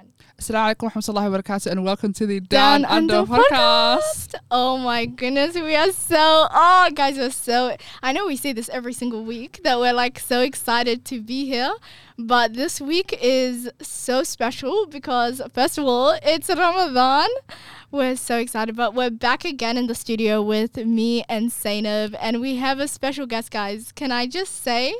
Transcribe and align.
Assalamu 0.00 0.74
alaikum 0.74 0.90
warahmatullahi 0.90 1.42
wabarakatuh 1.42 1.66
and 1.70 1.84
welcome 1.84 2.12
to 2.14 2.24
the 2.24 2.40
Down, 2.40 2.86
Under, 2.86 3.22
podcast. 3.24 4.34
Oh 4.50 4.78
my 4.78 5.04
goodness, 5.04 5.54
we 5.54 5.76
are 5.76 5.92
so 5.92 6.48
oh 6.50 6.88
guys, 6.94 7.18
we're 7.18 7.30
so 7.30 7.76
I 8.02 8.12
know 8.12 8.26
we 8.26 8.36
say 8.36 8.54
this 8.54 8.70
every 8.70 8.94
single 8.94 9.24
week 9.24 9.60
that 9.62 9.78
we're 9.78 9.92
like 9.92 10.18
so 10.18 10.40
excited 10.40 11.04
to 11.04 11.20
be 11.20 11.44
here. 11.44 11.74
But 12.16 12.54
this 12.54 12.80
week 12.80 13.18
is 13.20 13.70
so 13.82 14.22
special 14.22 14.86
because 14.86 15.42
first 15.52 15.76
of 15.76 15.84
all, 15.84 16.18
it's 16.22 16.48
Ramadan. 16.48 17.28
We're 17.90 18.16
so 18.16 18.38
excited, 18.38 18.76
but 18.76 18.94
we're 18.94 19.10
back 19.10 19.44
again 19.44 19.76
in 19.76 19.86
the 19.86 19.94
studio 19.94 20.40
with 20.40 20.76
me 20.76 21.24
and 21.28 21.50
Zainab, 21.52 22.14
and 22.20 22.40
we 22.40 22.56
have 22.56 22.78
a 22.78 22.88
special 22.88 23.26
guest, 23.26 23.50
guys. 23.50 23.90
Can 23.92 24.12
I 24.12 24.26
just 24.26 24.62
say, 24.62 24.94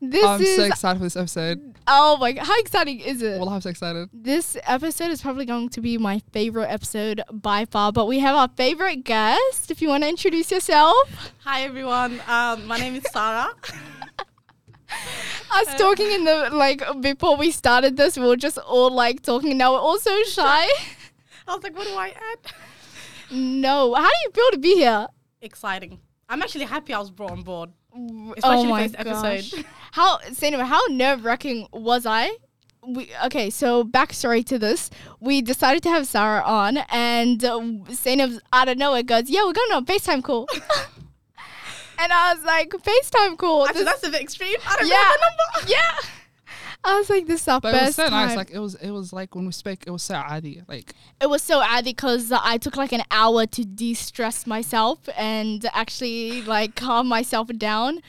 this 0.00 0.24
I'm 0.24 0.40
is 0.40 0.56
so 0.56 0.64
excited 0.64 0.98
for 0.98 1.04
this 1.04 1.16
episode. 1.16 1.74
oh 1.86 2.16
my 2.18 2.32
god, 2.32 2.46
how 2.46 2.58
exciting 2.60 3.00
is 3.00 3.22
it? 3.22 3.38
Well, 3.40 3.48
I'm 3.48 3.60
so 3.60 3.70
excited. 3.70 4.08
This 4.12 4.56
episode 4.64 5.10
is 5.10 5.20
probably 5.22 5.44
going 5.44 5.68
to 5.70 5.80
be 5.80 5.98
my 5.98 6.20
favorite 6.32 6.68
episode 6.68 7.22
by 7.32 7.64
far, 7.64 7.92
but 7.92 8.06
we 8.06 8.20
have 8.20 8.36
our 8.36 8.48
favorite 8.56 9.04
guest. 9.04 9.70
If 9.70 9.82
you 9.82 9.88
want 9.88 10.04
to 10.04 10.08
introduce 10.08 10.50
yourself, 10.52 11.32
Hi 11.44 11.62
everyone, 11.62 12.20
um, 12.28 12.66
my 12.66 12.78
name 12.78 12.94
is 12.96 13.04
Saara. 13.04 13.48
us 15.50 15.74
talking 15.76 16.10
in 16.12 16.24
the 16.24 16.50
like 16.52 16.82
before 17.00 17.36
we 17.36 17.50
started 17.50 17.96
this, 17.96 18.16
we 18.16 18.26
were 18.26 18.36
just 18.36 18.58
all 18.58 18.90
like 18.90 19.22
talking. 19.22 19.56
Now 19.58 19.72
we're 19.72 19.80
all 19.80 19.98
so 19.98 20.22
shy. 20.24 20.64
I 21.48 21.54
was 21.54 21.62
like, 21.62 21.76
what 21.76 21.86
do 21.86 21.94
I 21.94 22.08
add? 22.08 22.52
no, 23.30 23.94
how 23.94 24.02
do 24.08 24.16
you 24.24 24.30
feel 24.32 24.50
to 24.52 24.58
be 24.58 24.74
here? 24.76 25.06
Exciting. 25.42 25.98
I'm 26.28 26.42
actually 26.42 26.66
happy 26.66 26.92
I 26.92 26.98
was 26.98 27.10
brought 27.10 27.30
on 27.30 27.42
board. 27.42 27.70
oh 27.96 28.34
Especially 28.36 28.68
my 28.68 28.88
for 28.88 29.02
this 29.04 29.04
gosh. 29.04 29.34
episode. 29.54 29.64
How 29.92 30.18
Zainab, 30.32 30.60
how 30.66 30.80
nerve 30.90 31.24
wracking 31.24 31.68
was 31.72 32.06
I? 32.06 32.30
We 32.86 33.10
okay, 33.26 33.50
so 33.50 33.84
backstory 33.84 34.44
to 34.46 34.58
this. 34.58 34.88
We 35.20 35.42
decided 35.42 35.82
to 35.82 35.90
have 35.90 36.04
Saara 36.04 36.46
on, 36.46 36.78
and 36.90 37.44
uh, 37.44 37.60
Zainab 37.92 38.32
out 38.52 38.68
of 38.68 38.78
nowhere 38.78 39.02
goes, 39.02 39.28
"Yeah, 39.28 39.44
we're 39.44 39.52
going 39.52 39.72
on 39.72 39.82
a 39.82 39.86
FaceTime 39.86 40.22
call." 40.22 40.48
and 41.98 42.12
I 42.12 42.34
was 42.34 42.44
like, 42.44 42.70
"FaceTime 42.70 43.36
call." 43.36 43.66
Actually, 43.66 43.84
This- 43.84 43.92
that's 43.92 44.06
a 44.06 44.10
bit 44.10 44.22
extreme. 44.22 44.56
I 44.66 44.76
don't 44.76 44.88
yeah, 44.88 44.94
know 44.94 45.12
the 45.12 45.60
number. 45.60 45.70
yeah. 45.72 45.92
I 46.84 46.96
was 46.96 47.10
like, 47.10 47.26
"This 47.26 47.42
is 47.42 47.48
our 47.48 47.60
But 47.60 47.74
it 47.74 47.82
was 47.86 47.96
so 47.96 48.08
time." 48.08 48.28
nice. 48.28 48.36
Like 48.36 48.50
it 48.52 48.60
was, 48.60 48.76
it 48.76 48.90
was 48.90 49.12
like 49.12 49.34
when 49.34 49.44
we 49.44 49.52
spoke, 49.52 49.80
it 49.86 49.90
was 49.90 50.02
so 50.04 50.14
adi. 50.14 50.62
Like 50.68 50.94
it 51.20 51.28
was 51.28 51.42
so 51.42 51.60
addy 51.60 51.90
because 51.90 52.30
I 52.32 52.56
took 52.56 52.76
like 52.76 52.92
an 52.92 53.02
hour 53.10 53.44
to 53.46 53.64
de-stress 53.64 54.46
myself 54.46 55.08
and 55.16 55.66
actually 55.74 56.42
like 56.42 56.76
calm 56.76 57.08
myself 57.08 57.48
down. 57.58 58.00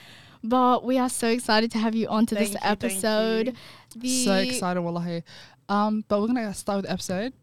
But 0.44 0.84
we 0.86 0.98
are 0.98 1.10
so 1.10 1.28
excited 1.28 1.72
to 1.72 1.78
have 1.80 1.96
you 1.96 2.08
onto 2.08 2.36
this 2.36 2.52
Thank 2.54 2.64
you, 2.64 2.70
thank 2.70 2.84
episode. 2.84 3.56
The 3.96 4.24
so 4.24 4.36
excited, 4.36 4.82
wallahi. 4.82 5.24
Um, 5.68 6.04
but 6.08 6.22
we're 6.22 6.28
gonna 6.28 6.54
start 6.54 6.78
with 6.78 6.86
the 6.86 6.92
episode. 6.92 7.34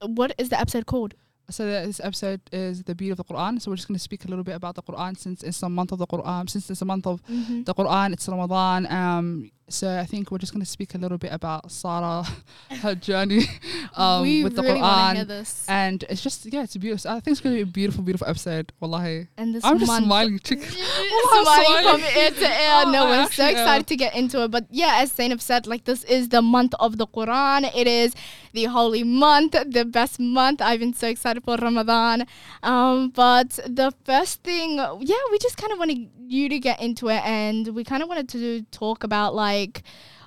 what 0.00 0.34
is 0.38 0.48
the 0.48 0.58
episode 0.58 0.86
called? 0.86 1.14
So 1.50 1.66
that 1.66 1.84
this 1.84 2.00
episode 2.02 2.40
is 2.52 2.84
the 2.84 2.94
beauty 2.94 3.10
of 3.10 3.16
the 3.18 3.24
Quran. 3.24 3.60
So 3.60 3.70
we're 3.70 3.76
just 3.76 3.88
gonna 3.88 3.98
speak 3.98 4.24
a 4.24 4.28
little 4.28 4.44
bit 4.44 4.54
about 4.54 4.74
the 4.76 4.82
Quran 4.82 5.18
since 5.18 5.42
it's 5.42 5.62
a 5.62 5.68
month 5.68 5.92
of 5.92 5.98
the 5.98 6.06
Quran. 6.06 6.48
Since 6.48 6.70
it's 6.70 6.80
a 6.80 6.84
month 6.84 7.06
of 7.06 7.22
Mm-hmm. 7.26 7.64
the 7.64 7.74
Quran, 7.74 8.12
it's 8.12 8.28
Ramadan. 8.28 8.86
Um, 8.90 9.50
so 9.70 9.98
I 9.98 10.04
think 10.04 10.30
we're 10.30 10.38
just 10.38 10.52
gonna 10.52 10.64
speak 10.64 10.94
a 10.94 10.98
little 10.98 11.18
bit 11.18 11.32
about 11.32 11.68
Saara, 11.68 12.28
her 12.82 12.94
journey 12.94 13.44
um, 13.96 14.22
with 14.42 14.56
the 14.56 14.62
really 14.62 14.80
want 14.80 15.16
to 15.16 15.16
hear 15.16 15.24
Quran. 15.24 15.64
And 15.68 16.04
it's 16.08 16.22
just 16.22 16.46
yeah, 16.52 16.62
it's 16.62 16.74
a 16.74 16.78
beautiful. 16.78 17.10
I 17.10 17.20
think 17.20 17.32
it's 17.32 17.40
gonna 17.40 17.56
be 17.56 17.62
a 17.62 17.66
beautiful, 17.66 18.02
beautiful 18.02 18.26
episode. 18.28 18.72
Wallahi, 18.80 19.28
And 19.36 19.54
this 19.54 19.64
I'm 19.64 19.78
just 19.78 19.96
smiling. 19.96 20.38
Chick. 20.44 20.62
smiling 20.62 21.44
smiling. 21.44 21.84
from 21.84 22.22
ear 22.22 22.30
to 22.30 22.44
ear. 22.44 22.82
Oh, 22.86 22.90
no, 22.92 23.04
we're 23.06 23.14
so 23.14 23.22
actually 23.22 23.44
am. 23.44 23.50
excited 23.52 23.86
to 23.86 23.96
get 23.96 24.14
into 24.14 24.42
it. 24.44 24.50
But 24.50 24.66
yeah, 24.70 24.96
as 24.96 25.12
Zainab 25.12 25.40
said, 25.40 25.66
like 25.66 25.84
this 25.84 26.04
is 26.04 26.28
the 26.30 26.42
month 26.42 26.74
of 26.80 26.98
the 26.98 27.06
Quran. 27.06 27.70
It 27.74 27.86
is 27.86 28.14
the 28.52 28.64
holy 28.64 29.04
month, 29.04 29.52
the 29.52 29.84
best 29.84 30.18
month. 30.18 30.60
I've 30.60 30.80
been 30.80 30.94
so 30.94 31.08
excited 31.08 31.44
for 31.44 31.56
Ramadan. 31.56 32.26
Um, 32.62 33.10
but 33.10 33.50
the 33.66 33.92
first 34.04 34.42
thing, 34.42 34.76
yeah, 34.76 35.22
we 35.30 35.38
just 35.38 35.56
kind 35.56 35.72
of 35.72 35.78
wanted 35.78 36.08
you 36.26 36.48
to 36.48 36.58
get 36.58 36.80
into 36.80 37.08
it, 37.08 37.22
and 37.24 37.74
we 37.74 37.84
kind 37.84 38.02
of 38.02 38.08
wanted 38.08 38.28
to 38.30 38.62
talk 38.70 39.04
about 39.04 39.34
like. 39.34 39.59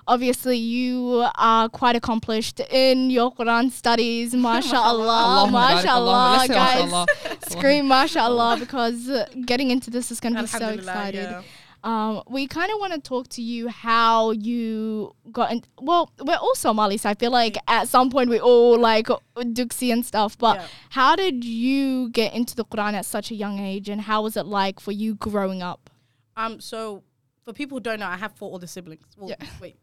Obviously, 0.05 0.57
you 0.57 1.25
are 1.35 1.69
quite 1.69 1.95
accomplished 1.95 2.59
in 2.69 3.09
your 3.09 3.33
Quran 3.33 3.71
studies. 3.71 4.33
MashaAllah. 4.47 5.47
Allahumma 5.47 5.51
barik, 5.51 5.83
MashaAllah, 5.83 6.37
Allahumma. 6.37 6.37
Let's 6.37 6.47
say 6.47 6.53
guys. 6.53 6.91
mashallah. 6.91 7.05
Scream 7.49 7.85
MashaAllah 7.85 8.59
because 8.59 9.09
getting 9.45 9.71
into 9.71 9.89
this 9.89 10.11
is 10.11 10.19
going 10.19 10.35
to 10.35 10.41
be 10.41 10.47
so 10.47 10.69
excited. 10.69 11.23
yeah. 11.29 11.41
Um, 11.85 12.23
we 12.29 12.47
kind 12.47 12.71
of 12.71 12.79
want 12.79 12.93
to 12.93 12.99
talk 13.01 13.27
to 13.29 13.41
you 13.41 13.67
how 13.67 14.31
you 14.31 15.13
got 15.33 15.51
in. 15.51 15.63
Well, 15.81 16.09
we're 16.21 16.35
all 16.37 16.55
Somali, 16.55 16.95
so 16.97 17.09
I 17.09 17.13
feel 17.13 17.31
like 17.31 17.57
at 17.67 17.89
some 17.89 18.09
point 18.09 18.29
we 18.29 18.39
all 18.39 18.77
like 18.79 19.07
Duxi 19.35 19.91
and 19.91 20.05
stuff. 20.05 20.37
But 20.37 20.55
Yeah. 20.57 20.65
how 20.91 21.15
did 21.17 21.43
you 21.43 22.09
get 22.09 22.33
into 22.33 22.55
the 22.55 22.63
Quran 22.63 22.93
at 22.93 23.05
such 23.05 23.31
a 23.31 23.35
young 23.35 23.59
age, 23.59 23.89
and 23.89 23.99
how 24.01 24.21
was 24.23 24.37
it 24.37 24.45
like 24.45 24.79
for 24.79 24.93
you 24.93 25.15
growing 25.15 25.61
up? 25.61 25.89
Um, 26.37 26.61
so 26.61 27.03
for 27.45 27.53
people 27.53 27.77
who 27.77 27.81
don't 27.81 27.99
know, 27.99 28.07
I 28.07 28.17
have 28.17 28.33
four 28.35 28.51
older 28.51 28.67
siblings. 28.67 29.05
Well, 29.17 29.29
Yeah. 29.29 29.45
wait. 29.61 29.77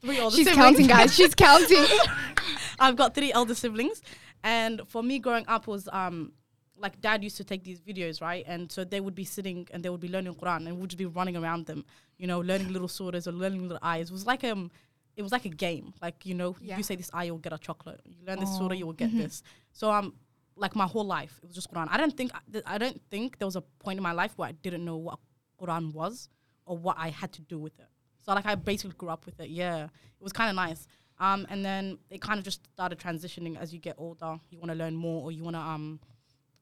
Three 0.00 0.20
older 0.20 0.36
She's 0.36 0.46
siblings. 0.46 0.64
counting, 0.64 0.86
guys. 0.86 1.14
She's 1.14 1.34
counting. 1.46 1.84
I've 2.78 2.96
got 2.96 3.14
three 3.14 3.32
elder 3.32 3.54
siblings, 3.54 4.02
and 4.44 4.82
for 4.86 5.02
me 5.02 5.18
growing 5.18 5.44
up 5.48 5.66
was 5.66 5.88
um 5.92 6.32
like 6.78 7.00
dad 7.00 7.24
used 7.24 7.38
to 7.38 7.44
take 7.44 7.64
these 7.64 7.80
videos 7.80 8.20
right, 8.20 8.44
and 8.46 8.70
so 8.70 8.84
they 8.84 9.00
would 9.00 9.14
be 9.14 9.24
sitting 9.24 9.66
and 9.72 9.82
they 9.82 9.88
would 9.88 10.00
be 10.00 10.08
learning 10.08 10.34
Quran, 10.34 10.66
and 10.68 10.78
we'd 10.78 10.90
just 10.90 10.98
be 10.98 11.06
running 11.06 11.36
around 11.36 11.64
them, 11.66 11.84
you 12.18 12.26
know, 12.26 12.40
learning 12.40 12.72
little 12.72 12.88
surahs 12.88 13.26
or 13.26 13.32
learning 13.32 13.62
little 13.62 13.78
ayahs. 13.82 14.10
It 14.10 14.12
was 14.12 14.26
like 14.26 14.44
um, 14.44 14.70
it 15.16 15.22
was 15.22 15.32
like 15.32 15.46
a 15.46 15.50
game. 15.50 15.94
Like 16.02 16.26
you 16.26 16.34
know, 16.34 16.54
Yeah. 16.60 16.76
you 16.76 16.82
say 16.82 16.94
this 16.96 17.10
ayah, 17.14 17.26
you'll 17.28 17.38
get 17.38 17.54
a 17.54 17.58
chocolate. 17.58 18.00
You 18.04 18.16
learn 18.26 18.38
this 18.40 18.50
surah, 18.56 18.68
Oh. 18.72 18.74
you 18.74 18.86
will 18.86 18.92
get 18.92 19.12
this. 19.16 19.42
So 19.72 19.90
um. 19.90 20.14
Like 20.58 20.74
my 20.74 20.86
whole 20.86 21.04
life, 21.04 21.38
it 21.42 21.48
was 21.48 21.54
just 21.54 21.70
Quran. 21.70 21.86
I 21.90 21.98
don't 21.98 22.16
think 22.16 22.30
I 22.64 22.78
don't 22.78 22.98
think 23.10 23.36
there 23.38 23.44
was 23.46 23.56
a 23.56 23.60
point 23.60 23.98
in 23.98 24.02
my 24.02 24.12
life 24.12 24.32
where 24.38 24.48
I 24.48 24.52
didn't 24.52 24.86
know 24.86 24.96
what 24.96 25.18
Quran 25.60 25.92
was 25.92 26.30
or 26.66 26.76
what 26.76 26.96
I 26.98 27.08
had 27.08 27.32
to 27.32 27.42
do 27.42 27.58
with 27.58 27.78
it. 27.78 27.86
So 28.24 28.34
like 28.34 28.46
I 28.46 28.54
basically 28.56 28.96
grew 28.96 29.08
up 29.08 29.24
with 29.24 29.40
it. 29.40 29.48
Yeah, 29.48 29.84
it 29.84 30.22
was 30.22 30.32
kind 30.32 30.50
of 30.50 30.56
nice. 30.56 30.86
Um, 31.18 31.46
and 31.48 31.64
then 31.64 31.98
it 32.10 32.20
kind 32.20 32.38
of 32.38 32.44
just 32.44 32.66
started 32.72 32.98
transitioning 32.98 33.58
as 33.58 33.72
you 33.72 33.78
get 33.78 33.94
older. 33.96 34.38
You 34.50 34.58
want 34.58 34.70
to 34.70 34.76
learn 34.76 34.94
more, 34.94 35.22
or 35.22 35.32
you 35.32 35.42
want 35.44 35.56
to 35.56 35.60
um, 35.60 36.00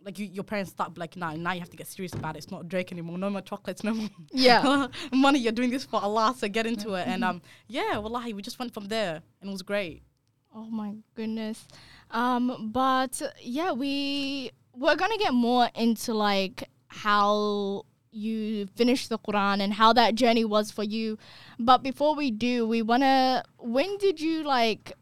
like 0.04 0.18
you, 0.18 0.26
your 0.26 0.44
parents 0.44 0.70
start 0.70 0.96
like, 0.98 1.16
nah, 1.16 1.34
now 1.34 1.52
you 1.52 1.60
have 1.60 1.70
to 1.70 1.76
get 1.76 1.86
serious 1.86 2.12
about 2.12 2.36
it. 2.36 2.38
It's 2.38 2.50
not 2.50 2.68
Drake 2.68 2.92
anymore. 2.92 3.18
No 3.18 3.30
more 3.30 3.40
chocolates. 3.40 3.82
No 3.82 3.94
more 3.94 4.08
yeah. 4.32 4.86
money. 5.12 5.38
You're 5.38 5.52
doing 5.52 5.70
this 5.70 5.84
for 5.84 6.00
Allah, 6.00 6.34
so 6.36 6.48
get 6.48 6.66
into 6.66 6.94
it. 6.94 7.06
And 7.08 7.24
um, 7.24 7.42
yeah, 7.66 7.96
wallahi, 7.98 8.32
we 8.32 8.42
just 8.42 8.58
went 8.58 8.72
from 8.72 8.86
there, 8.86 9.22
and 9.40 9.50
it 9.50 9.52
was 9.52 9.62
great. 9.62 10.02
Oh 10.54 10.66
my 10.66 10.94
goodness. 11.14 11.66
Um, 12.10 12.70
but 12.72 13.20
yeah, 13.40 13.72
we 13.72 14.52
we're 14.76 14.96
gonna 14.96 15.18
get 15.18 15.34
more 15.34 15.68
into 15.74 16.14
like 16.14 16.68
how 16.86 17.86
you 18.14 18.66
finished 18.76 19.08
the 19.08 19.18
Quran 19.18 19.60
and 19.60 19.72
how 19.74 19.92
that 19.92 20.14
journey 20.14 20.44
was 20.44 20.70
for 20.70 20.82
you. 20.82 21.18
But 21.58 21.82
before 21.82 22.14
we 22.14 22.30
do, 22.30 22.66
we 22.66 22.82
wanna 22.82 23.42
when 23.58 23.96
did 23.98 24.20
you 24.20 24.42
like 24.42 24.92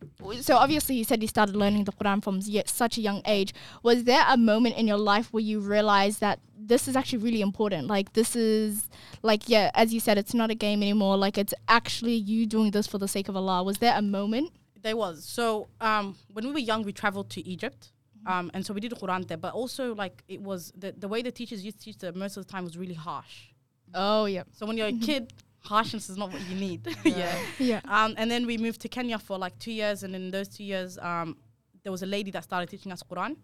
so 0.41 0.57
obviously 0.57 0.97
you 0.97 1.05
said 1.05 1.23
you 1.23 1.29
started 1.29 1.57
learning 1.57 1.85
the 1.85 1.93
Quran 1.93 2.23
from 2.23 2.41
such 2.67 2.99
a 2.99 3.01
young 3.01 3.23
age. 3.27 3.55
Was 3.83 4.05
there 4.05 4.25
a 4.29 4.37
moment 4.37 4.77
in 4.77 4.87
your 4.87 4.99
life 4.99 5.33
where 5.33 5.43
you 5.43 5.61
realized 5.61 6.21
that 6.21 6.41
this 6.57 6.89
is 6.89 6.97
actually 6.97 7.19
really 7.19 7.41
important? 7.41 7.89
Like 7.89 8.13
this 8.13 8.35
is 8.37 8.89
like 9.23 9.49
yeah, 9.49 9.71
as 9.75 9.93
you 9.93 10.01
said, 10.01 10.19
it's 10.19 10.35
not 10.35 10.51
a 10.51 10.55
game 10.55 10.83
anymore. 10.83 11.17
Like 11.17 11.39
it's 11.39 11.55
actually 11.69 12.15
you 12.15 12.47
doing 12.47 12.71
this 12.71 12.87
for 12.87 12.99
the 12.99 13.09
sake 13.09 13.29
of 13.29 13.37
Allah. 13.37 13.63
Was 13.63 13.79
there 13.79 13.97
a 13.97 14.03
moment? 14.03 14.53
There 14.83 14.97
was. 14.97 15.25
So 15.25 15.69
um, 15.81 16.17
when 16.33 16.47
we 16.47 16.53
were 16.53 16.59
young, 16.59 16.83
we 16.83 16.93
traveled 16.93 17.31
to 17.31 17.49
Egypt. 17.49 17.93
Um, 18.27 18.51
and 18.55 18.65
so 18.65 18.73
we 18.73 18.81
did 18.81 18.93
Quran 18.93 19.27
there. 19.27 19.37
But 19.37 19.55
also, 19.55 19.95
like, 19.95 20.23
it 20.29 20.41
was 20.41 20.73
the, 20.77 20.93
the 20.93 21.09
way 21.09 21.23
the 21.23 21.33
teachers 21.33 21.65
used 21.65 21.79
to 21.79 21.85
teach 21.85 22.03
it 22.03 22.17
most 22.17 22.37
of 22.37 22.47
the 22.47 22.53
time 22.53 22.65
was 22.65 22.77
really 22.77 22.95
harsh. 22.95 23.49
Oh 23.95 24.25
yeah. 24.27 24.45
So 24.53 24.67
when 24.67 24.77
you're 24.77 24.89
a 24.89 24.93
kid, 24.93 25.33
harshness 25.61 26.09
is 26.09 26.17
not 26.17 26.33
what 26.33 26.41
you 26.49 26.57
need. 26.57 26.87
yeah. 27.05 27.37
Yeah. 27.59 27.81
Um, 27.85 28.15
and 28.17 28.31
then 28.31 28.47
we 28.47 28.57
moved 28.59 28.81
to 28.83 28.89
Kenya 28.89 29.19
for 29.19 29.39
like 29.39 29.59
two 29.59 29.73
years. 29.73 30.03
And 30.03 30.15
in 30.15 30.31
those 30.31 30.49
two 30.49 30.65
years, 30.65 30.99
um, 30.99 31.37
there 31.83 31.93
was 31.93 32.03
a 32.03 32.07
lady 32.07 32.31
that 32.31 32.45
started 32.45 32.69
teaching 32.71 32.93
us 32.93 33.03
Quran. 33.03 33.37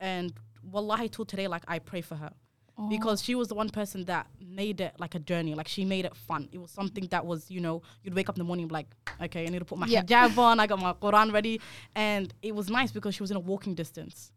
And 0.00 0.32
wallahi, 0.62 1.08
till 1.08 1.24
today, 1.24 1.48
like, 1.48 1.64
I 1.68 1.78
pray 1.78 2.00
for 2.00 2.16
her. 2.16 2.32
Because 2.88 3.22
she 3.22 3.34
was 3.34 3.48
the 3.48 3.54
one 3.54 3.68
person 3.68 4.04
that 4.06 4.26
made 4.40 4.80
it 4.80 4.94
like 4.98 5.14
a 5.14 5.18
journey. 5.18 5.54
Like 5.54 5.68
she 5.68 5.84
made 5.84 6.04
it 6.04 6.16
fun. 6.16 6.48
It 6.52 6.58
was 6.58 6.70
something 6.70 7.06
that 7.08 7.24
was, 7.24 7.50
you 7.50 7.60
know, 7.60 7.82
you'd 8.02 8.14
wake 8.14 8.28
up 8.28 8.36
in 8.36 8.40
the 8.40 8.44
morning 8.44 8.68
like, 8.68 8.86
okay, 9.22 9.46
I 9.46 9.48
need 9.50 9.58
to 9.60 9.64
put 9.64 9.78
my 9.78 9.86
Yeah. 9.86 10.02
hijab 10.02 10.36
on. 10.38 10.58
I 10.58 10.66
got 10.66 10.80
my 10.80 10.92
Quran 10.94 11.32
ready, 11.32 11.60
and 11.94 12.32
it 12.42 12.54
was 12.54 12.70
nice 12.70 12.90
because 12.90 13.14
she 13.14 13.22
was 13.22 13.30
in 13.30 13.36
a 13.36 13.40
walking 13.40 13.74
distance. 13.74 14.32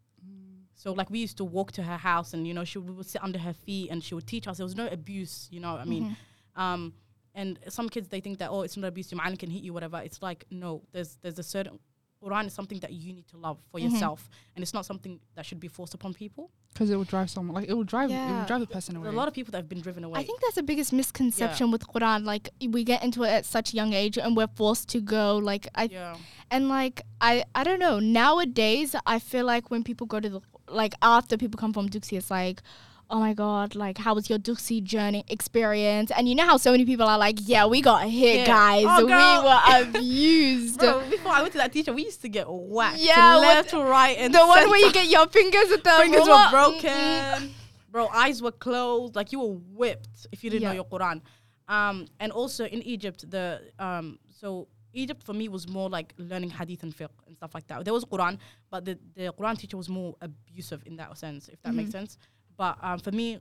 So 0.74 0.92
like 0.92 1.08
we 1.10 1.18
used 1.20 1.38
to 1.38 1.44
walk 1.44 1.72
to 1.72 1.82
her 1.82 1.96
house, 1.96 2.34
and 2.34 2.46
you 2.46 2.52
know 2.54 2.64
she 2.64 2.78
would, 2.78 3.06
sit 3.06 3.22
under 3.24 3.38
her 3.38 3.54
feet, 3.54 3.90
and 3.90 4.04
she 4.04 4.14
would 4.14 4.26
teach 4.26 4.46
us. 4.46 4.58
There 4.58 4.64
was 4.66 4.76
no 4.76 4.86
abuse, 4.88 5.48
you 5.50 5.58
know. 5.58 5.76
I 5.76 5.84
mean, 5.84 6.16
um, 6.54 6.92
and 7.34 7.58
some 7.68 7.88
kids 7.88 8.08
they 8.08 8.20
think 8.20 8.38
that 8.38 8.50
oh, 8.50 8.62
it's 8.62 8.76
not 8.76 8.86
abuse. 8.86 9.10
Your 9.10 9.20
man 9.22 9.36
can 9.36 9.50
hit 9.50 9.62
you, 9.62 9.72
whatever. 9.72 9.98
It's 10.04 10.20
like 10.22 10.44
no, 10.50 10.82
there's 10.92 11.16
there's 11.22 11.38
a 11.38 11.42
certain 11.42 11.78
Quran 12.22 12.46
is 12.46 12.54
something 12.54 12.80
that 12.80 12.92
you 12.92 13.12
need 13.12 13.26
to 13.28 13.36
love 13.36 13.58
for 13.70 13.78
Mhm. 13.78 13.92
yourself, 13.92 14.28
and 14.54 14.62
it's 14.62 14.72
not 14.74 14.84
something 14.86 15.20
that 15.34 15.44
should 15.46 15.60
be 15.60 15.68
forced 15.68 15.94
upon 15.94 16.14
people. 16.14 16.50
Because 16.72 16.90
it 16.90 16.96
will 16.96 17.04
drive 17.04 17.30
someone 17.30 17.54
like 17.54 17.68
it 17.68 17.74
will 17.74 17.84
drive 17.84 18.10
it 18.10 18.14
will 18.14 18.44
drive 18.44 18.60
the 18.60 18.66
person 18.66 18.94
There's 18.94 19.06
away. 19.06 19.14
a 19.14 19.18
lot 19.18 19.28
of 19.28 19.34
people 19.34 19.50
that 19.52 19.58
have 19.58 19.68
been 19.68 19.80
driven 19.80 20.04
away. 20.04 20.20
I 20.20 20.24
think 20.24 20.40
that's 20.42 20.56
the 20.56 20.62
biggest 20.62 20.92
misconception 20.92 21.70
with 21.70 21.86
Quran. 21.86 22.24
Like 22.24 22.50
we 22.68 22.84
get 22.84 23.02
into 23.02 23.22
it 23.22 23.28
at 23.28 23.44
such 23.46 23.72
a 23.72 23.76
young 23.76 23.92
age 23.94 24.18
and 24.18 24.36
we're 24.36 24.46
forced 24.48 24.88
to 24.90 25.00
go. 25.00 25.38
Like 25.38 25.68
I 25.74 25.84
yeah, 25.84 26.16
and 26.50 26.68
like 26.68 27.02
I 27.20 27.44
I 27.54 27.64
don't 27.64 27.78
know. 27.80 27.98
Nowadays 27.98 28.94
I 29.06 29.18
feel 29.18 29.46
like 29.46 29.70
when 29.70 29.82
people 29.84 30.06
go 30.06 30.20
to 30.20 30.28
the 30.28 30.40
like 30.68 30.94
after 31.00 31.36
people 31.36 31.56
come 31.58 31.72
from 31.72 31.88
Duxie, 31.88 32.16
it's 32.18 32.30
like, 32.30 32.60
oh 33.08 33.20
my 33.20 33.34
god, 33.34 33.74
like 33.74 33.98
how 33.98 34.14
was 34.14 34.28
your 34.28 34.38
Duxie 34.38 34.82
journey 34.82 35.24
experience? 35.28 36.10
And 36.16 36.28
you 36.28 36.34
know 36.34 36.44
how 36.46 36.56
so 36.56 36.70
many 36.72 36.84
people 36.84 37.06
are 37.06 37.18
like, 37.18 37.38
yeah, 37.42 37.66
we 37.66 37.80
got 37.80 38.08
hit, 38.08 38.40
Yeah. 38.40 38.46
guys. 38.46 38.84
Oh, 38.88 39.06
we 39.06 39.82
were 39.82 39.88
abused. 40.00 40.78
Bro, 40.80 41.08
before 41.10 41.32
I 41.32 41.40
went 41.42 41.52
to 41.52 41.58
that 41.58 41.72
teacher, 41.72 41.92
we 41.92 42.04
used 42.04 42.22
to 42.22 42.28
get 42.28 42.46
whacked 42.48 42.98
Yeah, 42.98 43.36
left 43.36 43.72
what- 43.72 43.84
to 43.84 43.88
right, 43.88 44.16
and 44.18 44.34
the 44.34 44.38
one 44.44 44.58
center. 44.58 44.70
where 44.70 44.80
you 44.80 44.92
get 44.92 45.06
your 45.08 45.26
fingers 45.28 45.70
at 45.72 45.84
the 45.84 45.90
fingers 46.00 46.26
were 46.26 46.50
broken. 46.50 47.54
Bro, 47.90 48.08
eyes 48.08 48.42
were 48.42 48.52
closed. 48.52 49.14
Like 49.16 49.32
you 49.32 49.40
were 49.40 49.54
whipped 49.74 50.26
if 50.32 50.42
you 50.44 50.50
didn't 50.50 50.62
Yeah. 50.62 50.68
know 50.70 50.74
your 50.74 50.84
Quran. 50.84 51.22
Um, 51.68 52.06
and 52.20 52.30
also 52.32 52.64
in 52.64 52.82
Egypt, 52.82 53.28
the 53.30 53.60
um, 53.78 54.18
so 54.40 54.68
Egypt 54.92 55.22
for 55.24 55.32
me 55.32 55.48
was 55.48 55.68
more 55.68 55.88
like 55.90 56.12
learning 56.16 56.50
hadith 56.50 56.82
and 56.82 56.94
fiqh 56.96 57.08
and 57.26 57.36
stuff 57.36 57.54
like 57.54 57.66
that. 57.68 57.84
There 57.84 57.92
was 57.94 58.04
Quran, 58.04 58.38
but 58.70 58.84
the, 58.84 58.98
the 59.14 59.32
Quran 59.38 59.58
teacher 59.58 59.76
was 59.76 59.88
more 59.88 60.14
abusive 60.20 60.82
in 60.86 60.96
that 60.96 61.16
sense, 61.18 61.48
if 61.48 61.60
that 61.62 61.74
makes 61.74 61.90
sense. 61.90 62.18
But 62.56 62.78
um, 62.82 62.98
for 62.98 63.12
me, 63.12 63.38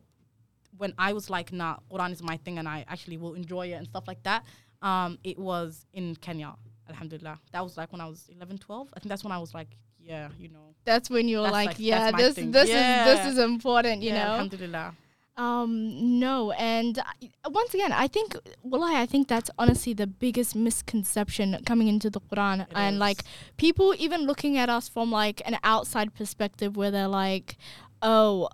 when 0.78 0.94
I 0.98 1.14
was 1.14 1.30
like, 1.30 1.52
nah, 1.54 1.78
Quran 1.92 2.12
is 2.12 2.22
my 2.22 2.38
thing 2.38 2.58
and 2.60 2.68
I 2.68 2.86
actually 2.88 3.18
will 3.18 3.34
enjoy 3.34 3.68
it 3.68 3.74
and 3.74 3.88
stuff 3.88 4.06
like 4.08 4.22
that, 4.24 4.44
um, 4.82 5.18
it 5.24 5.38
was 5.40 5.86
in 5.94 6.16
Kenya, 6.18 6.54
alhamdulillah. 6.90 7.40
That 7.52 7.64
was 7.64 7.78
like 7.78 7.92
when 7.92 8.02
I 8.02 8.08
was 8.08 8.30
11, 8.36 8.58
12. 8.58 8.90
I 8.94 9.00
think 9.00 9.10
that's 9.10 9.24
when 9.24 9.32
I 9.32 9.38
was 9.40 9.54
like, 9.54 9.70
yeah, 10.00 10.30
you 10.38 10.50
know. 10.50 10.76
That's 10.84 11.10
when 11.10 11.28
you 11.28 11.38
were 11.38 11.44
like, 11.50 11.68
like- 11.68 11.76
yeah, 11.80 12.12
this 12.12 12.36
thing. 12.36 12.52
this 12.52 12.70
is 12.70 12.76
this 12.76 13.26
is 13.34 13.40
important, 13.40 14.04
you 14.04 14.10
yeah, 14.10 14.24
know. 14.26 14.32
Alhamdulillah. 14.34 14.94
Um, 15.38 16.18
no, 16.20 16.52
and 16.52 16.98
I- 17.00 17.50
once 17.50 17.74
again, 17.74 17.92
I 17.92 18.08
think, 18.08 18.38
wallahi, 18.64 18.96
I 18.96 19.06
think 19.06 19.28
that's 19.28 19.50
honestly 19.58 19.94
the 19.94 20.08
biggest 20.08 20.56
misconception 20.56 21.58
coming 21.66 21.90
into 21.90 22.10
the 22.10 22.22
Quran, 22.22 22.62
It 22.62 22.68
and 22.74 22.96
is. 22.96 23.00
like 23.00 23.22
people 23.58 23.94
even 23.98 24.22
looking 24.22 24.58
at 24.58 24.70
us 24.70 24.88
from 24.88 25.12
like 25.12 25.42
an 25.46 25.58
outside 25.64 26.14
perspective, 26.16 26.78
where 26.78 26.90
they're 26.92 27.10
like, 27.10 27.58
oh, 28.02 28.50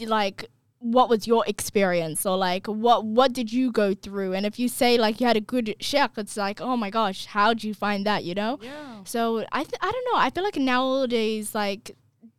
like 0.00 0.46
what 0.78 1.08
was 1.08 1.28
your 1.28 1.44
experience 1.46 2.26
or 2.26 2.36
like 2.36 2.66
what 2.66 3.04
what 3.04 3.32
did 3.32 3.52
you 3.52 3.70
go 3.70 3.94
through 3.94 4.32
and 4.32 4.44
if 4.44 4.58
you 4.58 4.66
say 4.68 4.98
like 4.98 5.20
you 5.20 5.26
had 5.28 5.36
a 5.36 5.40
good 5.40 5.76
sheikh 5.78 6.10
it's 6.16 6.36
like 6.36 6.60
oh 6.60 6.76
my 6.76 6.90
gosh 6.90 7.26
how'd 7.26 7.62
you 7.62 7.72
find 7.72 8.04
that 8.04 8.24
you 8.24 8.34
know 8.34 8.58
Yeah. 8.60 8.96
so 9.04 9.44
I 9.52 9.62
th- 9.62 9.78
I 9.80 9.92
don't 9.92 10.04
know. 10.12 10.18
I 10.18 10.30
feel 10.30 10.42
like 10.42 10.56
nowadays 10.56 11.54
like 11.54 11.92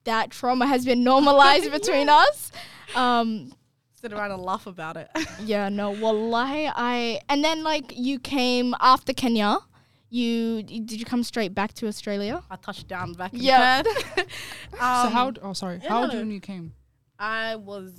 that 0.03 0.31
trauma 0.31 0.67
has 0.67 0.83
been 0.83 1.05
normalized 1.05 1.71
between 1.79 2.09
us. 2.09 2.51
Um 2.95 3.53
sit 3.93 4.11
around 4.11 4.31
and 4.31 4.41
laugh 4.41 4.67
about 4.67 4.97
it. 4.97 5.09
yeah, 5.45 5.69
no, 5.69 5.91
wallahi 5.91 6.69
I 6.75 7.21
and 7.29 7.45
then 7.45 7.63
like 7.63 7.93
you 7.95 8.19
came 8.19 8.75
after 8.81 9.13
Kenya. 9.13 9.59
You 10.13 10.61
did 10.61 10.91
you 11.01 11.05
come 11.05 11.23
straight 11.23 11.53
back 11.55 11.73
to 11.79 11.87
Australia? 11.87 12.43
I 12.51 12.55
touched 12.67 12.87
down 12.87 13.13
back 13.13 13.33
in 13.33 13.39
Yeah. 13.41 13.81
Perth. 13.81 14.27
so 14.71 14.77
Um, 14.79 15.11
how? 15.17 15.31
d- 15.31 15.41
Oh, 15.43 15.53
sorry. 15.53 15.79
yeah, 15.81 15.89
how 15.89 15.95
no, 15.95 16.01
old 16.03 16.09
were 16.09 16.13
no. 16.13 16.19
you 16.19 16.25
when 16.27 16.33
you 16.39 16.39
came? 16.39 16.73
I 17.17 17.55
was 17.55 17.89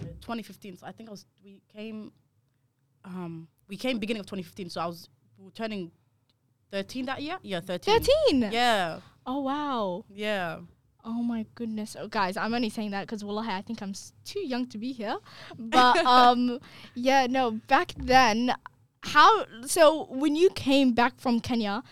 uh, 0.00 0.04
2015, 0.20 0.76
so 0.78 0.86
I 0.86 0.92
think 0.92 1.08
I 1.08 1.12
was. 1.12 1.24
We 1.42 1.62
came. 1.76 2.12
Um, 3.04 3.48
we 3.68 3.76
came 3.76 3.98
beginning 3.98 4.20
of 4.20 4.26
2015, 4.26 4.70
so 4.70 4.80
I 4.80 4.86
was 4.86 5.08
we 5.36 5.50
turning 5.50 5.90
13 6.70 7.06
that 7.06 7.22
year. 7.22 7.38
Yeah, 7.42 7.60
13. 7.60 8.02
13. 8.30 8.52
Yeah, 8.52 9.00
Oh 9.26 9.40
wow. 9.40 10.04
yeah. 10.08 10.58
Oh 11.04 11.22
my 11.22 11.44
goodness. 11.54 11.96
Oh, 11.98 12.06
guys, 12.08 12.36
I'm 12.36 12.54
only 12.54 12.70
saying 12.70 12.90
that 12.92 13.02
because 13.02 13.24
wallahi, 13.24 13.50
I 13.50 13.62
think 13.62 13.82
I'm 13.82 13.90
s- 13.90 14.12
too 14.24 14.46
young 14.46 14.66
to 14.68 14.78
be 14.78 14.92
here. 14.92 15.16
But 15.58 15.96
um, 16.16 16.60
yeah, 16.94 17.26
no. 17.26 17.52
Back 17.66 17.94
then, 17.98 18.54
how? 19.02 19.44
So 19.66 20.06
when 20.10 20.36
you 20.36 20.50
came 20.50 20.92
back 20.92 21.18
from 21.20 21.40
Kenya, 21.40 21.82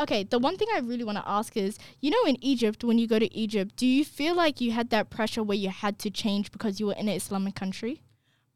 okay. 0.00 0.24
The 0.24 0.38
one 0.38 0.56
thing 0.56 0.68
I 0.74 0.80
really 0.80 1.04
want 1.04 1.18
to 1.18 1.28
ask 1.28 1.56
is, 1.56 1.78
you 2.00 2.10
know, 2.10 2.24
in 2.26 2.36
Egypt, 2.44 2.84
when 2.84 2.98
you 2.98 3.06
go 3.06 3.18
to 3.18 3.34
Egypt, 3.34 3.76
do 3.76 3.86
you 3.86 4.04
feel 4.04 4.34
like 4.34 4.60
you 4.60 4.72
had 4.72 4.90
that 4.90 5.10
pressure 5.10 5.42
where 5.42 5.56
you 5.58 5.70
had 5.70 5.98
to 6.00 6.10
change 6.10 6.50
because 6.52 6.80
you 6.80 6.86
were 6.86 6.94
in 6.94 7.08
an 7.08 7.14
Islamic 7.16 7.54
country? 7.54 8.02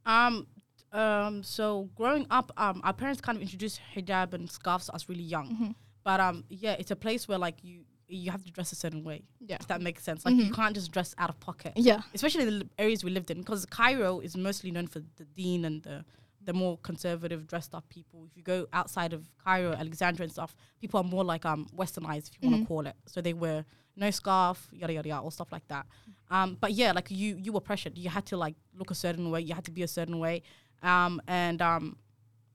Um, 0.06 0.46
um. 0.92 1.42
So 1.42 1.88
growing 1.94 2.26
up, 2.30 2.52
um, 2.56 2.80
our 2.84 2.92
parents 2.92 3.20
kind 3.20 3.36
of 3.36 3.42
introduced 3.42 3.80
hijab 3.94 4.34
and 4.34 4.50
scarves 4.50 4.86
to 4.86 4.94
us 4.94 5.08
really 5.08 5.22
young. 5.22 5.48
Mhm. 5.56 5.74
But 6.02 6.20
um, 6.20 6.44
yeah, 6.48 6.72
it's 6.78 6.90
a 6.90 6.96
place 6.96 7.28
where 7.28 7.38
like 7.38 7.56
you 7.62 7.80
you 8.12 8.32
have 8.32 8.44
to 8.44 8.50
dress 8.50 8.72
a 8.72 8.74
certain 8.74 9.04
way. 9.04 9.22
Yeah. 9.38 9.58
If 9.60 9.68
that 9.68 9.80
makes 9.80 10.02
sense. 10.02 10.24
Like 10.26 10.34
you 10.34 10.46
Mhm. 10.46 10.54
can't 10.54 10.74
just 10.74 10.90
dress 10.90 11.14
out 11.16 11.30
of 11.30 11.38
pocket. 11.38 11.74
Yeah. 11.76 12.00
especially 12.12 12.44
the 12.44 12.68
areas 12.76 13.04
we 13.04 13.10
lived 13.12 13.30
in, 13.30 13.38
because 13.38 13.64
Cairo 13.66 14.18
is 14.18 14.36
mostly 14.36 14.72
known 14.72 14.88
for 14.88 14.98
the 15.16 15.24
deen 15.26 15.64
and 15.64 15.80
the 15.84 16.04
the 16.42 16.52
more 16.52 16.78
conservative, 16.78 17.46
dressed 17.46 17.74
up 17.74 17.88
people. 17.88 18.24
If 18.24 18.36
you 18.36 18.42
go 18.42 18.66
outside 18.72 19.12
of 19.12 19.28
Cairo, 19.44 19.72
Alexandria 19.72 20.24
and 20.24 20.32
stuff, 20.32 20.56
people 20.80 20.98
are 21.00 21.04
more 21.04 21.24
like 21.24 21.44
um 21.44 21.66
westernized, 21.76 22.28
if 22.30 22.36
you 22.40 22.48
want 22.48 22.56
Mhm. 22.60 22.64
to 22.64 22.68
call 22.68 22.86
it. 22.86 22.96
So 23.06 23.20
they 23.20 23.34
wear 23.34 23.64
no 23.96 24.10
scarf, 24.10 24.68
yada 24.72 24.92
yada 24.94 25.08
yada, 25.08 25.22
or 25.24 25.30
stuff 25.32 25.52
like 25.52 25.66
that. 25.68 25.86
Um, 26.30 26.56
but 26.60 26.72
yeah, 26.72 26.92
like 26.92 27.10
you 27.10 27.36
you 27.36 27.52
were 27.52 27.60
pressured. 27.60 27.98
You 27.98 28.08
had 28.08 28.24
to 28.26 28.36
like 28.36 28.54
look 28.74 28.90
a 28.90 28.94
certain 28.94 29.30
way. 29.30 29.40
You 29.42 29.54
had 29.54 29.64
to 29.64 29.70
be 29.70 29.82
a 29.82 29.88
certain 29.88 30.18
way. 30.18 30.42
Um, 30.82 31.20
and 31.26 31.60
um, 31.60 31.98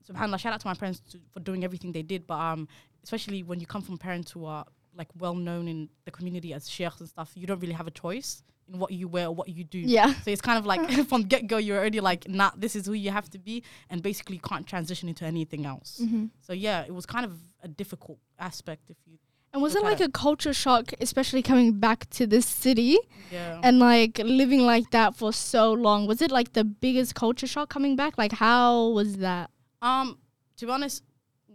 subhanallah, 0.10 0.40
shout 0.40 0.54
out 0.54 0.62
to 0.62 0.68
my 0.68 0.74
parents 0.74 1.00
to, 1.12 1.20
for 1.32 1.40
doing 1.40 1.64
everything 1.64 1.92
they 1.92 2.02
did. 2.04 2.26
But 2.26 2.40
um, 2.40 2.68
especially 3.04 3.44
when 3.44 3.60
you 3.60 3.68
come 3.68 3.82
from 3.82 3.98
parents 3.98 4.32
who 4.32 4.46
are 4.46 4.66
like 4.96 5.10
well 5.20 5.36
known 5.36 5.68
in 5.68 5.90
the 6.06 6.12
community 6.12 6.54
as 6.54 6.70
sheikhs 6.70 7.00
and 7.02 7.10
stuff, 7.10 7.32
you 7.36 7.46
don't 7.46 7.60
really 7.60 7.74
have 7.74 7.88
a 7.88 7.92
choice 7.92 8.42
in 8.72 8.80
what 8.80 8.92
you 8.92 9.08
wear 9.08 9.28
or 9.28 9.36
what 9.36 9.50
you 9.50 9.64
do. 9.64 9.80
Yeah. 9.80 10.14
So 10.24 10.32
it's 10.32 10.42
kind 10.42 10.58
of 10.58 10.66
like 10.66 10.90
from 11.10 11.24
get 11.24 11.48
go, 11.48 11.58
you're 11.58 11.78
already 11.78 12.00
like, 12.00 12.28
nah, 12.28 12.52
this 12.58 12.76
is 12.76 12.86
who 12.88 12.94
you 12.94 13.12
have 13.12 13.30
to 13.32 13.38
be, 13.38 13.64
and 13.90 14.02
basically 14.02 14.40
can't 14.40 14.66
transition 14.66 15.08
into 15.10 15.26
anything 15.26 15.66
else. 15.66 16.00
hmm 16.04 16.26
So 16.42 16.54
yeah, 16.54 16.82
it 16.86 16.94
was 16.94 17.06
kind 17.06 17.26
of 17.26 17.34
a 17.64 17.68
difficult 17.68 18.20
aspect 18.40 18.90
if 18.90 18.98
you, 19.06 19.18
And 19.54 19.62
was 19.62 19.76
it 19.76 19.84
like 19.84 20.02
a 20.02 20.10
culture 20.10 20.54
shock, 20.54 20.94
especially 21.00 21.42
coming 21.42 21.74
back 21.80 22.10
to 22.18 22.28
this 22.28 22.46
city 22.46 22.98
yeah. 23.32 23.60
and 23.64 23.80
like 23.80 24.18
living 24.20 24.62
like 24.66 24.90
that 24.92 25.16
for 25.16 25.32
so 25.32 25.72
long? 25.74 26.08
Was 26.08 26.22
it 26.22 26.32
like 26.32 26.54
the 26.54 26.64
biggest 26.64 27.14
culture 27.16 27.48
shock 27.48 27.70
coming 27.70 27.96
back? 27.96 28.18
Like, 28.18 28.34
how 28.34 28.90
was 28.90 29.18
that? 29.18 29.50
Um, 29.82 30.18
to 30.58 30.66
be 30.66 30.72
honest, 30.72 31.04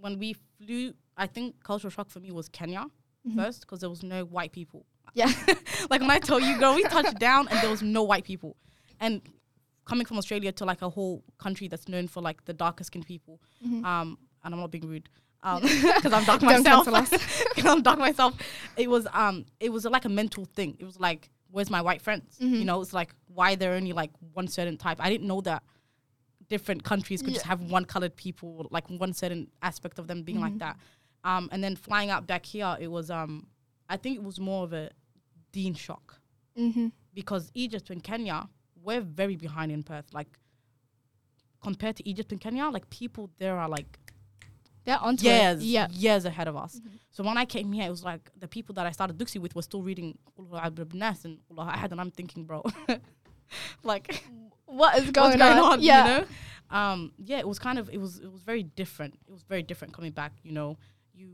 when 0.00 0.18
we 0.18 0.34
flew, 0.58 0.94
I 1.16 1.26
think 1.26 1.62
cultural 1.62 1.90
shock 1.90 2.08
for 2.08 2.20
me 2.20 2.30
was 2.30 2.48
Kenya 2.48 2.86
Mhm. 3.28 3.34
first 3.36 3.60
because 3.62 3.80
there 3.80 3.90
was 3.90 4.02
no 4.02 4.24
white 4.24 4.52
people. 4.52 4.86
Yeah. 5.14 5.32
like 5.90 6.00
when 6.00 6.10
I 6.10 6.18
told 6.18 6.42
you, 6.42 6.58
girl, 6.58 6.74
we 6.74 6.82
touched 6.84 7.18
down 7.18 7.48
and 7.48 7.58
there 7.60 7.70
was 7.70 7.82
no 7.82 8.02
white 8.02 8.24
people, 8.24 8.56
and 9.00 9.20
coming 9.84 10.06
from 10.06 10.18
Australia 10.18 10.52
to 10.52 10.64
like 10.64 10.82
a 10.82 10.88
whole 10.88 11.24
country 11.38 11.66
that's 11.68 11.88
known 11.88 12.06
for 12.06 12.20
like 12.22 12.44
the 12.44 12.52
darker 12.52 12.84
skinned 12.84 13.06
people. 13.06 13.40
Mhm. 13.66 13.84
Um, 13.84 14.18
and 14.44 14.54
I'm 14.54 14.60
not 14.60 14.70
being 14.70 14.86
rude. 14.88 15.08
Um, 15.42 15.62
because 15.96 16.12
I'm 16.12 16.24
dark 16.24 16.42
myself. 16.42 16.86
cancel 16.86 17.18
'Cause 17.54 17.66
I'm 17.66 17.82
dark 17.82 17.98
myself. 17.98 18.34
It 18.76 18.88
was 18.90 19.06
um, 19.12 19.46
it 19.58 19.72
was 19.72 19.84
like 19.86 20.04
a 20.04 20.08
mental 20.10 20.44
thing. 20.44 20.76
It 20.78 20.84
was 20.84 21.00
like, 21.00 21.30
where's 21.50 21.70
my 21.70 21.80
white 21.82 22.02
friends? 22.02 22.36
Mhm. 22.40 22.58
You 22.60 22.64
know, 22.66 22.80
it's 22.82 22.92
like 22.92 23.14
why 23.26 23.54
they're 23.56 23.72
only 23.74 23.92
like 23.92 24.10
one 24.34 24.48
certain 24.48 24.76
type. 24.76 24.98
I 25.00 25.08
didn't 25.10 25.26
know 25.26 25.40
that 25.42 25.62
different 26.48 26.82
countries 26.84 27.22
could 27.22 27.32
just 27.32 27.46
have 27.46 27.60
one 27.62 27.84
colored 27.84 28.16
people, 28.16 28.66
like 28.70 28.88
one 28.90 29.12
certain 29.12 29.48
aspect 29.62 29.98
of 29.98 30.08
them 30.08 30.22
being 30.24 30.40
like 30.40 30.54
Mhm. 30.54 30.58
that. 30.60 30.76
Um, 31.24 31.48
and 31.52 31.62
then 31.62 31.76
flying 31.76 32.10
out 32.10 32.26
back 32.26 32.44
here, 32.44 32.76
it 32.80 32.88
was 32.88 33.10
um, 33.10 33.46
I 33.88 33.96
think 33.96 34.16
it 34.16 34.22
was 34.22 34.38
more 34.40 34.64
of 34.64 34.72
a 34.72 34.90
deen 35.52 35.74
shock 35.74 36.18
Mm-hmm. 36.58 36.88
because 37.14 37.50
Egypt 37.54 37.90
and 37.90 38.02
Kenya, 38.02 38.48
we're 38.82 39.00
very 39.00 39.36
behind 39.36 39.70
in 39.72 39.82
Perth. 39.82 40.12
Like 40.12 40.38
compared 41.62 41.96
to 41.96 42.08
Egypt 42.08 42.32
and 42.32 42.40
Kenya, 42.40 42.66
like 42.66 42.88
people 42.90 43.30
there 43.38 43.56
are 43.58 43.68
like 43.68 43.98
They're 44.84 44.98
onto 44.98 45.26
years. 45.26 45.62
Yeah. 45.64 45.88
years 45.90 46.24
ahead 46.24 46.48
of 46.48 46.56
us. 46.56 46.80
Mhm. 46.80 46.90
So 47.10 47.22
when 47.22 47.36
I 47.36 47.44
came 47.44 47.70
here, 47.72 47.86
it 47.86 47.90
was 47.90 48.02
like 48.02 48.30
the 48.36 48.48
people 48.48 48.74
that 48.76 48.86
I 48.86 48.92
started 48.92 49.16
Duxi 49.18 49.38
with 49.40 49.54
were 49.54 49.62
still 49.62 49.82
reading 49.82 50.18
Qul 50.38 50.48
Huwa 50.48 50.60
Ahad 50.62 50.78
ibn 50.78 50.98
Nas 50.98 51.24
and 51.24 51.38
Huwa 51.52 51.72
Ahad, 51.72 51.92
and 51.92 52.00
I'm 52.00 52.10
thinking, 52.10 52.44
bro, 52.44 52.62
like 53.82 54.22
What 54.66 54.98
is 54.98 55.10
going, 55.10 55.30
what's 55.30 55.36
going 55.42 55.58
on? 55.58 55.72
on? 55.72 55.80
Yeah. 55.82 56.04
You 56.04 56.20
know? 56.22 56.26
Um, 56.78 57.12
yeah, 57.18 57.38
it 57.38 57.48
was 57.48 57.58
kind 57.58 57.78
of 57.78 57.90
it 57.90 58.00
was 58.00 58.18
it 58.20 58.30
was 58.30 58.42
very 58.42 58.62
different. 58.62 59.14
It 59.28 59.32
was 59.32 59.42
very 59.42 59.62
different 59.62 59.92
coming 59.94 60.12
back. 60.12 60.32
You 60.42 60.52
know, 60.52 60.78
you 61.12 61.28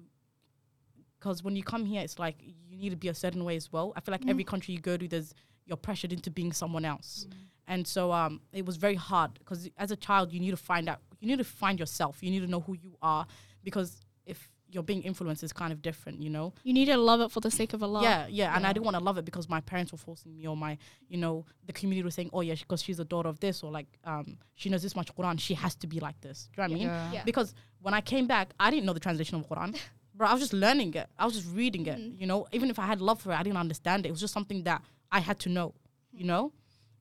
because 1.19 1.43
when 1.43 1.57
you 1.57 1.63
come 1.63 1.85
here, 1.85 2.03
it's 2.03 2.19
like 2.19 2.37
you 2.43 2.77
need 2.79 2.91
to 2.91 2.97
be 2.97 3.09
a 3.09 3.15
certain 3.15 3.45
way 3.45 3.57
as 3.57 3.73
well. 3.73 3.93
I 3.97 4.01
feel 4.01 4.13
like 4.13 4.25
Mhm. 4.25 4.31
every 4.31 4.45
country 4.45 4.75
you 4.75 4.81
go 4.81 4.97
to, 4.97 5.09
there's 5.09 5.35
you're 5.67 5.77
pressured 5.77 6.13
into 6.13 6.31
being 6.31 6.53
someone 6.53 6.85
else, 6.85 7.27
and 7.67 7.87
so 7.87 8.13
um, 8.13 8.41
it 8.53 8.65
was 8.65 8.77
very 8.77 8.95
hard 8.95 9.35
because 9.35 9.69
as 9.77 9.91
a 9.91 9.97
child, 9.97 10.33
you 10.33 10.39
need 10.41 10.53
to 10.53 10.57
find 10.57 10.89
out, 10.89 11.01
you 11.21 11.27
need 11.29 11.39
to 11.39 11.45
find 11.45 11.81
yourself, 11.81 12.23
you 12.23 12.31
need 12.31 12.41
to 12.41 12.47
know 12.47 12.61
who 12.61 12.75
you 12.75 12.97
are, 13.03 13.27
because 13.65 14.01
if 14.27 14.49
you're 14.69 14.83
being 14.83 15.03
influenced, 15.03 15.43
it's 15.45 15.53
kind 15.53 15.73
of 15.73 15.81
different, 15.81 16.21
you 16.21 16.29
know. 16.29 16.53
You 16.65 16.73
need 16.73 16.87
to 16.87 16.97
love 16.97 17.21
it 17.21 17.31
for 17.31 17.39
the 17.41 17.51
sake 17.53 17.73
of 17.73 17.83
Allah. 17.85 18.03
Yeah, 18.03 18.27
yeah, 18.29 18.57
and 18.57 18.67
I 18.67 18.73
didn't 18.73 18.85
want 18.85 18.97
to 18.97 19.03
love 19.03 19.17
it 19.17 19.25
because 19.25 19.49
my 19.49 19.61
parents 19.61 19.91
were 19.93 19.99
forcing 19.99 20.37
me, 20.37 20.47
or 20.47 20.57
my, 20.57 20.77
you 21.09 21.17
know, 21.19 21.45
the 21.67 21.73
community 21.73 22.05
was 22.05 22.15
saying, 22.15 22.31
oh 22.33 22.41
yeah, 22.43 22.55
because 22.55 22.83
she's 22.83 22.99
a 23.01 23.05
daughter 23.05 23.29
of 23.29 23.39
this, 23.41 23.63
or 23.65 23.71
like, 23.73 23.87
um, 24.05 24.39
she 24.57 24.69
knows 24.69 24.83
this 24.83 24.95
much 24.95 25.13
Quran, 25.17 25.39
she 25.41 25.55
has 25.55 25.75
to 25.77 25.87
be 25.87 25.99
like 26.01 26.21
this. 26.21 26.49
Do 26.55 26.63
you 26.63 26.69
know 26.69 26.75
what 26.75 26.77
I 26.77 26.79
mean? 26.79 26.89
Yeah. 26.89 27.13
Yeah. 27.13 27.25
Because 27.25 27.55
when 27.81 27.95
I 27.95 28.01
came 28.01 28.27
back, 28.27 28.55
I 28.61 28.71
didn't 28.71 28.87
know 28.87 28.93
the 28.93 29.01
translation 29.01 29.39
of 29.39 29.49
Quran. 29.49 29.77
Bro, 30.17 30.29
I 30.29 30.33
was 30.33 30.41
just 30.43 30.53
learning 30.53 30.95
it. 30.95 31.09
I 31.19 31.25
was 31.25 31.35
just 31.35 31.49
reading 31.55 31.87
it. 31.87 31.99
Mm. 31.99 32.21
You 32.21 32.27
know, 32.27 32.47
even 32.53 32.71
if 32.71 32.79
I 32.79 32.87
had 32.87 33.01
love 33.01 33.21
for 33.21 33.33
it, 33.33 33.37
I 33.39 33.43
didn't 33.43 33.59
understand 33.59 34.05
it. 34.05 34.09
It 34.09 34.13
was 34.13 34.21
just 34.21 34.35
something 34.35 34.63
that 34.65 34.83
I 35.13 35.21
had 35.21 35.39
to 35.41 35.49
know. 35.49 35.75
You 36.13 36.25
Mm. 36.25 36.29
know, 36.29 36.53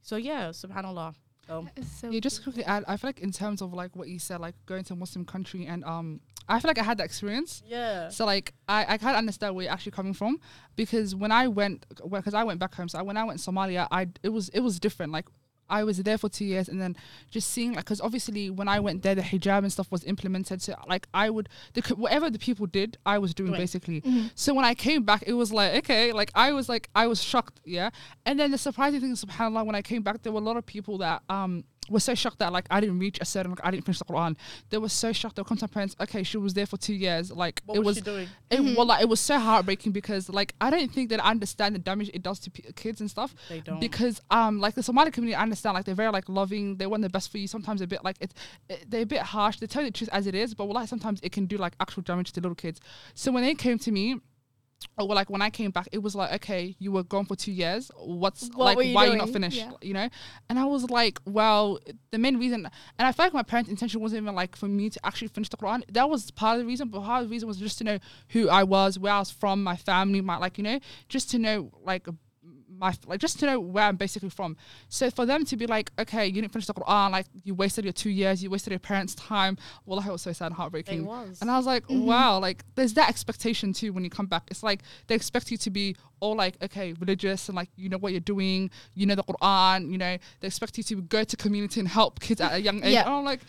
so 0.01 0.15
yeah, 0.17 0.49
Subhanallah. 0.49 1.15
So 1.47 1.67
It's 1.75 1.91
so 2.01 2.09
Yeah, 2.09 2.19
just 2.19 2.43
quickly 2.43 2.63
add. 2.65 2.83
I 2.87 2.97
feel 2.97 3.09
like 3.09 3.19
in 3.21 3.31
terms 3.31 3.61
of 3.61 3.71
like 3.73 3.95
what 3.95 4.07
you 4.07 4.19
said, 4.19 4.41
like 4.41 4.55
going 4.65 4.83
to 4.85 4.93
a 4.93 4.95
Muslim 4.95 5.25
country, 5.25 5.65
and 5.67 5.83
um, 5.85 6.19
I 6.49 6.59
feel 6.59 6.69
like 6.69 6.79
I 6.79 6.83
had 6.83 6.97
that 6.97 7.05
experience. 7.05 7.61
yeah, 7.67 8.09
So 8.09 8.25
like 8.25 8.53
I, 8.67 8.85
I 8.93 8.97
can't 8.97 9.15
understand 9.15 9.55
where 9.55 9.63
you're 9.65 9.71
actually 9.73 9.91
coming 9.93 10.13
from 10.13 10.39
because 10.75 11.15
when 11.15 11.31
I 11.31 11.47
went 11.47 11.85
because 12.09 12.33
I 12.33 12.43
went 12.43 12.59
back 12.59 12.73
home 12.75 12.89
so 12.89 13.03
when 13.03 13.15
I 13.17 13.23
went 13.23 13.39
to 13.39 13.51
Somalia 13.51 13.87
I 13.91 14.07
it 14.23 14.29
was 14.29 14.49
it 14.49 14.59
was 14.61 14.79
different 14.79 15.11
like 15.11 15.27
I 15.69 15.83
was 15.83 15.97
there 15.97 16.17
for 16.17 16.29
two 16.29 16.45
years 16.45 16.69
and 16.69 16.81
then 16.81 16.95
just 17.31 17.49
seeing 17.49 17.73
like 17.73 17.85
because 17.85 18.01
obviously 18.01 18.49
when 18.49 18.67
I 18.67 18.79
went 18.79 19.03
there 19.03 19.15
the 19.15 19.21
hijab 19.21 19.59
and 19.59 19.71
stuff 19.71 19.91
was 19.91 20.03
implemented 20.03 20.61
so 20.61 20.75
like 20.87 21.07
I 21.13 21.29
would 21.29 21.49
the, 21.73 21.81
whatever 21.95 22.29
the 22.29 22.39
people 22.39 22.65
did 22.65 22.97
I 23.05 23.17
was 23.17 23.33
doing 23.33 23.51
Doing. 23.51 23.61
basically 23.61 24.01
Mm-hmm. 24.01 24.27
so 24.35 24.53
when 24.53 24.65
I 24.65 24.73
came 24.73 25.03
back 25.03 25.23
it 25.25 25.33
was 25.33 25.51
like 25.51 25.75
okay 25.79 26.11
like 26.11 26.31
I 26.35 26.51
was 26.51 26.67
like 26.69 26.89
I 26.95 27.07
was 27.07 27.23
shocked 27.23 27.59
yeah 27.65 27.89
and 28.25 28.39
then 28.39 28.51
the 28.51 28.57
surprising 28.57 29.01
thing 29.01 29.13
subhanallah 29.13 29.65
when 29.65 29.75
I 29.75 29.81
came 29.81 30.01
back 30.01 30.21
there 30.23 30.31
were 30.31 30.39
a 30.39 30.43
lot 30.43 30.57
of 30.57 30.65
people 30.65 30.97
that 30.99 31.21
um 31.29 31.63
were 31.89 31.99
so 31.99 32.13
shocked 32.15 32.39
that 32.39 32.51
like 32.51 32.65
I 32.69 32.79
didn't 32.81 32.99
reach 32.99 33.19
a 33.21 33.25
certain 33.25 33.51
like 33.51 33.61
I 33.63 33.71
didn't 33.71 33.85
finish 33.85 33.99
the 33.99 34.05
Quran 34.05 34.35
they 34.69 34.77
were 34.77 34.89
so 34.89 35.13
shocked 35.13 35.35
they 35.35 35.41
were 35.41 35.45
come 35.45 35.57
to 35.57 35.63
my 35.63 35.67
parents 35.67 35.95
okay 36.01 36.23
she 36.23 36.37
was 36.37 36.53
there 36.53 36.65
for 36.65 36.77
two 36.77 36.93
years 36.93 37.31
like 37.31 37.61
what 37.65 37.75
it 37.75 37.79
was, 37.79 37.85
was 37.87 37.95
she 37.97 38.01
doing? 38.01 38.27
it 38.49 38.65
Mm-hmm. 38.65 38.75
well, 38.75 38.85
like, 38.87 39.01
it 39.01 39.09
was 39.09 39.19
so 39.19 39.39
heartbreaking 39.39 39.91
because 39.91 40.29
like 40.29 40.53
I 40.59 40.69
don't 40.69 40.91
think 40.91 41.09
that 41.09 41.23
I 41.23 41.29
understand 41.29 41.75
the 41.75 41.79
damage 41.79 42.09
it 42.13 42.23
does 42.23 42.39
to 42.41 42.51
p- 42.51 42.63
kids 42.75 43.01
and 43.01 43.09
stuff. 43.09 43.35
They 43.49 43.59
don't. 43.59 43.79
Because 43.79 44.21
um 44.31 44.59
like 44.59 44.75
the 44.75 44.83
Somali 44.83 45.11
community, 45.11 45.35
I 45.35 45.43
understand 45.43 45.75
like 45.75 45.85
they're 45.85 45.95
very 45.95 46.11
like 46.11 46.29
loving. 46.29 46.77
They 46.77 46.87
want 46.87 47.03
the 47.03 47.09
best 47.09 47.31
for 47.31 47.37
you. 47.37 47.47
Sometimes 47.47 47.81
a 47.81 47.87
bit 47.87 48.03
like 48.03 48.17
it's 48.19 48.33
it, 48.69 48.85
they're 48.89 49.01
a 49.01 49.05
bit 49.05 49.21
harsh. 49.21 49.59
They 49.59 49.67
tell 49.67 49.83
you 49.83 49.89
the 49.89 49.97
truth 49.97 50.09
as 50.11 50.27
it 50.27 50.35
is, 50.35 50.53
but 50.53 50.65
like 50.65 50.87
sometimes 50.87 51.19
it 51.21 51.31
can 51.31 51.45
do 51.45 51.57
like 51.57 51.73
actual 51.79 52.03
damage 52.03 52.31
to 52.33 52.41
little 52.41 52.55
kids. 52.55 52.79
So 53.13 53.31
when 53.31 53.43
they 53.43 53.55
came 53.55 53.79
to 53.79 53.91
me. 53.91 54.19
Or 54.97 55.07
like 55.07 55.29
when 55.29 55.41
I 55.41 55.49
came 55.49 55.71
back, 55.71 55.89
it 55.91 55.97
was 55.97 56.15
like, 56.15 56.31
okay, 56.35 56.75
you 56.79 56.91
were 56.91 57.03
gone 57.03 57.25
for 57.25 57.35
two 57.35 57.51
years. 57.51 57.91
What's 57.97 58.49
What 58.53 58.77
like, 58.77 58.87
you 58.87 58.93
why 58.93 59.07
are 59.07 59.11
you 59.11 59.17
not 59.17 59.25
doing? 59.25 59.33
finished? 59.33 59.57
Yeah. 59.57 59.71
You 59.81 59.93
know, 59.93 60.09
and 60.49 60.57
I 60.57 60.65
was 60.65 60.89
like, 60.89 61.19
well, 61.25 61.79
the 62.11 62.17
main 62.17 62.37
reason, 62.37 62.65
and 62.97 63.07
I 63.07 63.11
felt 63.11 63.27
like 63.27 63.33
my 63.33 63.43
parents' 63.43 63.69
intention 63.69 63.99
wasn't 63.99 64.23
even 64.23 64.35
like 64.35 64.55
for 64.55 64.67
me 64.67 64.89
to 64.89 65.05
actually 65.05 65.27
finish 65.29 65.49
the 65.49 65.57
Quran. 65.57 65.83
That 65.91 66.09
was 66.09 66.31
part 66.31 66.55
of 66.55 66.59
the 66.61 66.65
reason, 66.67 66.87
but 66.89 67.03
part 67.03 67.23
of 67.23 67.29
the 67.29 67.31
reason 67.33 67.47
was 67.47 67.57
just 67.57 67.77
to 67.79 67.83
know 67.83 67.99
who 68.29 68.47
I 68.47 68.63
was, 68.63 68.97
where 68.97 69.11
I 69.11 69.19
was 69.19 69.31
from, 69.31 69.63
my 69.63 69.75
family, 69.75 70.21
my 70.21 70.37
like, 70.37 70.57
you 70.57 70.63
know, 70.63 70.79
just 71.09 71.29
to 71.31 71.39
know 71.39 71.71
like 71.83 72.07
my 72.77 72.93
like 73.05 73.19
just 73.19 73.39
to 73.39 73.45
know 73.45 73.59
where 73.59 73.85
I'm 73.85 73.95
basically 73.95 74.29
from. 74.29 74.57
So 74.89 75.09
for 75.09 75.25
them 75.25 75.45
to 75.45 75.57
be 75.57 75.67
like, 75.67 75.91
okay, 75.99 76.25
you 76.27 76.33
didn't 76.33 76.51
finish 76.51 76.67
the 76.67 76.73
Quran, 76.73 76.83
ah, 76.87 77.07
like 77.07 77.25
you 77.43 77.53
wasted 77.53 77.85
your 77.85 77.93
two 77.93 78.09
years, 78.09 78.43
you 78.43 78.49
wasted 78.49 78.71
your 78.71 78.79
parents' 78.79 79.15
time. 79.15 79.57
Well, 79.85 79.99
it 79.99 80.05
was 80.05 80.21
so 80.21 80.33
sad 80.33 80.47
and 80.47 80.55
heartbreaking. 80.55 81.01
It 81.01 81.05
was. 81.05 81.41
And 81.41 81.49
I 81.51 81.57
was 81.57 81.65
like, 81.65 81.83
mm-hmm. 81.83 82.05
wow, 82.05 82.39
like 82.39 82.63
there's 82.75 82.93
that 82.93 83.09
expectation 83.09 83.73
too 83.73 83.93
when 83.93 84.03
you 84.03 84.09
come 84.09 84.25
back. 84.27 84.43
It's 84.49 84.63
like 84.63 84.81
they 85.07 85.15
expect 85.15 85.51
you 85.51 85.57
to 85.57 85.69
be 85.69 85.95
all 86.19 86.35
like, 86.35 86.55
okay, 86.63 86.93
religious 86.99 87.49
and 87.49 87.55
like 87.55 87.69
you 87.75 87.89
know 87.89 87.97
what 87.97 88.11
you're 88.11 88.21
doing, 88.21 88.69
you 88.93 89.05
know 89.05 89.15
the 89.15 89.23
Quran, 89.23 89.91
you 89.91 89.97
know, 89.97 90.17
they 90.39 90.47
expect 90.47 90.77
you 90.77 90.83
to 90.83 91.01
go 91.01 91.23
to 91.23 91.35
community 91.35 91.79
and 91.79 91.89
help 91.89 92.19
kids 92.19 92.41
at 92.41 92.53
a 92.53 92.61
young 92.61 92.83
age. 92.83 92.93
Yeah. 92.93 93.05
And 93.05 93.13
I'm 93.13 93.25
like, 93.25 93.41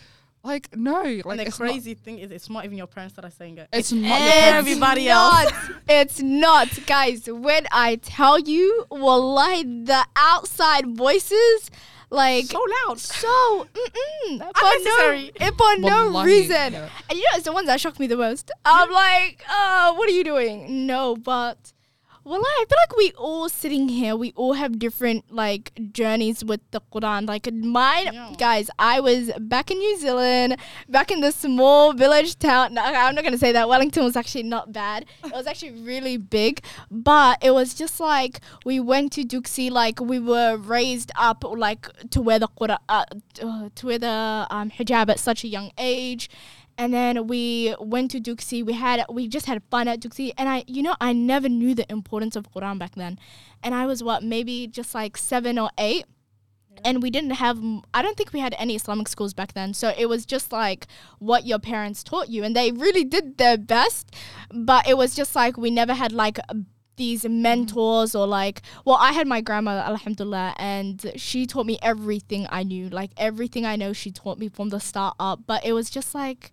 like 0.43 0.75
no, 0.75 0.93
like 1.01 1.25
and 1.25 1.39
the 1.39 1.45
it's 1.47 1.59
not- 1.59 1.69
crazy 1.69 1.93
thing 1.93 2.19
is, 2.19 2.31
it's 2.31 2.49
not 2.49 2.63
even 2.65 2.77
your 2.77 2.87
parents 2.87 3.15
that 3.15 3.25
are 3.25 3.31
saying 3.31 3.57
it. 3.57 3.67
it's 3.73 3.91
not 3.91 4.07
your 4.21 4.31
parents. 4.31 4.69
everybody 4.69 5.07
not, 5.07 5.45
else. 5.45 5.55
It's 5.89 6.21
not, 6.21 6.85
guys. 6.85 7.27
When 7.29 7.65
I 7.71 7.95
tell 7.97 8.39
you, 8.39 8.85
wallahi, 8.89 9.63
the 9.63 10.05
outside 10.15 10.87
voices, 10.95 11.69
like 12.09 12.45
so 12.45 12.59
loud. 12.87 12.99
so 12.99 13.67
mm-mm, 13.73 14.37
for 14.37 14.39
no, 14.39 14.71
Unnecessary. 14.71 15.31
for 15.57 15.77
no 15.79 16.23
reason. 16.23 16.73
yeah. 16.73 16.89
And 17.09 17.17
you 17.17 17.23
know, 17.25 17.29
it's 17.35 17.43
the 17.43 17.51
ones 17.51 17.67
that 17.67 17.81
shocked 17.81 17.99
me 17.99 18.07
the 18.07 18.15
most. 18.17 18.49
I'm 18.63 18.89
like, 18.91 19.43
uh, 19.49 19.93
what 19.95 20.07
are 20.07 20.13
you 20.13 20.23
doing? 20.23 20.85
No, 20.87 21.17
but 21.17 21.73
well, 22.27 22.41
I 22.41 22.65
feel 22.67 22.77
like 22.83 22.97
we 22.97 23.11
all 23.17 23.47
sitting 23.47 23.87
here, 23.89 24.15
we 24.15 24.33
all 24.35 24.53
have 24.53 24.79
different 24.79 25.31
like 25.33 25.71
journeys 25.93 26.43
with 26.43 26.59
the 26.71 26.81
Quran. 26.93 27.27
Like 27.27 27.51
mine, 27.53 28.05
Yeah. 28.13 28.33
guys, 28.37 28.69
I 28.77 28.99
was 28.99 29.31
back 29.39 29.71
in 29.71 29.77
New 29.77 29.97
Zealand, 29.97 30.57
back 30.89 31.09
in 31.11 31.21
the 31.21 31.31
small 31.31 31.93
village 31.93 32.37
town. 32.37 32.73
No, 32.73 32.81
I'm 32.83 33.15
not 33.15 33.23
gonna 33.23 33.37
say 33.37 33.51
that. 33.53 33.69
Wellington 33.69 34.03
was 34.03 34.15
actually 34.17 34.43
not 34.43 34.73
bad. 34.73 35.05
It 35.23 35.31
was 35.31 35.47
actually 35.47 35.71
really 35.91 36.17
big, 36.17 36.61
but 36.91 37.37
it 37.41 37.51
was 37.51 37.73
just 37.73 37.99
like 37.99 38.41
we 38.65 38.79
went 38.79 39.13
to 39.13 39.23
Duxie, 39.23 39.71
like 39.71 40.01
we 40.01 40.19
were 40.19 40.57
raised 40.57 41.11
up 41.15 41.43
like 41.45 41.87
to 42.11 42.21
wear 42.21 42.39
the 42.39 42.49
Quran, 42.59 42.77
uh, 42.89 43.05
to 43.75 43.85
wear 43.85 43.99
the 43.99 44.47
um, 44.49 44.69
hijab 44.71 45.09
at 45.09 45.19
such 45.19 45.43
a 45.43 45.47
young 45.47 45.71
age. 45.77 46.29
And 46.77 46.93
then 46.93 47.27
we 47.27 47.75
went 47.79 48.11
to 48.11 48.19
Duxie. 48.19 48.63
We 48.63 48.73
had 48.73 49.03
we 49.09 49.27
just 49.27 49.47
had 49.47 49.63
fun 49.71 49.87
at 49.87 49.99
Duxie, 49.99 50.31
and 50.37 50.47
I, 50.47 50.63
you 50.67 50.83
know, 50.83 50.95
I 51.01 51.11
never 51.11 51.49
knew 51.49 51.73
the 51.73 51.91
importance 51.91 52.35
of 52.35 52.51
Quran 52.51 52.77
back 52.77 52.93
then, 52.95 53.17
and 53.63 53.73
I 53.73 53.87
was 53.87 54.03
what 54.03 54.23
maybe 54.23 54.67
just 54.67 54.93
like 54.93 55.17
seven 55.17 55.57
or 55.57 55.71
eight, 55.79 56.05
and 56.85 57.01
we 57.01 57.09
didn't 57.09 57.31
have. 57.31 57.57
I 57.95 58.03
don't 58.03 58.15
think 58.15 58.31
we 58.31 58.41
had 58.41 58.55
any 58.59 58.75
Islamic 58.75 59.07
schools 59.07 59.33
back 59.33 59.53
then, 59.53 59.73
so 59.73 59.91
it 59.97 60.05
was 60.07 60.23
just 60.25 60.51
like 60.51 60.85
what 61.17 61.47
your 61.47 61.57
parents 61.57 62.03
taught 62.03 62.29
you, 62.29 62.43
and 62.43 62.55
they 62.55 62.71
really 62.71 63.03
did 63.03 63.39
their 63.39 63.57
best, 63.57 64.15
but 64.51 64.87
it 64.87 64.97
was 64.97 65.15
just 65.15 65.35
like 65.35 65.57
we 65.57 65.71
never 65.71 65.95
had 65.95 66.11
like 66.11 66.37
these 66.97 67.25
mentors 67.25 68.13
or 68.13 68.27
like 68.27 68.61
well 68.85 68.97
i 68.99 69.11
had 69.11 69.27
my 69.27 69.39
grandma 69.39 69.71
alhamdulillah 69.71 70.53
and 70.57 71.11
she 71.15 71.45
taught 71.45 71.65
me 71.65 71.77
everything 71.81 72.45
i 72.49 72.63
knew 72.63 72.89
like 72.89 73.11
everything 73.17 73.65
i 73.65 73.75
know 73.75 73.93
she 73.93 74.11
taught 74.11 74.37
me 74.37 74.49
from 74.49 74.69
the 74.69 74.79
start 74.79 75.15
up. 75.19 75.41
But 75.47 75.65
it 75.65 75.73
was 75.73 75.89
just 75.89 76.13
like 76.13 76.51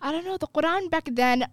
i 0.00 0.12
don't 0.12 0.24
know 0.24 0.36
the 0.36 0.46
quran 0.46 0.90
back 0.90 1.08
then 1.10 1.48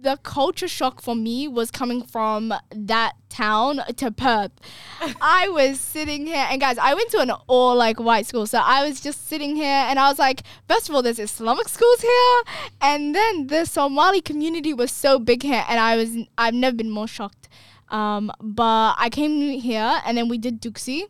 the 0.00 0.16
culture 0.22 0.68
shock 0.68 1.00
for 1.00 1.14
me 1.14 1.48
was 1.48 1.70
coming 1.70 2.02
from 2.02 2.54
that 2.70 3.12
town 3.28 3.80
to 3.96 4.10
Perth. 4.10 4.52
I 5.20 5.48
was 5.48 5.80
sitting 5.80 6.26
here, 6.26 6.46
and 6.48 6.60
guys, 6.60 6.78
I 6.78 6.94
went 6.94 7.10
to 7.10 7.20
an 7.20 7.30
all 7.46 7.74
like 7.76 7.98
white 7.98 8.26
school, 8.26 8.46
so 8.46 8.58
I 8.58 8.86
was 8.86 9.00
just 9.00 9.28
sitting 9.28 9.56
here, 9.56 9.66
and 9.66 9.98
I 9.98 10.08
was 10.08 10.18
like, 10.18 10.42
first 10.68 10.88
of 10.88 10.94
all, 10.94 11.02
there's 11.02 11.18
Islamic 11.18 11.68
schools 11.68 12.00
here, 12.00 12.42
and 12.80 13.14
then 13.14 13.48
the 13.48 13.64
Somali 13.64 14.20
community 14.20 14.72
was 14.72 14.92
so 14.92 15.18
big 15.18 15.42
here, 15.42 15.64
and 15.68 15.80
I 15.80 15.96
was 15.96 16.16
I've 16.36 16.54
never 16.54 16.76
been 16.76 16.90
more 16.90 17.08
shocked. 17.08 17.48
Um, 17.90 18.30
but 18.40 18.94
I 18.98 19.08
came 19.10 19.40
here, 19.58 20.00
and 20.04 20.16
then 20.16 20.28
we 20.28 20.38
did 20.38 20.60
Duxie, 20.60 21.04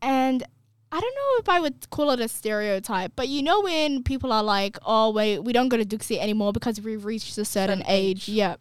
and 0.00 0.44
I 0.90 1.00
don't 1.00 1.14
know 1.14 1.40
if 1.40 1.48
I 1.48 1.60
would 1.60 1.90
call 1.90 2.10
it 2.10 2.20
a 2.20 2.28
stereotype, 2.28 3.12
but 3.14 3.28
you 3.28 3.42
know 3.42 3.60
when 3.60 4.02
people 4.02 4.32
are 4.32 4.42
like, 4.42 4.78
"Oh, 4.86 5.10
wait, 5.10 5.40
we 5.40 5.52
don't 5.52 5.68
go 5.68 5.76
to 5.76 5.84
Duxie 5.84 6.18
anymore 6.18 6.52
because 6.52 6.80
we've 6.80 7.04
reached 7.04 7.36
a 7.36 7.44
certain 7.44 7.82
age." 7.86 7.88
age. 7.88 8.28
Yeah, 8.28 8.56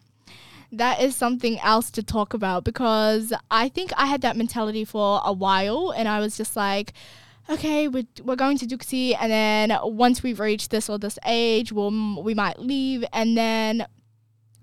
that 0.72 1.02
is 1.02 1.16
something 1.16 1.60
else 1.60 1.90
to 1.92 2.04
talk 2.04 2.34
about 2.34 2.66
because 2.66 3.32
I 3.50 3.70
think 3.70 3.92
I 3.96 4.08
had 4.08 4.22
that 4.22 4.36
mentality 4.36 4.84
for 4.84 5.22
a 5.24 5.32
while, 5.32 5.94
and 5.96 6.08
I 6.08 6.20
was 6.20 6.36
just 6.36 6.56
like, 6.58 6.92
"Okay, 7.50 7.88
we're 7.88 8.08
we're 8.24 8.36
going 8.36 8.58
to 8.58 8.68
Duxie, 8.68 9.16
and 9.20 9.32
then 9.32 9.78
once 9.84 10.22
we've 10.22 10.40
reached 10.40 10.70
this 10.70 10.90
or 10.90 10.98
this 11.00 11.18
age, 11.26 11.72
we'll 11.72 12.22
we 12.22 12.34
might 12.34 12.60
leave." 12.60 13.06
And 13.14 13.38
then 13.38 13.88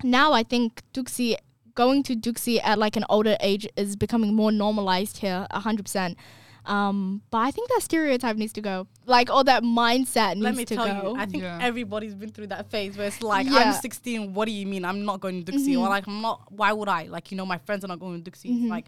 now 0.03 0.33
I 0.33 0.43
think 0.43 0.83
Duxie 0.93 1.37
going 1.75 2.03
to 2.05 2.15
Duxie 2.15 2.61
at 2.63 2.79
like 2.79 2.97
an 2.97 3.05
older 3.09 3.37
age 3.41 3.67
is 3.77 3.97
becoming 3.97 4.35
more 4.35 4.53
normalized 4.53 5.19
here, 5.19 5.47
hundred 5.51 5.85
percent. 5.85 6.19
Um, 6.67 7.23
but 7.31 7.39
I 7.39 7.51
think 7.51 7.69
that 7.71 7.83
stereotype 7.83 8.37
needs 8.37 8.53
to 8.55 8.61
go. 8.63 8.87
Like 9.07 9.29
all 9.31 9.45
that 9.45 9.63
mindset 9.63 10.37
needs 10.37 10.39
to 10.39 10.41
go. 10.41 10.43
Let 10.45 10.57
me 10.57 10.65
to 10.65 10.75
tell 10.77 10.87
go. 11.03 11.13
you, 11.15 11.19
I 11.21 11.27
think 11.27 11.43
Yeah. 11.43 11.59
everybody's 11.61 12.15
been 12.15 12.31
through 12.31 12.47
that 12.49 12.71
phase 12.71 12.97
where 12.97 13.07
it's 13.07 13.23
like, 13.23 13.47
Yeah. 13.47 13.59
I'm 13.59 13.73
16. 13.75 14.33
What 14.35 14.47
do 14.47 14.53
you 14.53 14.67
mean? 14.67 14.85
I'm 14.85 15.05
not 15.05 15.21
going 15.21 15.45
to 15.45 15.53
Dixie, 15.53 15.77
or 15.77 15.87
Mhm. 15.87 15.91
like, 15.91 16.07
I'm 16.07 16.23
not. 16.23 16.51
Why 16.51 16.73
would 16.73 16.89
I? 16.89 17.05
Like, 17.05 17.31
you 17.31 17.37
know, 17.37 17.45
my 17.47 17.59
friends 17.59 17.85
are 17.85 17.89
not 17.89 18.01
going 18.01 18.17
to 18.19 18.23
Dixie. 18.25 18.49
Mhm. 18.51 18.69
Like, 18.71 18.87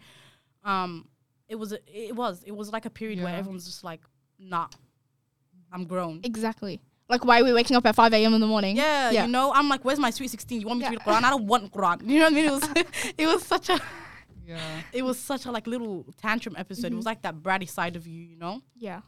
um, 0.64 1.06
it 1.49 1.56
was, 1.56 1.73
a, 1.73 1.78
it 1.87 2.16
was, 2.16 2.42
it 2.45 2.52
was 2.56 2.73
like 2.73 2.87
a 2.87 2.90
period 2.90 3.18
where 3.23 3.33
Yeah. 3.33 3.38
everyone's 3.38 3.66
just 3.66 3.85
like, 3.85 4.00
nah, 4.38 4.68
I'm 5.73 5.85
grown. 5.85 6.21
exactly. 6.25 6.80
Like 7.09 7.25
why 7.25 7.40
are 7.40 7.45
we 7.45 7.52
waking 7.52 7.76
up 7.76 7.87
at 7.87 7.95
five 7.95 8.12
a.m. 8.14 8.35
in 8.35 8.40
the 8.40 8.49
morning? 8.49 8.76
Yeah, 8.76 9.11
Yeah. 9.12 9.26
you 9.26 9.30
know, 9.30 9.52
I'm 9.52 9.68
like, 9.68 9.85
where's 9.85 9.99
my 10.00 10.11
sweet 10.11 10.28
16? 10.28 10.61
You 10.61 10.66
want 10.66 10.80
me 10.80 10.85
Yeah. 10.87 10.90
to 10.90 10.97
read 10.97 11.02
Quran? 11.06 11.23
I 11.23 11.30
don't 11.30 11.47
want 11.47 11.73
Quran. 11.73 12.00
You 12.09 12.18
know 12.18 12.25
what 12.25 12.33
I 12.33 12.35
mean? 12.35 12.45
It 12.47 12.50
was, 12.50 12.68
it 13.18 13.26
was 13.26 13.42
such 13.45 13.68
a, 13.68 13.78
Yeah. 14.47 14.81
it 14.93 15.03
was 15.03 15.19
such 15.19 15.45
a 15.47 15.50
like 15.50 15.67
little 15.67 16.05
tantrum 16.23 16.55
episode. 16.57 16.87
It 16.87 16.88
Mm-hmm. 16.91 16.97
was 16.97 17.07
like 17.07 17.23
that 17.23 17.37
bratty 17.37 17.69
side 17.69 17.97
of 17.97 18.07
you, 18.07 18.23
you 18.23 18.37
know? 18.37 18.62
Yeah. 18.76 19.00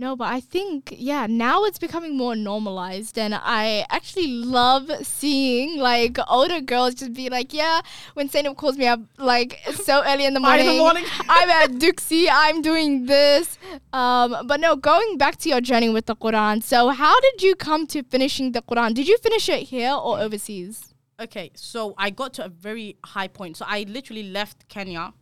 No, 0.00 0.14
but 0.14 0.28
I 0.32 0.38
think 0.38 0.94
yeah, 0.96 1.26
now 1.26 1.64
it's 1.64 1.80
becoming 1.80 2.16
more 2.16 2.36
normalized 2.36 3.18
and 3.18 3.34
I 3.34 3.84
actually 3.90 4.28
love 4.28 4.88
seeing 5.02 5.80
like 5.80 6.16
older 6.28 6.60
girls 6.60 6.94
just 6.94 7.14
be 7.14 7.28
like, 7.28 7.52
yeah, 7.52 7.80
when 8.14 8.28
Zainab 8.28 8.56
calls 8.56 8.78
me 8.78 8.86
up 8.86 9.00
like 9.18 9.58
so 9.74 10.04
early 10.06 10.24
in 10.24 10.34
the 10.34 10.40
morning. 10.46 10.66
in 10.68 10.72
the 10.74 10.78
morning. 10.78 11.04
I'm 11.28 11.50
at 11.50 11.70
Duxie, 11.80 12.28
I'm 12.30 12.62
doing 12.62 13.06
this. 13.06 13.58
Um, 13.92 14.36
but 14.46 14.60
no, 14.60 14.76
going 14.76 15.18
back 15.18 15.36
to 15.38 15.48
your 15.48 15.60
journey 15.60 15.88
with 15.88 16.06
the 16.06 16.14
Quran. 16.14 16.62
So 16.62 16.90
how 16.90 17.18
did 17.20 17.42
you 17.42 17.56
come 17.56 17.84
to 17.88 18.04
finishing 18.04 18.52
the 18.52 18.62
Quran? 18.62 18.94
Did 18.94 19.08
you 19.08 19.18
finish 19.18 19.48
it 19.48 19.64
here 19.64 19.92
or 19.92 20.20
overseas? 20.20 20.87
Okay, 21.20 21.50
so 21.54 21.94
I 21.98 22.10
got 22.10 22.34
to 22.34 22.44
a 22.44 22.48
very 22.48 22.96
high 23.04 23.28
point. 23.28 23.56
So 23.56 23.64
I 23.68 23.84
literally 23.88 24.24
left 24.30 24.68
Kenya 24.68 25.12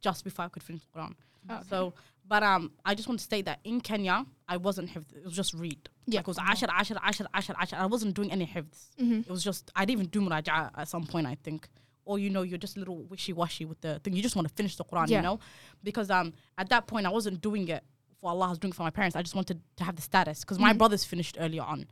just 0.00 0.24
before 0.24 0.44
I 0.44 0.48
could 0.48 0.62
finish 0.62 0.82
the 0.92 0.98
Quran. 0.98 1.14
Okay. 1.50 1.62
So 1.70 1.94
But 2.26 2.42
um, 2.42 2.72
I 2.84 2.94
just 2.94 3.08
want 3.08 3.20
to 3.20 3.24
state 3.24 3.46
that 3.46 3.60
in 3.64 3.80
Kenya, 3.80 4.26
I 4.48 4.56
wasn't 4.58 4.90
hifd. 4.90 5.16
It 5.16 5.24
was 5.24 5.34
just 5.34 5.54
read. 5.54 5.88
Yeah. 6.06 6.18
Like 6.18 6.24
it 6.24 6.28
was 6.28 6.38
ashar, 6.38 6.68
ashar, 6.78 6.98
ashar, 7.04 7.26
ashar, 7.32 7.56
ashar. 7.60 7.78
I 7.80 7.86
wasn't 7.86 8.14
doing 8.14 8.30
any 8.32 8.44
hifds. 8.44 8.90
Mm-hmm. 9.00 9.20
It 9.20 9.30
was 9.30 9.42
just 9.44 9.70
I 9.76 9.84
didn't 9.84 10.00
even 10.00 10.10
do 10.10 10.20
muraja 10.20 10.70
at 10.76 10.88
some 10.88 11.06
point. 11.06 11.26
I 11.26 11.36
think, 11.42 11.68
or 12.04 12.18
you 12.18 12.30
know, 12.30 12.42
you're 12.42 12.58
just 12.58 12.76
a 12.76 12.80
little 12.80 13.02
wishy 13.04 13.32
washy 13.32 13.64
with 13.64 13.80
the 13.80 13.98
thing. 14.00 14.14
You 14.14 14.22
just 14.22 14.36
want 14.36 14.46
to 14.48 14.54
finish 14.54 14.76
the 14.76 14.84
Quran, 14.84 15.08
Yeah. 15.08 15.18
you 15.18 15.22
know, 15.22 15.38
because 15.84 16.10
um 16.10 16.32
at 16.58 16.68
that 16.70 16.86
point 16.86 17.06
I 17.06 17.10
wasn't 17.10 17.40
doing 17.40 17.68
it 17.68 17.82
for 18.20 18.30
Allah. 18.30 18.46
I 18.46 18.50
was 18.50 18.58
doing 18.58 18.72
it 18.72 18.76
for 18.76 18.82
my 18.82 18.90
parents. 18.90 19.14
I 19.16 19.22
just 19.22 19.34
wanted 19.34 19.60
to 19.76 19.84
have 19.84 19.96
the 19.96 20.02
status 20.02 20.40
because 20.40 20.58
my 20.58 20.72
Mhm. 20.74 20.78
brothers 20.78 21.04
finished 21.04 21.36
earlier 21.40 21.62
on, 21.62 21.86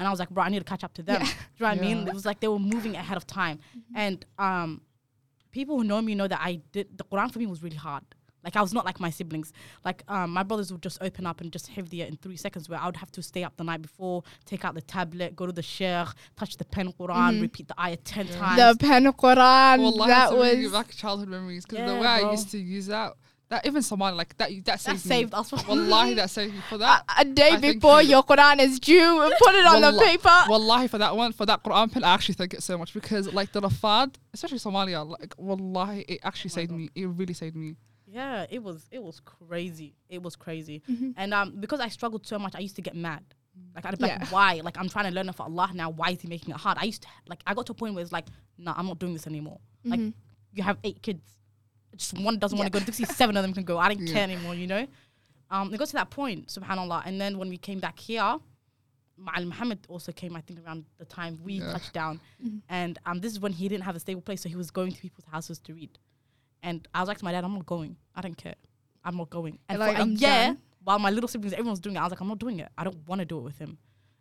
and 0.00 0.08
I 0.08 0.10
was 0.10 0.18
like, 0.18 0.30
bro, 0.30 0.42
I 0.42 0.48
need 0.48 0.58
to 0.58 0.64
catch 0.64 0.82
up 0.82 0.94
to 0.94 1.02
them. 1.02 1.20
Yeah. 1.20 1.28
Do 1.28 1.32
you 1.58 1.64
know 1.66 1.68
what 1.68 1.78
I 1.78 1.80
mean? 1.80 2.08
It 2.08 2.14
was 2.14 2.24
like 2.26 2.40
they 2.40 2.48
were 2.48 2.58
moving 2.58 2.96
ahead 2.96 3.16
of 3.16 3.26
time, 3.26 3.60
and 3.94 4.24
um, 4.38 4.80
people 5.52 5.76
who 5.78 5.84
know 5.84 6.00
me 6.02 6.14
know 6.14 6.26
that 6.26 6.40
I 6.42 6.60
did 6.72 6.86
the 6.96 7.04
Quran 7.04 7.30
for 7.32 7.38
me 7.38 7.46
was 7.46 7.62
really 7.62 7.76
hard. 7.76 8.02
Like 8.42 8.56
I 8.56 8.62
was 8.62 8.72
not 8.72 8.86
like 8.86 8.98
my 8.98 9.10
siblings. 9.10 9.52
Like 9.84 10.02
um, 10.08 10.30
my 10.30 10.42
brothers 10.42 10.72
would 10.72 10.80
just 10.82 10.96
open 11.02 11.26
up 11.26 11.42
and 11.42 11.52
just 11.52 11.68
have 11.68 11.92
it 11.92 12.08
in 12.08 12.16
three 12.16 12.38
seconds. 12.38 12.70
Where 12.70 12.80
I 12.80 12.86
would 12.86 12.96
have 12.96 13.12
to 13.12 13.22
stay 13.22 13.44
up 13.44 13.54
the 13.58 13.64
night 13.64 13.82
before, 13.82 14.22
take 14.46 14.64
out 14.64 14.74
the 14.74 14.80
tablet, 14.80 15.36
go 15.36 15.44
to 15.44 15.52
the 15.52 15.60
sheikh, 15.62 16.08
touch 16.36 16.56
the 16.56 16.64
pen 16.64 16.90
Quran, 16.98 17.36
Mhm. 17.36 17.40
repeat 17.42 17.68
the 17.68 17.78
ayah 17.78 17.96
ten 17.98 18.26
Yeah. 18.28 18.38
times. 18.38 18.78
The 18.78 18.86
pen 18.86 19.04
Quran. 19.12 19.78
Wallahi, 19.80 20.08
that 20.08 20.30
that 20.30 20.36
was 20.38 20.56
was 20.62 20.72
back 20.72 20.88
childhood 20.94 21.28
memories 21.28 21.66
because 21.66 21.84
the 21.84 21.92
Yeah, 21.92 22.00
way 22.00 22.06
I 22.06 22.20
used 22.32 22.50
to 22.52 22.58
use 22.58 22.86
that, 22.86 23.12
that 23.50 23.66
even 23.66 23.82
Somali 23.82 24.16
like 24.16 24.36
that 24.38 24.48
that 24.50 24.64
that 24.64 24.80
saved, 24.80 25.00
saved 25.00 25.32
me. 25.32 25.38
us. 25.38 25.50
from- 25.50 25.66
Wallahi, 25.68 26.14
that 26.14 26.30
saved 26.30 26.54
me 26.54 26.60
for 26.68 26.78
that. 26.78 27.04
a 27.18 27.24
day 27.24 27.50
I 27.50 27.56
before 27.58 28.00
your 28.00 28.22
Quran 28.22 28.60
is 28.60 28.80
due. 28.80 29.20
And 29.22 29.32
put 29.38 29.54
it 29.54 29.66
on 29.66 29.80
the 29.82 29.90
Wallah- 29.92 30.04
paper. 30.04 30.38
Wallahi, 30.48 30.88
for 30.88 30.98
that 30.98 31.14
one, 31.16 31.32
for 31.32 31.44
that 31.46 31.62
Quran 31.62 31.92
pen, 31.92 32.04
I 32.04 32.14
actually 32.14 32.34
thank 32.36 32.54
it 32.54 32.62
so 32.62 32.78
much 32.78 32.94
because 32.94 33.32
like 33.32 33.52
the 33.52 33.60
Rafad, 33.60 34.14
especially 34.32 34.58
Somalia, 34.58 35.06
like 35.06 35.34
Wallahi, 35.36 36.04
it 36.08 36.20
actually 36.22 36.50
Oh 36.52 36.54
saved 36.54 36.70
God. 36.70 36.78
me. 36.78 36.90
It 36.94 37.06
really 37.06 37.34
saved 37.34 37.56
me. 37.56 37.76
Yeah, 38.06 38.46
it 38.50 38.62
was 38.62 38.86
it 38.90 39.02
was 39.02 39.20
crazy. 39.20 39.94
It 40.08 40.22
was 40.22 40.34
crazy. 40.36 40.82
Mhm. 40.90 41.14
And 41.16 41.34
um 41.34 41.54
because 41.60 41.80
I 41.80 41.88
struggled 41.88 42.26
so 42.26 42.38
much, 42.38 42.54
I 42.56 42.60
used 42.60 42.76
to 42.76 42.82
get 42.82 42.94
mad. 42.96 43.22
Like 43.74 43.84
I'd 43.86 43.98
be 43.98 44.06
Yeah. 44.06 44.18
like, 44.20 44.32
why? 44.32 44.60
Like 44.64 44.78
I'm 44.78 44.88
trying 44.88 45.06
to 45.06 45.10
learn 45.10 45.28
it 45.28 45.34
for 45.34 45.42
Allah 45.44 45.70
now. 45.74 45.90
Why 45.90 46.10
is 46.10 46.20
he 46.20 46.28
making 46.28 46.50
it 46.54 46.56
hard? 46.56 46.78
I 46.80 46.84
used 46.84 47.02
to 47.02 47.08
like 47.28 47.40
I 47.46 47.54
got 47.54 47.66
to 47.66 47.72
a 47.72 47.74
point 47.74 47.94
where 47.94 48.02
it's 48.02 48.12
like, 48.12 48.26
nah, 48.58 48.74
I'm 48.76 48.86
not 48.86 48.98
doing 49.00 49.12
this 49.12 49.26
anymore. 49.26 49.58
Like 49.84 50.00
Mhm. 50.00 50.14
you 50.54 50.62
have 50.62 50.78
eight 50.84 51.02
kids. 51.02 51.22
Just 52.00 52.18
one 52.18 52.38
doesn't 52.38 52.56
want 52.56 52.72
to 52.72 52.78
go. 52.78 52.82
Dixie, 52.84 53.04
seven 53.04 53.36
of 53.36 53.42
them 53.42 53.52
can 53.52 53.64
go. 53.64 53.76
I 53.78 53.88
didn't 53.90 54.06
Yeah. 54.06 54.14
care 54.14 54.22
anymore, 54.24 54.54
you 54.54 54.66
know? 54.66 54.86
Um, 55.50 55.72
it 55.74 55.76
got 55.78 55.88
to 55.88 55.92
that 55.94 56.10
point, 56.10 56.46
subhanAllah. 56.48 57.02
And 57.04 57.20
then 57.20 57.36
when 57.38 57.48
we 57.50 57.58
came 57.58 57.78
back 57.78 57.98
here, 57.98 58.38
Ma'al 59.20 59.44
Muhammad 59.46 59.80
also 59.88 60.12
came, 60.12 60.34
I 60.34 60.40
think, 60.40 60.64
around 60.64 60.86
the 60.96 61.04
time 61.04 61.38
we 61.42 61.54
Yeah. 61.60 61.72
touched 61.72 61.92
down. 61.92 62.20
Mhm. 62.42 62.62
And 62.70 62.98
um, 63.04 63.20
this 63.20 63.32
is 63.32 63.38
when 63.40 63.52
he 63.52 63.68
didn't 63.68 63.84
have 63.84 63.96
a 63.96 64.00
stable 64.00 64.22
place, 64.22 64.40
so 64.40 64.48
he 64.48 64.56
was 64.56 64.70
going 64.70 64.92
to 64.92 65.00
people's 65.00 65.26
houses 65.30 65.58
to 65.60 65.74
read. 65.74 65.98
And 66.62 66.88
I 66.94 67.00
was 67.00 67.08
like 67.08 67.18
to 67.18 67.24
my 67.24 67.32
dad, 67.32 67.44
I'm 67.44 67.52
not 67.54 67.66
going. 67.66 67.96
I 68.14 68.22
don't 68.22 68.36
care. 68.36 68.54
I'm 69.04 69.16
not 69.18 69.28
going. 69.28 69.58
And 69.68 69.78
You're 69.78 69.86
like, 69.86 69.96
for 69.96 70.00
a 70.00 70.04
"I'm 70.04 70.12
year, 70.12 70.46
done." 70.54 70.58
while 70.84 70.98
my 70.98 71.10
little 71.10 71.28
siblings, 71.28 71.52
everyone's 71.52 71.80
doing 71.80 71.96
it, 71.96 71.98
I 71.98 72.04
was 72.04 72.12
like, 72.12 72.20
I'm 72.20 72.28
not 72.28 72.38
doing 72.38 72.60
it. 72.60 72.70
I 72.78 72.84
don't 72.84 73.06
want 73.06 73.18
to 73.18 73.24
do 73.26 73.36
it 73.38 73.42
with 73.42 73.58
him. 73.58 73.76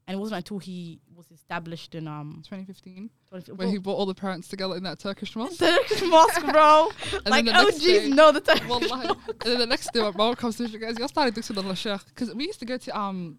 And 0.09 0.15
it 0.15 0.19
wasn't 0.19 0.37
until 0.37 0.57
he 0.57 0.99
was 1.15 1.29
established 1.31 1.93
in 1.93 2.07
um 2.07 2.41
2015, 2.43 3.11
20, 3.29 3.51
when 3.51 3.67
he 3.69 3.77
brought 3.77 3.93
all 3.93 4.07
the 4.07 4.15
parents 4.15 4.47
together 4.47 4.75
in 4.75 4.81
that 4.81 4.97
Turkish 4.97 5.35
mosque. 5.35 5.59
Turkish 5.59 6.01
mosque, 6.01 6.43
bro. 6.51 6.89
Like 7.27 7.45
the 7.45 7.53
OGs 7.55 7.79
day- 7.79 8.09
know 8.09 8.31
the 8.31 8.41
Turkish 8.41 8.67
Wallahi. 8.67 9.07
and 9.07 9.37
then 9.43 9.59
the 9.59 9.67
next 9.67 9.93
day, 9.93 10.01
my 10.01 10.09
mom 10.09 10.33
comes 10.33 10.55
to 10.55 10.63
me, 10.63 10.79
goes, 10.79 10.97
"You're 10.97 11.07
starting 11.09 11.31
Duxi 11.35 11.53
the 11.53 11.75
Sheikh," 11.75 12.05
because 12.07 12.33
we 12.33 12.47
used 12.47 12.59
to 12.59 12.65
go 12.65 12.77
to 12.77 12.99
um 12.99 13.37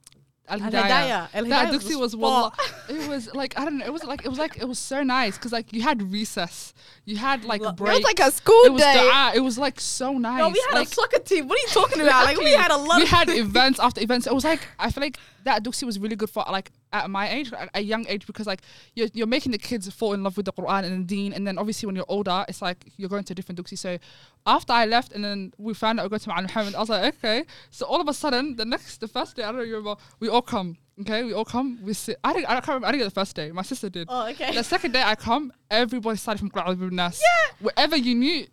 Al 0.51 0.59
Hidayah. 0.59 1.49
That 1.49 1.73
Duxi 1.73 1.99
was 1.99 2.17
wallah, 2.17 2.53
it 2.89 3.09
was 3.09 3.33
like 3.35 3.59
I 3.59 3.65
don't 3.65 3.79
know, 3.79 3.87
it 3.87 3.93
was 3.93 4.05
like 4.05 4.25
it 4.25 4.29
was 4.29 4.39
like 4.39 4.57
it 4.57 4.67
was 4.67 4.79
so 4.79 5.03
nice 5.03 5.37
because 5.37 5.53
like 5.53 5.73
you 5.73 5.83
had 5.83 6.03
recess, 6.11 6.75
you 7.05 7.17
had 7.17 7.45
like 7.45 7.61
Look, 7.61 7.77
break. 7.77 7.93
It 7.93 7.95
was 7.99 8.05
like 8.05 8.21
a 8.21 8.31
school 8.31 8.65
it 8.65 8.73
was 8.73 8.83
day. 8.83 9.31
it 9.35 9.41
was 9.41 9.59
like 9.59 9.81
so 9.81 10.19
nice. 10.19 10.39
No, 10.39 10.49
we 10.49 10.63
had 10.69 10.79
like, 10.79 10.89
a 10.89 10.91
soccer 10.91 11.19
team. 11.21 11.49
What 11.49 11.57
are 11.57 11.63
you 11.63 11.69
talking 11.69 12.01
about? 12.01 12.25
Like 12.25 12.39
we 12.39 12.53
had 12.53 12.71
a 12.71 12.77
lot 12.77 13.01
we 13.01 13.07
had 13.07 13.29
events 13.29 13.79
after 13.79 14.01
events. 14.01 14.27
It 14.27 14.35
was 14.35 14.45
like 14.45 14.67
I 14.79 14.91
feel 14.91 15.03
like 15.03 15.19
that 15.45 15.65
Duxi 15.65 15.85
was 15.85 15.99
really 15.99 16.17
good 16.17 16.31
for 16.31 16.45
like 16.51 16.71
at 16.93 17.09
my 17.11 17.29
age, 17.31 17.53
at 17.53 17.71
a 17.75 17.81
young 17.81 18.07
age, 18.09 18.27
because 18.27 18.47
like 18.47 18.63
you're, 18.95 19.09
you're 19.15 19.27
making 19.27 19.53
the 19.53 19.59
kids 19.59 19.89
fall 19.93 20.13
in 20.13 20.23
love 20.23 20.37
with 20.37 20.47
the 20.47 20.53
Quran 20.53 20.85
and 20.85 21.03
the 21.09 21.15
Deen, 21.15 21.33
and 21.33 21.47
then 21.47 21.59
obviously 21.59 21.87
when 21.87 21.97
you're 21.97 22.05
older, 22.09 22.45
it's 22.49 22.61
like 22.63 22.85
you're 22.97 23.09
going 23.09 23.25
to 23.25 23.33
a 23.33 23.35
different 23.35 23.61
Duxi. 23.61 23.79
So 23.79 23.99
after 24.47 24.73
I 24.73 24.87
left, 24.87 25.13
and 25.13 25.25
then 25.25 25.53
we 25.59 25.75
found 25.75 26.01
out 26.01 26.05
we 26.05 26.07
are 26.07 26.11
going 26.11 26.21
to 26.21 26.31
Ma'al 26.31 26.43
Muhammad, 26.43 26.75
I 26.75 26.81
was 26.81 26.89
like, 26.89 27.15
okay. 27.17 27.45
So 27.71 27.87
all 27.87 28.01
of 28.01 28.09
a 28.09 28.15
sudden, 28.15 28.57
the 28.57 28.65
next, 28.65 28.99
the 28.99 29.09
first 29.09 29.37
day, 29.37 29.43
I 29.43 29.53
don't 29.53 29.61
remember, 29.61 29.97
we 30.19 30.29
all 30.29 30.43
come. 30.43 30.77
Okay, 31.03 31.25
we 31.25 31.33
all 31.33 31.47
come. 31.47 31.79
We 31.83 31.95
sit. 31.95 32.19
I 32.23 32.35
didn't. 32.35 32.47
I 32.47 32.55
can't 32.55 32.69
remember. 32.69 32.89
I 32.89 32.93
didn't 32.93 33.05
get 33.05 33.15
the 33.15 33.21
first 33.21 33.35
day. 33.35 33.51
My 33.53 33.63
sister 33.63 33.89
did. 33.89 34.07
Oh, 34.11 34.27
okay. 34.29 34.55
The 34.55 34.63
second 34.63 34.93
day 34.93 35.03
I 35.03 35.15
come, 35.15 35.51
everybody 35.71 36.19
started 36.19 36.41
from 36.41 36.51
Qur'an 36.51 36.77
Nas. 36.95 37.19
Yeah. 37.23 37.53
Wherever 37.61 37.97
you 37.97 38.15
knew, 38.15 38.47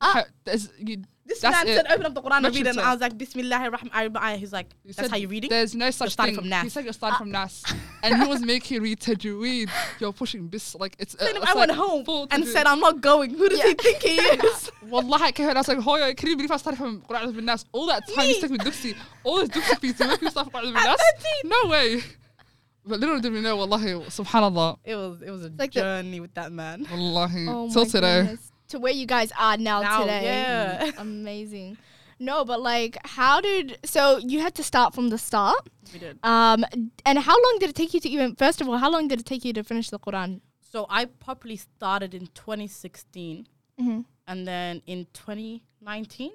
Ah. 0.00 0.12
ha- 0.18 0.24
there's 0.44 0.70
you. 0.78 1.02
This 1.28 1.40
That's 1.40 1.56
man 1.64 1.68
it. 1.68 1.76
said, 1.76 1.92
open 1.92 2.06
up 2.06 2.14
the 2.14 2.22
Quran 2.22 2.36
and 2.46 2.46
read 2.54 2.66
it. 2.66 2.70
And 2.70 2.80
I 2.80 2.90
was 2.92 3.00
like, 3.02 3.18
Bismillah 3.18 3.58
ar-Rahman 3.58 4.38
He's 4.38 4.50
like, 4.52 4.68
that's 4.86 4.96
said 4.96 5.10
how 5.10 5.16
you're 5.18 5.28
reading? 5.28 5.50
There's 5.50 5.74
no 5.74 5.90
such 5.90 6.12
starting 6.12 6.34
thing. 6.34 6.42
from 6.44 6.48
Nas. 6.48 6.62
He 6.62 6.68
said 6.70 6.84
you're 6.84 6.92
starting 6.94 7.18
from 7.18 7.30
Nas, 7.30 7.62
and 8.02 8.22
he 8.22 8.26
was 8.28 8.40
making 8.40 8.76
you 8.76 8.80
read 8.82 8.98
Tajweed. 8.98 9.68
You're 10.00 10.14
pushing 10.14 10.48
bis 10.48 10.74
like 10.74 10.96
it's. 10.98 11.14
Uh, 11.14 11.18
Then 11.26 11.36
it's 11.36 11.46
I 11.46 11.54
went 11.54 11.70
home 11.72 12.04
and 12.30 12.46
said, 12.46 12.66
I'm 12.66 12.80
not 12.80 13.00
going. 13.02 13.30
Who 13.34 13.48
does 13.48 13.60
he 13.62 13.74
think 13.74 14.02
he 14.02 14.08
is? 14.48 14.70
Wallahi, 14.88 15.24
I 15.24 15.32
came 15.32 15.48
and 15.50 15.58
I 15.58 15.60
was 15.60 15.68
like, 15.68 15.78
Hoya, 15.80 16.14
can 16.14 16.30
you 16.30 16.36
believe 16.36 16.50
I 16.50 16.56
started 16.56 16.78
from 16.78 17.02
Quran 17.02 17.28
ibn 17.28 17.44
Nas? 17.44 17.66
All 17.72 17.86
that 17.88 18.08
time 18.08 18.26
you 18.26 18.32
Me. 18.32 18.38
stuck 18.38 18.50
with 18.50 18.60
Duxi, 18.62 18.96
all 19.22 19.36
those 19.36 19.50
Duxi 19.50 19.80
people 19.82 20.06
to 20.06 20.10
make 20.12 20.22
you 20.22 20.30
start 20.30 20.50
from 20.50 20.62
Quran 20.62 20.68
ibn 20.70 20.76
At 20.78 20.98
Nas? 20.98 21.42
No 21.44 21.68
way. 21.70 22.00
But 22.86 23.00
little 23.00 23.20
did 23.20 23.34
we 23.34 23.42
know, 23.42 23.54
Wallahi, 23.58 23.88
subhanallah. 24.08 24.78
It 24.82 24.94
was 24.96 25.20
it 25.20 25.30
was 25.30 25.44
a 25.44 25.52
like 25.58 25.72
the- 25.72 25.80
journey 25.82 26.20
with 26.20 26.32
that 26.34 26.52
man. 26.52 26.86
Wallahi. 26.90 27.46
Oh 27.46 27.68
Till 27.70 27.84
today. 27.84 28.22
goodness. 28.22 28.50
To 28.68 28.78
where 28.78 28.92
you 28.92 29.06
guys 29.06 29.32
are 29.38 29.56
now, 29.56 29.80
Now, 29.82 30.00
today. 30.00 30.24
yeah. 30.24 30.90
Amazing. 30.98 31.78
No, 32.20 32.44
but 32.44 32.60
like, 32.60 32.98
how 33.04 33.40
did 33.40 33.78
so 33.84 34.18
you 34.18 34.40
had 34.40 34.54
to 34.56 34.62
start 34.62 34.94
from 34.94 35.08
the 35.08 35.18
start? 35.18 35.68
We 35.92 35.98
did. 36.00 36.18
Um, 36.22 36.64
and 37.06 37.18
how 37.18 37.34
long 37.34 37.56
did 37.60 37.70
it 37.70 37.76
take 37.76 37.94
you 37.94 38.00
to 38.00 38.08
even? 38.08 38.34
First 38.34 38.60
of 38.60 38.68
all, 38.68 38.76
how 38.76 38.90
long 38.90 39.08
did 39.08 39.20
it 39.20 39.26
take 39.26 39.44
you 39.44 39.52
to 39.54 39.62
finish 39.64 39.88
the 39.90 39.98
Quran? 39.98 40.40
So 40.60 40.84
I 40.90 41.06
properly 41.06 41.56
started 41.56 42.12
in 42.14 42.26
2016, 42.34 43.46
Mm-hmm. 43.80 44.00
and 44.26 44.46
then 44.46 44.82
in 44.86 45.06
2019, 45.14 46.32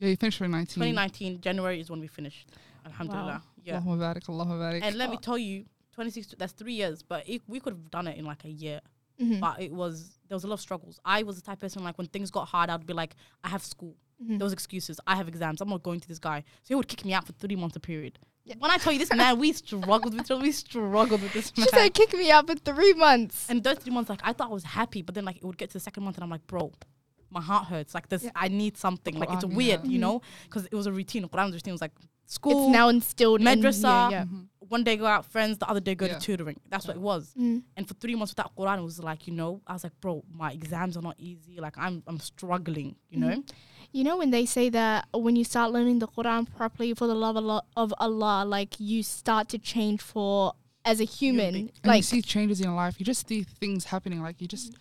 Yeah, 0.00 0.08
you 0.08 0.16
finished 0.16 0.38
for 0.38 0.48
19. 0.48 0.66
2019 0.74 1.40
January 1.40 1.80
is 1.80 1.88
when 1.88 2.00
we 2.00 2.08
finished. 2.08 2.50
Alhamdulillah. 2.84 3.40
Yeah. 3.64 3.80
Allahumma 3.80 3.98
barik, 4.14 4.24
Allahumma 4.26 4.58
barik. 4.60 4.82
And 4.82 4.96
let 4.96 5.10
me 5.10 5.16
tell 5.16 5.38
you, 5.38 5.60
2016 5.92 6.36
that's 6.38 6.52
three 6.52 6.74
years, 6.74 7.02
but 7.02 7.26
it, 7.28 7.42
we 7.46 7.60
could 7.60 7.72
have 7.72 7.90
done 7.90 8.08
it 8.08 8.18
in 8.18 8.24
like 8.24 8.44
a 8.44 8.50
year. 8.50 8.80
Mm-hmm. 9.20 9.40
But 9.40 9.60
it 9.60 9.72
was 9.72 10.18
there 10.28 10.36
was 10.36 10.44
a 10.44 10.48
lot 10.48 10.54
of 10.54 10.60
struggles. 10.60 11.00
I 11.04 11.22
was 11.22 11.36
the 11.36 11.42
type 11.42 11.54
of 11.54 11.60
person 11.60 11.84
like 11.84 11.98
when 11.98 12.06
things 12.08 12.30
got 12.30 12.48
hard, 12.48 12.70
I'd 12.70 12.86
be 12.86 12.92
like, 12.92 13.14
I 13.44 13.48
have 13.48 13.64
school. 13.64 13.96
Mm-hmm. 14.22 14.38
There 14.38 14.44
was 14.44 14.52
excuses. 14.52 14.98
I 15.06 15.16
have 15.16 15.28
exams. 15.28 15.60
I'm 15.60 15.68
not 15.68 15.82
going 15.82 16.00
to 16.00 16.08
this 16.08 16.18
guy. 16.18 16.40
So 16.62 16.68
he 16.68 16.74
would 16.74 16.88
kick 16.88 17.04
me 17.04 17.12
out 17.12 17.26
for 17.26 17.32
three 17.32 17.56
months 17.56 17.76
a 17.76 17.80
period. 17.80 18.18
Yeah. 18.44 18.54
When 18.58 18.70
I 18.70 18.78
tell 18.78 18.92
you 18.92 18.98
this 18.98 19.12
man, 19.12 19.38
we 19.38 19.52
struggled 19.52 20.14
with. 20.14 20.30
We 20.30 20.52
struggled 20.52 21.22
with 21.22 21.32
this 21.32 21.56
man. 21.56 21.66
She 21.70 21.76
said, 21.76 21.92
"Kick 21.94 22.14
me 22.14 22.30
out 22.30 22.46
for 22.46 22.54
three 22.54 22.92
months." 22.92 23.50
And 23.50 23.62
those 23.62 23.78
three 23.78 23.92
months, 23.92 24.08
like 24.08 24.20
I 24.22 24.32
thought 24.32 24.50
I 24.50 24.52
was 24.54 24.64
happy, 24.64 25.02
but 25.02 25.14
then 25.14 25.24
like 25.24 25.36
it 25.38 25.44
would 25.44 25.58
get 25.58 25.70
to 25.70 25.74
the 25.74 25.80
second 25.80 26.04
month, 26.04 26.16
and 26.16 26.24
I'm 26.24 26.30
like, 26.30 26.46
bro, 26.46 26.72
my 27.30 27.40
heart 27.40 27.66
hurts. 27.66 27.92
Like 27.94 28.08
this, 28.08 28.22
Yeah. 28.22 28.30
I 28.36 28.48
need 28.48 28.76
something. 28.76 29.18
Like 29.18 29.30
it's 29.32 29.44
weird, 29.44 29.84
yeah. 29.84 29.90
you 29.90 29.98
know, 29.98 30.22
because 30.44 30.66
it 30.66 30.74
was 30.74 30.86
a 30.86 30.92
routine. 30.92 31.28
Quran 31.28 31.52
routine 31.52 31.72
was 31.72 31.80
like 31.80 31.92
school. 32.26 32.66
it's 32.68 32.72
now 32.72 32.88
instilled 32.88 33.40
in 33.40 33.46
madrasa. 33.46 33.82
yeah, 33.82 34.10
yeah. 34.10 34.24
Mhm. 34.24 34.46
one 34.68 34.82
day 34.82 34.96
go 34.96 35.06
out 35.06 35.24
friends, 35.24 35.58
the 35.58 35.68
other 35.68 35.78
day 35.80 35.94
go 35.94 36.06
Yeah. 36.06 36.14
to 36.18 36.20
tutoring. 36.20 36.58
That's 36.68 36.86
what 36.88 36.96
it 36.96 37.00
was. 37.02 37.32
Mm. 37.38 37.62
And 37.76 37.86
for 37.86 37.94
three 37.94 38.14
months 38.16 38.32
without 38.32 38.54
Quran, 38.56 38.78
it 38.78 38.82
was 38.82 38.98
like 38.98 39.26
you 39.28 39.32
know, 39.32 39.60
I 39.66 39.72
was 39.74 39.84
like, 39.84 39.92
bro, 40.00 40.24
my 40.32 40.50
exams 40.52 40.96
are 40.96 41.02
not 41.02 41.14
easy. 41.18 41.60
Like 41.60 41.78
I'm, 41.78 42.02
I'm 42.06 42.18
struggling. 42.18 42.96
You 43.08 43.18
know. 43.20 43.42
You 43.92 44.02
know 44.04 44.16
when 44.18 44.30
they 44.30 44.44
say 44.44 44.68
that 44.70 45.06
when 45.14 45.36
you 45.36 45.44
start 45.44 45.70
learning 45.72 46.00
the 46.00 46.08
Quran 46.08 46.46
properly 46.52 46.92
for 46.94 47.06
the 47.06 47.14
love 47.14 47.36
of 47.76 47.94
Allah, 47.98 48.44
like 48.44 48.78
you 48.80 49.02
start 49.04 49.48
to 49.50 49.58
change 49.58 50.00
for 50.02 50.52
as 50.84 51.00
a 51.00 51.04
human. 51.04 51.52
being. 51.54 51.68
And 51.68 51.84
you 51.84 51.90
Like 51.90 52.04
see 52.04 52.20
changes 52.20 52.60
in 52.60 52.66
your 52.66 52.74
life. 52.74 52.98
You 52.98 53.06
just 53.06 53.26
see 53.28 53.44
things 53.44 53.84
happening. 53.84 54.20
Like 54.22 54.40
you 54.40 54.48
just 54.48 54.74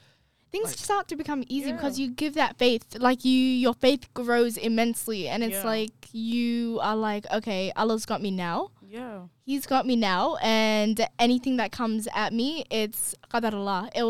things 0.56 0.70
like- 0.72 0.78
start 0.90 1.08
to 1.12 1.16
become 1.16 1.44
easy 1.56 1.72
because 1.72 2.00
you 2.00 2.08
give 2.24 2.34
that 2.36 2.58
faith. 2.58 2.84
Like 2.98 3.26
you, 3.26 3.40
your 3.66 3.74
faith 3.74 4.04
grows 4.14 4.58
immensely, 4.58 5.28
and 5.28 5.44
it's 5.44 5.62
Yeah. 5.64 5.74
like 5.76 5.94
you 6.14 6.80
are 6.82 6.96
like, 7.10 7.26
okay, 7.38 7.72
Allah's 7.76 8.06
got 8.06 8.22
me 8.22 8.32
now. 8.32 8.72
Yeah. 8.88 9.24
He's 9.46 9.66
got 9.74 9.86
me 9.86 9.96
now, 9.98 10.38
and 10.42 10.96
anything 11.20 11.58
that 11.58 11.72
comes 11.72 12.08
at 12.16 12.32
me, 12.34 12.64
it's 12.70 13.14
qadar 13.32 13.54
Allah. 13.54 13.90
It 13.94 14.06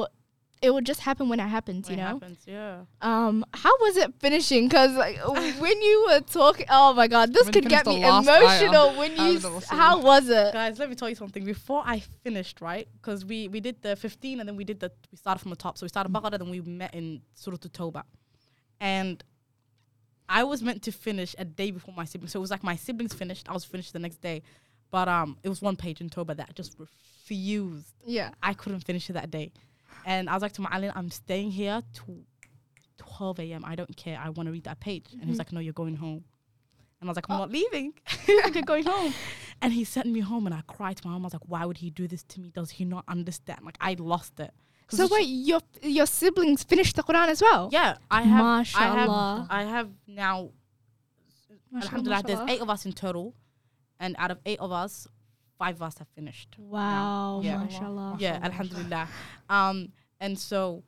it 0.66 0.74
would 0.74 0.86
just 0.86 1.00
happen 1.02 1.30
when 1.30 1.40
it 1.40 1.48
happens. 1.48 1.88
When 1.88 2.00
you 2.00 2.04
it 2.04 2.08
know. 2.08 2.14
happens, 2.16 2.40
yeah. 2.46 2.82
Um, 3.02 3.46
how 3.54 3.72
was 3.82 3.98
it 3.98 4.14
finishing? 4.20 4.68
Because 4.68 4.94
like 4.98 5.18
when 5.60 5.82
you 5.82 6.06
were 6.10 6.20
talking, 6.22 6.66
oh 6.70 6.94
my 6.94 7.08
god, 7.08 7.34
this 7.34 7.46
When 7.46 7.54
could 7.54 7.70
get 7.70 7.86
me 7.86 8.02
the 8.02 8.08
last 8.08 8.28
ayah, 8.28 8.68
emotional. 8.68 8.98
When 9.00 9.12
you, 9.16 9.38
s- 9.58 9.68
how 9.70 10.02
was 10.02 10.28
it? 10.30 10.54
Guys, 10.54 10.80
let 10.80 10.90
me 10.90 10.96
tell 10.96 11.10
you 11.10 11.16
something. 11.16 11.46
Before 11.46 11.84
I 11.86 12.00
finished, 12.24 12.62
right? 12.62 12.88
Because 13.02 13.24
we 13.24 13.48
we 13.48 13.60
did 13.60 13.82
the 13.82 13.96
15 13.96 14.40
and 14.40 14.50
then 14.50 14.56
we 14.56 14.64
did 14.64 14.80
the 14.80 14.92
we 15.12 15.18
started 15.18 15.40
from 15.40 15.52
the 15.52 15.56
top. 15.56 15.78
So 15.78 15.86
we 15.86 15.90
started 15.90 16.12
Baqarah, 16.12 16.40
then 16.40 16.50
we 16.50 16.62
met 16.62 16.94
in 16.96 17.22
Surah 17.34 17.58
Toba, 17.72 18.04
and 18.80 19.24
I 20.28 20.44
was 20.44 20.64
meant 20.64 20.82
to 20.84 20.92
finish 20.92 21.36
a 21.38 21.46
day 21.46 21.72
before 21.72 21.94
my 21.96 22.06
siblings. 22.06 22.32
So 22.32 22.40
it 22.40 22.42
was 22.42 22.52
like 22.52 22.64
my 22.64 22.76
siblings 22.76 23.14
finished. 23.14 23.48
I 23.48 23.54
was 23.54 23.64
finished 23.64 23.94
the 23.94 24.00
next 24.00 24.22
day, 24.22 24.42
but 24.90 25.08
um, 25.08 25.38
it 25.44 25.50
was 25.50 25.62
one 25.62 25.76
page 25.76 26.02
in 26.02 26.10
Toba 26.10 26.34
that 26.36 26.56
just 26.56 26.76
refused. 26.80 27.94
Yeah. 28.06 28.32
I 28.42 28.54
couldn't 28.54 28.80
finish 28.82 29.10
it 29.10 29.14
that 29.14 29.30
day, 29.30 29.52
and 30.06 30.30
I 30.30 30.34
was 30.34 30.42
like 30.42 30.54
to 30.54 30.62
Ma'alin, 30.62 30.92
I'm 30.96 31.10
staying 31.12 31.52
here 31.52 31.82
to 31.94 32.24
12 32.98 33.40
a.m. 33.40 33.64
I 33.66 33.76
don't 33.76 33.96
care. 33.98 34.18
I 34.24 34.30
want 34.30 34.48
to 34.48 34.52
read 34.54 34.64
that 34.66 34.80
page. 34.80 35.08
And 35.14 35.24
he 35.24 35.28
was 35.28 35.36
Mhm. 35.36 35.40
like, 35.40 35.52
No, 35.52 35.60
you're 35.60 35.74
going 35.74 35.96
home. 35.98 36.24
And 37.02 37.10
I 37.10 37.12
was 37.12 37.18
like, 37.18 37.30
I'm 37.30 37.38
not 37.38 37.52
leaving. 37.52 37.94
You're 38.28 38.64
going 38.64 38.86
home. 38.86 39.14
And 39.62 39.74
he 39.74 39.84
sent 39.84 40.08
me 40.08 40.22
home, 40.22 40.46
and 40.48 40.56
I 40.56 40.62
cried 40.66 40.96
to 40.98 41.06
my 41.08 41.12
mom. 41.14 41.24
I 41.24 41.26
was 41.26 41.34
like, 41.34 41.42
why 41.46 41.66
would 41.66 41.78
he 41.78 41.90
do 41.90 42.08
this 42.08 42.24
to 42.24 42.40
me? 42.40 42.52
Does 42.56 42.70
he 42.72 42.86
not 42.86 43.04
understand? 43.10 43.60
Like, 43.66 43.78
I 43.82 43.96
lost 44.00 44.40
it. 44.40 44.52
So 44.90 45.08
wait, 45.12 45.24
your 45.28 45.60
your 45.84 46.06
siblings 46.06 46.64
finished 46.64 46.96
the 46.96 47.04
Quran 47.04 47.28
as 47.28 47.42
well? 47.42 47.70
yeah, 47.72 47.98
I 48.10 48.22
have, 48.22 48.40
I 48.42 48.58
Mashallah. 48.60 49.48
have, 49.50 49.60
I 49.60 49.64
have 49.70 49.90
now. 50.08 50.52
Mashallah, 51.72 51.86
Alhamdulillah, 51.86 52.24
there's 52.26 52.50
eight 52.50 52.62
of 52.62 52.70
us 52.70 52.86
in 52.86 52.94
total, 52.94 53.36
and 54.00 54.16
out 54.18 54.32
of 54.32 54.40
eight 54.46 54.60
of 54.60 54.72
us, 54.72 55.08
five 55.58 55.76
of 55.76 55.82
us 55.84 55.98
have 56.00 56.08
finished. 56.10 56.56
Wow, 56.58 57.42
Yeah. 57.44 57.58
mashallah. 57.60 58.18
yeah, 58.20 58.40
alhamdulillah. 58.44 59.08
Um, 59.50 59.92
and 60.20 60.38
so, 60.38 60.84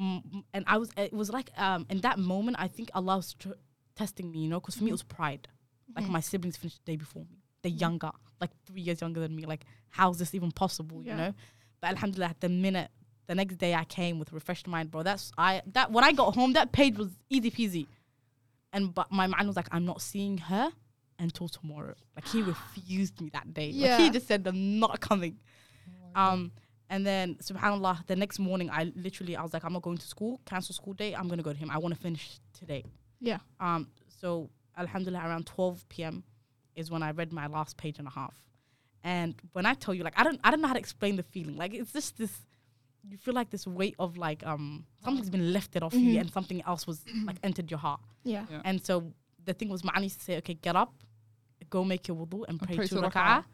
mm, 0.00 0.44
and 0.54 0.64
I 0.66 0.76
was, 0.78 0.90
it 0.96 1.12
was 1.12 1.30
like, 1.30 1.50
um, 1.56 1.86
in 1.90 2.00
that 2.02 2.18
moment, 2.18 2.56
I 2.60 2.68
think 2.68 2.90
Allah 2.94 3.16
was 3.16 3.34
tr- 3.34 3.50
testing 3.96 4.30
me, 4.30 4.40
you 4.40 4.48
know, 4.48 4.60
because 4.60 4.76
for 4.76 4.84
me 4.84 4.90
it 4.90 4.92
was 4.94 5.02
pride. 5.02 5.48
Like 5.96 6.04
Mhm. 6.06 6.10
my 6.10 6.20
siblings 6.20 6.56
finished 6.56 6.84
the 6.84 6.92
day 6.92 6.96
before 6.96 7.24
me, 7.24 7.38
they're 7.62 7.72
younger, 7.72 8.10
like 8.40 8.50
three 8.66 8.80
years 8.82 9.00
younger 9.00 9.20
than 9.20 9.34
me. 9.34 9.44
Like, 9.46 9.64
how 9.90 10.10
is 10.10 10.18
this 10.18 10.34
even 10.34 10.52
possible, 10.52 11.02
Yeah. 11.02 11.12
you 11.12 11.16
know? 11.18 11.34
But 11.80 11.90
alhamdulillah, 11.90 12.34
the 12.40 12.48
minute, 12.48 12.90
the 13.26 13.34
next 13.34 13.56
day 13.56 13.74
I 13.74 13.84
came 13.84 14.18
with 14.18 14.32
refreshed 14.32 14.66
mind, 14.66 14.90
bro. 14.90 15.02
That's 15.02 15.32
I 15.38 15.62
that 15.72 15.90
when 15.92 16.02
I 16.04 16.12
got 16.12 16.34
home, 16.34 16.52
that 16.54 16.72
page 16.72 16.96
was 16.98 17.10
easy 17.30 17.50
peasy. 17.50 17.86
And 18.72 18.94
but 18.94 19.10
my 19.10 19.26
mind 19.26 19.46
was 19.46 19.56
like, 19.56 19.68
I'm 19.70 19.84
not 19.84 20.00
seeing 20.02 20.38
her 20.38 20.72
until 21.18 21.48
tomorrow. 21.48 21.94
Like 22.16 22.26
he 22.28 22.42
refused 22.42 23.20
me 23.20 23.30
that 23.30 23.52
day. 23.54 23.66
Like 23.72 23.74
Yeah. 23.74 23.98
he 23.98 24.10
just 24.10 24.26
said, 24.28 24.46
I'm 24.46 24.78
not 24.78 25.00
coming. 25.00 25.38
Um, 26.14 26.52
and 26.90 27.06
then 27.06 27.36
subhanallah, 27.36 28.06
the 28.06 28.16
next 28.16 28.38
morning 28.38 28.70
I 28.70 28.92
literally 28.96 29.36
I 29.36 29.42
was 29.42 29.52
like, 29.52 29.64
I'm 29.64 29.72
not 29.72 29.82
going 29.82 29.98
to 29.98 30.06
school, 30.06 30.40
cancel 30.46 30.74
school 30.74 30.94
day. 30.94 31.14
I'm 31.14 31.28
gonna 31.28 31.42
go 31.42 31.52
to 31.52 31.58
him. 31.58 31.70
I 31.70 31.78
want 31.78 31.94
to 31.94 32.00
finish 32.00 32.38
today. 32.58 32.84
Yeah. 33.20 33.38
Um, 33.60 33.88
so 34.20 34.48
alhamdulillah, 34.76 35.24
around 35.26 35.46
12 35.46 35.88
p.m. 35.88 36.24
is 36.76 36.90
when 36.90 37.02
I 37.02 37.10
read 37.10 37.32
my 37.32 37.46
last 37.46 37.76
page 37.76 37.98
and 37.98 38.06
a 38.08 38.10
half. 38.10 38.34
And 39.04 39.34
when 39.52 39.64
I 39.66 39.74
tell 39.74 39.94
you, 39.94 40.02
like, 40.02 40.18
I 40.18 40.24
don't, 40.24 40.40
I 40.42 40.50
don't 40.50 40.60
know 40.60 40.66
how 40.68 40.74
to 40.74 40.78
explain 40.78 41.16
the 41.16 41.22
feeling. 41.22 41.56
Like, 41.56 41.72
it's 41.74 41.92
just 41.92 42.16
this. 42.18 42.32
You 43.08 43.16
feel 43.16 43.32
like 43.34 43.48
this 43.50 43.66
weight 43.66 43.94
of 43.98 44.18
like 44.18 44.44
um 44.44 44.84
something's 45.04 45.30
been 45.30 45.52
lifted 45.52 45.82
off 45.82 45.94
you 45.94 46.16
Mhm. 46.16 46.20
and 46.20 46.30
something 46.32 46.62
else 46.62 46.86
was 46.86 47.04
like 47.24 47.36
entered 47.42 47.70
your 47.70 47.78
heart. 47.78 48.00
Yeah. 48.24 48.44
Yeah. 48.50 48.60
And 48.64 48.84
so 48.84 49.12
the 49.44 49.54
thing 49.54 49.68
was, 49.70 49.82
Ma'an 49.82 50.02
used 50.02 50.18
to 50.18 50.24
say, 50.24 50.36
okay, 50.38 50.54
get 50.54 50.74
up, 50.76 50.92
go 51.70 51.84
make 51.84 52.08
your 52.08 52.16
wudu 52.16 52.44
and 52.48 52.60
pray, 52.60 52.76
pray 52.76 52.86
two 52.86 52.96
rak'ah, 52.96 53.44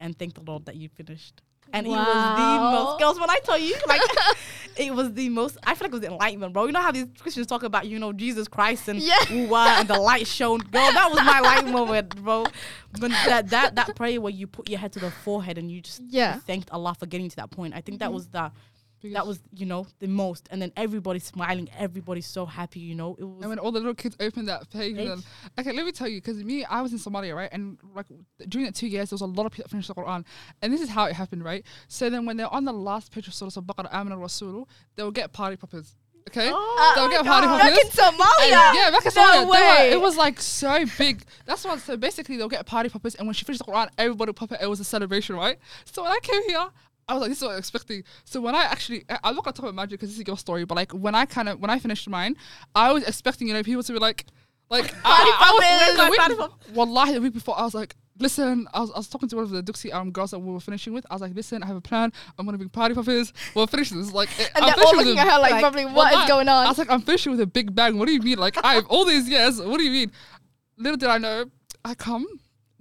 and 0.00 0.18
thank 0.18 0.34
the 0.34 0.42
Lord 0.42 0.66
that 0.66 0.76
you 0.76 0.88
finished. 0.88 1.40
And 1.72 1.86
it 1.86 1.90
was 1.90 2.36
the 2.36 2.58
most, 2.58 2.98
girls, 3.00 3.18
when 3.18 3.30
I 3.30 3.40
tell 3.42 3.58
you, 3.58 3.74
like, 3.88 4.00
it 4.76 4.94
was 4.94 5.12
the 5.14 5.28
most, 5.30 5.56
I 5.64 5.74
feel 5.74 5.86
like 5.86 5.94
it 5.94 6.00
was 6.00 6.04
enlightenment, 6.04 6.52
bro. 6.52 6.66
You 6.66 6.72
know 6.72 6.82
how 6.82 6.92
these 6.92 7.06
Christians 7.18 7.46
talk 7.46 7.62
about, 7.62 7.86
you 7.88 7.98
know, 7.98 8.12
Jesus 8.12 8.46
Christ 8.48 8.86
and 8.86 9.00
Yeah. 9.00 9.16
and 9.30 9.88
the 9.88 9.98
light 9.98 10.26
shone. 10.26 10.58
Girl, 10.60 10.92
that 10.92 11.08
was 11.10 11.18
my 11.24 11.40
light 11.40 11.66
moment, 11.66 12.14
bro. 12.22 12.44
That, 13.00 13.48
that, 13.50 13.74
that 13.74 13.96
prayer 13.96 14.20
where 14.20 14.32
you 14.32 14.46
put 14.46 14.68
your 14.68 14.78
head 14.78 14.92
to 14.92 15.00
the 15.00 15.10
forehead 15.10 15.56
and 15.58 15.70
you 15.72 15.80
just 15.80 16.02
Yeah. 16.10 16.38
thanked 16.40 16.70
Allah 16.70 16.94
for 16.98 17.06
getting 17.06 17.28
to 17.30 17.36
that 17.36 17.50
point. 17.50 17.74
I 17.74 17.80
think 17.80 17.98
that 18.00 18.10
Mhm. 18.10 18.14
was 18.14 18.28
the, 18.28 18.52
that 19.12 19.26
was, 19.26 19.40
you 19.54 19.66
know, 19.66 19.86
the 19.98 20.08
most. 20.08 20.48
And 20.50 20.60
then 20.60 20.72
everybody's 20.76 21.24
smiling, 21.24 21.68
everybody's 21.78 22.26
so 22.26 22.46
happy, 22.46 22.80
you 22.80 22.94
know. 22.94 23.14
It 23.18 23.24
was, 23.24 23.40
And 23.42 23.50
when 23.50 23.58
all 23.58 23.70
the 23.70 23.78
little 23.78 23.94
kids 23.94 24.16
opened 24.18 24.48
that 24.48 24.70
page, 24.70 24.96
Page. 24.96 25.08
and 25.08 25.22
okay, 25.60 25.72
let 25.72 25.84
me 25.84 25.92
tell 25.92 26.08
you, 26.08 26.20
because 26.20 26.42
me, 26.42 26.64
I 26.64 26.80
was 26.80 26.92
in 26.92 26.98
Somalia, 26.98 27.34
right, 27.36 27.50
and 27.52 27.78
like 27.94 28.06
during 28.48 28.66
that 28.66 28.74
two 28.74 28.86
years, 28.88 29.10
there 29.10 29.14
was 29.14 29.20
a 29.22 29.26
lot 29.26 29.46
of 29.46 29.52
people 29.52 29.64
that 29.64 29.70
finished 29.70 29.88
the 29.88 29.94
Quran, 29.94 30.24
and 30.62 30.72
this 30.72 30.80
is 30.80 30.88
how 30.88 31.04
it 31.04 31.12
happened, 31.12 31.44
right. 31.44 31.64
So 31.88 32.08
then, 32.10 32.24
when 32.26 32.36
they're 32.36 32.52
on 32.52 32.64
the 32.64 32.72
last 32.72 33.12
page 33.12 33.28
of 33.28 33.34
Surah 33.34 33.50
Al-Baqarah, 33.56 33.92
Amin 33.92 34.12
al-Rasul, 34.12 34.68
they'll 34.96 35.10
get 35.10 35.32
party 35.32 35.56
poppers. 35.56 35.94
Okay, 36.30 36.48
Oh 36.50 36.92
they'll 36.96 37.10
get 37.10 37.22
party 37.22 37.46
God. 37.46 37.60
poppers. 37.60 37.76
Back 37.76 37.84
in 37.84 37.90
Somalia. 37.90 38.68
And 38.70 38.76
yeah, 38.78 38.90
back 38.90 39.04
in 39.04 39.12
No 39.14 39.22
Somalia, 39.22 39.44
were- 39.46 39.52
way. 39.52 39.90
it 39.92 40.00
was 40.00 40.16
like 40.16 40.40
so 40.40 40.84
big. 40.96 41.22
That's 41.44 41.62
what. 41.66 41.80
So 41.80 41.98
basically, 41.98 42.38
they'll 42.38 42.48
get 42.48 42.64
party 42.64 42.88
poppers, 42.88 43.14
and 43.14 43.26
when 43.26 43.34
she 43.34 43.44
finished 43.44 43.62
the 43.64 43.70
Quran, 43.70 43.90
everybody 43.98 44.32
pop 44.32 44.50
it. 44.52 44.60
It 44.62 44.66
was 44.66 44.80
a 44.80 44.84
celebration, 44.84 45.36
right? 45.36 45.58
So 45.84 46.02
when 46.02 46.12
I 46.12 46.18
came 46.22 46.42
here, 46.48 46.66
I 47.08 47.14
was 47.14 47.20
like, 47.22 47.30
this 47.30 47.38
is 47.38 47.44
what 47.44 47.52
I'm 47.52 47.58
expecting. 47.58 48.02
So 48.24 48.40
when 48.40 48.54
I 48.54 48.62
actually, 48.62 49.04
I- 49.08 49.18
I'm 49.24 49.34
not 49.34 49.44
gonna 49.44 49.52
talk 49.52 49.64
about 49.64 49.74
magic 49.74 50.00
because 50.00 50.10
this 50.10 50.18
is 50.18 50.26
your 50.26 50.38
story, 50.38 50.64
but 50.64 50.74
like 50.76 50.92
when 50.92 51.14
I 51.14 51.26
kind 51.26 51.48
of 51.48 51.60
when 51.60 51.70
I 51.70 51.78
finished 51.78 52.08
mine, 52.08 52.36
I 52.74 52.92
was 52.92 53.04
expecting 53.04 53.48
you 53.48 53.54
know 53.54 53.62
people 53.62 53.82
to 53.82 53.92
be 53.92 53.98
like, 53.98 54.24
like 54.70 54.84
Party 55.02 55.02
I, 55.04 55.36
I, 55.40 55.92
was, 55.92 56.04
the 56.06 56.10
week 56.10 56.38
before- 56.38 56.74
Wallahi, 56.74 57.12
the 57.14 57.20
week 57.20 57.34
before, 57.34 57.58
I 57.58 57.64
was 57.64 57.74
like. 57.74 57.94
Listen, 58.20 58.68
I 58.72 58.78
was, 58.78 58.92
I 58.92 58.98
was 58.98 59.08
talking 59.08 59.28
to 59.28 59.34
one 59.34 59.44
of 59.44 59.50
the 59.50 59.60
Duxie 59.60 59.92
um, 59.92 60.12
girls 60.12 60.30
that 60.30 60.38
we 60.38 60.52
were 60.52 60.60
finishing 60.60 60.92
with. 60.92 61.04
I 61.10 61.14
was 61.16 61.20
like, 61.20 61.34
listen, 61.34 61.64
I 61.64 61.66
have 61.66 61.74
a 61.74 61.80
plan. 61.80 62.12
I'm 62.38 62.46
going 62.46 62.56
to 62.56 62.64
be 62.64 62.68
party 62.70 62.94
poppers. 62.94 63.32
We'll 63.56 63.66
finish 63.66 63.90
this. 63.90 64.12
Like, 64.12 64.28
And 64.38 64.64
I'm 64.64 64.66
they're 64.66 64.84
all 64.86 64.92
finishing 64.92 64.98
with 64.98 65.06
looking 65.06 65.18
at 65.18 65.32
her 65.32 65.38
like, 65.40 65.50
like, 65.50 65.60
probably, 65.60 65.84
what 65.86 66.12
is 66.12 66.12
Wallahi, 66.12 66.28
going 66.28 66.48
on? 66.48 66.64
I 66.66 66.68
was 66.68 66.78
like, 66.78 66.90
I'm 66.92 67.00
finishing 67.00 67.32
with 67.32 67.40
a 67.40 67.46
big 67.48 67.74
bang. 67.74 67.98
What 67.98 68.06
do 68.06 68.12
you 68.14 68.20
mean? 68.20 68.38
Like, 68.38 68.56
I 68.64 68.74
have 68.74 68.86
all 68.86 69.04
these 69.04 69.28
years. 69.28 69.60
What 69.60 69.78
do 69.78 69.82
you 69.82 69.90
mean? 69.90 70.12
Little 70.76 70.96
did 70.96 71.08
I 71.08 71.18
know, 71.18 71.46
I 71.84 71.94
come. 71.96 72.24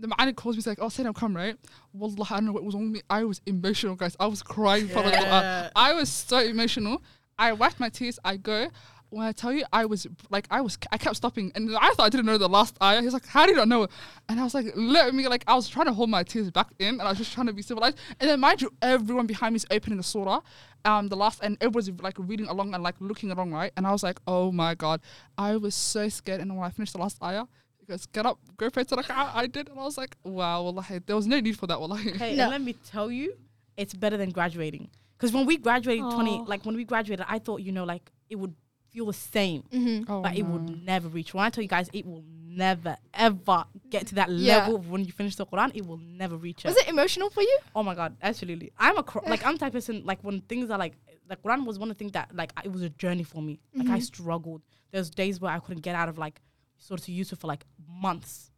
The 0.04 0.13
man 0.18 0.34
calls 0.36 0.56
me, 0.56 0.58
he's 0.58 0.68
like, 0.68 0.80
oh, 0.82 0.89
say 0.89 1.06
I'm 1.06 1.13
come, 1.13 1.34
right? 1.34 1.56
Wallah, 1.94 2.28
I 2.30 2.36
don't 2.36 2.48
know 2.48 2.52
what 2.52 2.66
was 2.66 2.76
me. 2.76 3.00
I 3.10 3.24
was 3.24 3.39
emotional, 3.46 3.96
guys. 3.96 4.18
I 4.20 4.28
was 4.28 4.44
crying. 4.44 4.89
it. 4.89 4.94
Yeah. 4.94 5.70
I 5.78 5.94
was 5.94 6.10
so 6.10 6.39
emotional. 6.39 7.02
I 7.39 7.54
wiped 7.54 7.80
my 7.80 7.88
tears. 7.88 8.20
I 8.26 8.36
go. 8.36 8.68
When 9.12 9.26
I 9.26 9.32
tell 9.32 9.54
you, 9.54 9.63
I 9.72 9.86
was 9.86 10.06
like, 10.30 10.46
I 10.52 10.60
was, 10.60 10.78
I 10.92 10.98
kept 10.98 11.16
stopping, 11.16 11.54
and 11.56 11.74
I 11.78 11.92
thought 11.92 12.08
I 12.08 12.10
didn't 12.10 12.26
know 12.26 12.38
the 12.38 12.50
last 12.50 12.76
ayah. 12.84 13.02
He's 13.02 13.13
like, 13.13 13.28
"How 13.28 13.46
did 13.46 13.52
you 13.52 13.58
not 13.58 13.68
know?" 13.70 13.84
it?" 13.84 13.92
And 14.28 14.39
I 14.39 14.44
was 14.44 14.56
like, 14.56 14.74
"Let 14.76 15.13
me." 15.13 15.26
Like, 15.28 15.44
I 15.48 15.54
was 15.54 15.70
trying 15.70 15.86
to 15.86 15.94
hold 15.94 16.10
my 16.10 16.24
tears 16.24 16.52
back 16.52 16.72
in, 16.80 16.96
and 16.96 17.02
I 17.04 17.10
was 17.10 17.20
just 17.20 17.32
trying 17.32 17.46
to 17.46 17.54
be 17.54 17.62
civilized. 17.62 17.98
And 18.20 18.30
then, 18.30 18.39
mind 18.39 18.62
you, 18.63 18.74
everyone 18.82 19.28
behind 19.28 19.54
me 19.54 19.58
is 19.58 19.68
opening 19.70 19.98
the 19.98 20.04
surah, 20.04 20.42
um, 20.84 21.10
the 21.10 21.16
last, 21.16 21.42
and 21.44 21.58
everyone's 21.62 21.92
like 22.02 22.16
reading 22.18 22.48
along 22.48 22.74
and 22.74 22.82
like 22.84 22.96
looking 23.00 23.30
along, 23.32 23.54
right? 23.54 23.72
And 23.78 23.86
I 23.86 23.92
was 23.92 24.02
like, 24.02 24.20
"Oh 24.26 24.52
my 24.52 24.74
god!" 24.74 25.00
I 25.38 25.58
was 25.58 25.76
so 25.76 26.10
scared. 26.10 26.42
And 26.42 26.54
when 26.58 26.66
I 26.66 26.72
finished 26.72 26.94
the 26.94 27.00
last 27.00 27.22
ayah, 27.24 27.46
he 27.86 27.91
goes, 27.91 28.06
"Get 28.08 28.26
up, 28.26 28.39
go 28.58 28.69
pray 28.69 28.84
to 28.86 28.96
rak'ah." 28.96 29.32
I 29.36 29.48
did, 29.48 29.69
and 29.69 29.80
I 29.80 29.84
was 29.84 29.98
like, 29.98 30.15
"Wow, 30.24 30.63
wallahi, 30.63 31.00
there 31.06 31.15
was 31.15 31.28
no 31.28 31.39
need 31.39 31.58
for 31.60 31.67
that, 31.67 31.80
wallahi." 31.80 32.12
Hey, 32.17 32.36
No. 32.36 32.43
and 32.43 32.52
let 32.52 32.62
me 32.62 32.74
tell 32.86 33.12
you, 33.12 33.34
it's 33.78 33.93
better 33.93 34.17
than 34.17 34.30
graduating. 34.32 34.89
Because 35.17 35.34
when 35.34 35.46
we 35.46 35.58
graduated, 35.58 36.06
twenty, 36.12 36.41
like 36.46 36.65
when 36.65 36.76
we 36.76 36.84
graduated, 36.86 37.26
I 37.28 37.39
thought 37.39 37.62
you 37.62 37.72
know, 37.72 37.84
like 37.84 38.12
it 38.30 38.36
would 38.38 38.56
feel 38.91 39.06
the 39.08 39.13
same, 39.13 39.63
mm-hmm. 39.72 40.12
Oh, 40.12 40.22
but 40.22 40.36
it 40.38 40.43
would 40.43 40.69
never 40.86 41.08
reach. 41.08 41.34
When 41.34 41.43
I 41.43 41.50
tell 41.50 41.62
you 41.63 41.67
guys, 41.67 41.89
it 41.93 42.06
will 42.06 42.24
never 42.46 42.96
ever 43.13 43.65
get 43.89 44.06
to 44.08 44.15
that 44.15 44.30
Yeah. 44.30 44.58
level 44.58 44.76
of 44.76 44.89
when 44.89 45.04
you 45.06 45.12
finish 45.12 45.36
the 45.36 45.46
Quran. 45.46 45.72
It 45.74 45.86
will 45.86 45.98
never 45.98 46.38
reach 46.38 46.63
it. 46.63 46.67
Was 46.67 46.78
it. 46.78 46.84
it 46.88 46.89
emotional 46.89 47.30
for 47.32 47.41
you? 47.41 47.58
Oh 47.76 47.84
my 47.84 47.96
god, 47.96 48.15
absolutely. 48.22 48.72
I'm 48.78 48.98
a 48.98 49.04
cr- 49.04 49.28
like 49.28 49.43
I'm 49.46 49.54
the 49.54 49.60
type 49.60 49.69
of 49.69 49.74
person 49.74 50.04
like 50.06 50.24
when 50.24 50.41
things 50.41 50.69
are 50.69 50.78
like 50.78 50.93
the 51.28 51.36
Quran 51.38 51.65
was 51.65 51.80
one 51.80 51.89
of 51.89 51.96
the 51.98 52.00
things 52.00 52.12
that 52.12 52.36
like 52.36 52.52
it 52.63 52.72
was 52.72 52.82
a 52.84 52.89
journey 52.89 53.24
for 53.24 53.41
me. 53.41 53.60
Like 53.76 53.89
I 53.89 53.98
Mhm. 54.00 54.04
struggled. 54.04 54.62
There's 54.91 55.10
days 55.10 55.39
where 55.41 55.52
I 55.52 55.60
couldn't 55.60 55.82
get 55.82 55.96
out 55.96 56.10
of 56.10 56.17
like 56.19 56.39
sort 56.84 57.00
of 57.02 57.08
Yusuf 57.08 57.39
for 57.39 57.48
like 57.48 57.65
months 57.88 58.52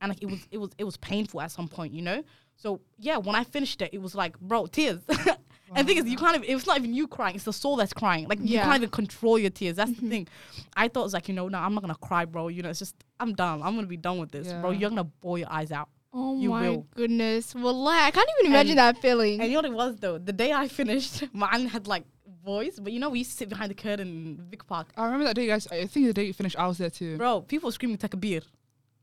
and 0.00 0.08
like 0.10 0.22
it 0.22 0.26
was 0.26 0.40
it 0.50 0.58
was 0.58 0.70
it 0.78 0.84
was 0.84 0.96
painful 0.98 1.40
at 1.40 1.50
some 1.50 1.68
point, 1.68 1.92
you 1.92 2.02
know. 2.02 2.22
So 2.56 2.80
yeah, 2.98 3.16
when 3.16 3.34
I 3.34 3.44
finished 3.44 3.82
it, 3.82 3.90
it 3.92 4.00
was 4.00 4.14
like, 4.14 4.38
bro, 4.38 4.66
tears. 4.66 5.00
and 5.08 5.28
the 5.76 5.84
thing 5.94 5.96
is, 6.04 6.08
you 6.10 6.16
can't. 6.16 6.36
Even, 6.36 6.48
it's 6.56 6.66
not 6.66 6.76
even 6.78 6.94
you 6.94 7.06
crying; 7.08 7.34
it's 7.34 7.44
the 7.44 7.52
soul 7.52 7.76
that's 7.76 7.92
crying. 7.92 8.28
Like 8.28 8.38
you 8.42 8.58
can't 8.58 8.76
even 8.76 8.90
control 8.90 9.38
your 9.38 9.50
tears. 9.50 9.76
That's 9.76 9.90
Mhm. 9.90 10.00
the 10.00 10.08
thing. 10.08 10.28
I 10.76 10.88
thought 10.88 11.00
it 11.00 11.04
was 11.04 11.14
like, 11.14 11.28
you 11.28 11.34
know, 11.34 11.48
no, 11.48 11.58
I'm 11.58 11.74
not 11.74 11.80
gonna 11.82 11.96
cry, 11.96 12.24
bro. 12.26 12.48
You 12.48 12.62
know, 12.62 12.70
it's 12.70 12.78
just 12.78 12.94
I'm 13.18 13.32
done. 13.34 13.62
I'm 13.62 13.74
gonna 13.74 13.86
be 13.86 13.96
done 13.96 14.18
with 14.18 14.30
this, 14.30 14.52
bro. 14.60 14.70
You're 14.70 14.90
gonna 14.90 15.04
bawl 15.04 15.38
your 15.38 15.50
eyes 15.50 15.72
out. 15.72 15.88
Oh 16.12 16.38
You 16.40 16.50
my 16.50 16.68
will. 16.70 16.86
goodness. 16.94 17.54
Well, 17.56 17.88
I 17.88 18.10
can't 18.12 18.28
even 18.38 18.52
imagine 18.52 18.78
And- 18.78 18.78
that 18.78 18.98
feeling. 19.02 19.40
And 19.40 19.50
you 19.50 19.54
know 19.60 19.68
what 19.68 19.72
it 19.72 19.74
was 19.74 19.96
though? 19.96 20.18
The 20.18 20.32
day 20.32 20.52
I 20.52 20.68
finished, 20.68 21.24
Ma'an 21.34 21.66
had 21.68 21.88
like 21.88 22.04
voice, 22.44 22.78
but 22.78 22.92
you 22.92 23.00
know 23.00 23.10
we 23.10 23.18
used 23.20 23.30
to 23.32 23.36
sit 23.38 23.48
behind 23.48 23.70
the 23.70 23.74
curtain 23.74 24.08
in 24.08 24.44
Vic 24.50 24.66
Park, 24.66 24.86
I 24.96 25.04
remember 25.06 25.24
that 25.24 25.36
day, 25.36 25.46
guys. 25.46 25.66
I 25.68 25.86
think 25.86 26.06
the 26.06 26.12
day 26.12 26.24
you 26.24 26.32
finished, 26.34 26.56
I 26.58 26.66
was 26.66 26.78
there 26.78 26.90
too. 26.90 27.16
bro. 27.16 27.40
People 27.42 27.70
screaming 27.72 27.98
takbir. 27.98 28.42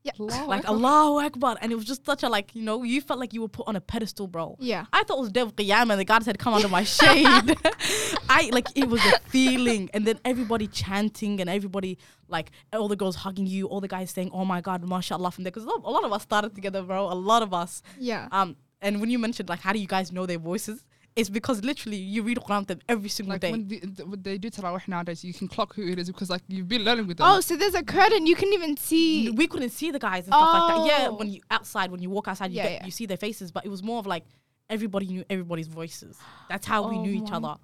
yeah. 0.03 0.11
Allahu 0.19 0.47
like 0.53 0.61
Akbar. 0.61 0.75
Allahu 0.75 1.25
Akbar, 1.27 1.57
and 1.61 1.71
it 1.71 1.75
was 1.75 1.85
just 1.85 2.05
such 2.05 2.23
a 2.23 2.29
like 2.29 2.55
you 2.55 2.63
know 2.67 2.83
you 2.83 3.01
felt 3.01 3.19
like 3.19 3.33
you 3.35 3.41
were 3.41 3.47
put 3.59 3.67
on 3.67 3.75
a 3.75 3.81
pedestal, 3.81 4.27
bro. 4.27 4.55
Yeah. 4.59 4.85
I 4.93 5.03
thought 5.03 5.17
it 5.17 5.21
was 5.27 5.31
Devil 5.31 5.53
Qiyamah, 5.53 5.91
and 5.91 5.99
the 5.99 6.05
God 6.05 6.23
said, 6.23 6.37
"Come 6.39 6.53
under 6.53 6.69
my 6.69 6.83
shade." 6.99 7.27
I 8.29 8.49
like 8.51 8.67
it 8.75 8.87
was 8.87 9.01
a 9.05 9.19
feeling, 9.35 9.89
and 9.93 10.05
then 10.07 10.19
everybody 10.25 10.67
chanting, 10.67 11.41
and 11.41 11.49
everybody 11.49 11.97
like 12.27 12.51
all 12.73 12.87
the 12.87 12.95
girls 12.95 13.15
hugging 13.17 13.45
you, 13.47 13.67
all 13.67 13.81
the 13.81 13.87
guys 13.87 14.11
saying, 14.11 14.29
"Oh 14.33 14.45
my 14.45 14.61
God, 14.61 14.83
mashallah!" 14.87 15.31
from 15.31 15.43
there, 15.43 15.51
because 15.51 15.65
a 15.65 15.89
lot 15.97 16.03
of 16.03 16.11
us 16.13 16.23
started 16.23 16.55
together, 16.55 16.81
bro. 16.83 17.11
A 17.11 17.17
lot 17.31 17.41
of 17.43 17.53
us. 17.53 17.81
Yeah. 17.99 18.27
Um, 18.31 18.55
and 18.81 18.99
when 19.01 19.09
you 19.11 19.19
mentioned 19.19 19.47
like, 19.49 19.59
how 19.59 19.73
do 19.73 19.79
you 19.79 19.85
guys 19.87 20.11
know 20.11 20.25
their 20.25 20.39
voices? 20.39 20.83
It's 21.15 21.29
because 21.29 21.61
literally 21.63 21.97
you 21.97 22.23
read 22.23 22.37
Quran 22.37 22.59
with 22.59 22.67
them 22.69 22.79
every 22.87 23.09
single 23.09 23.33
Like 23.33 23.41
day. 23.41 23.51
when, 23.51 23.67
the, 23.67 23.79
the, 23.79 24.05
when 24.05 24.21
they 24.21 24.37
do 24.37 24.49
Tarawih 24.49 24.87
nowadays, 24.87 25.25
you 25.25 25.33
can 25.33 25.49
clock 25.49 25.75
who 25.75 25.85
it 25.87 25.99
is 25.99 26.07
because 26.07 26.29
like 26.29 26.41
you've 26.47 26.69
been 26.69 26.83
learning 26.83 27.05
with 27.07 27.17
them. 27.17 27.27
Oh, 27.29 27.41
so 27.41 27.57
there's 27.57 27.75
a 27.75 27.83
curtain 27.83 28.25
you 28.25 28.35
can 28.35 28.53
even 28.53 28.77
see. 28.77 29.29
we 29.29 29.45
couldn't 29.47 29.71
see 29.71 29.91
the 29.91 29.99
guys 29.99 30.23
and 30.25 30.33
stuff 30.33 30.53
like 30.53 30.75
that. 30.77 30.85
Yeah, 30.87 31.07
Oh. 31.09 31.15
when 31.15 31.29
you 31.29 31.41
outside, 31.51 31.91
when 31.91 32.01
you 32.01 32.09
walk 32.09 32.29
outside, 32.29 32.51
you 32.51 32.57
Yeah, 32.57 32.63
get 32.63 32.71
yeah. 32.73 32.85
you 32.85 32.91
see 32.91 33.05
their 33.07 33.17
faces, 33.17 33.51
but 33.51 33.65
it 33.65 33.69
was 33.69 33.83
more 33.83 33.99
of 33.99 34.07
like 34.07 34.23
everybody 34.69 35.05
knew 35.07 35.25
everybody's 35.29 35.67
voices. 35.67 36.17
That's 36.47 36.65
how 36.65 36.89
we 36.89 36.95
Oh 36.95 37.01
knew 37.03 37.11
each 37.23 37.31
other. 37.31 37.55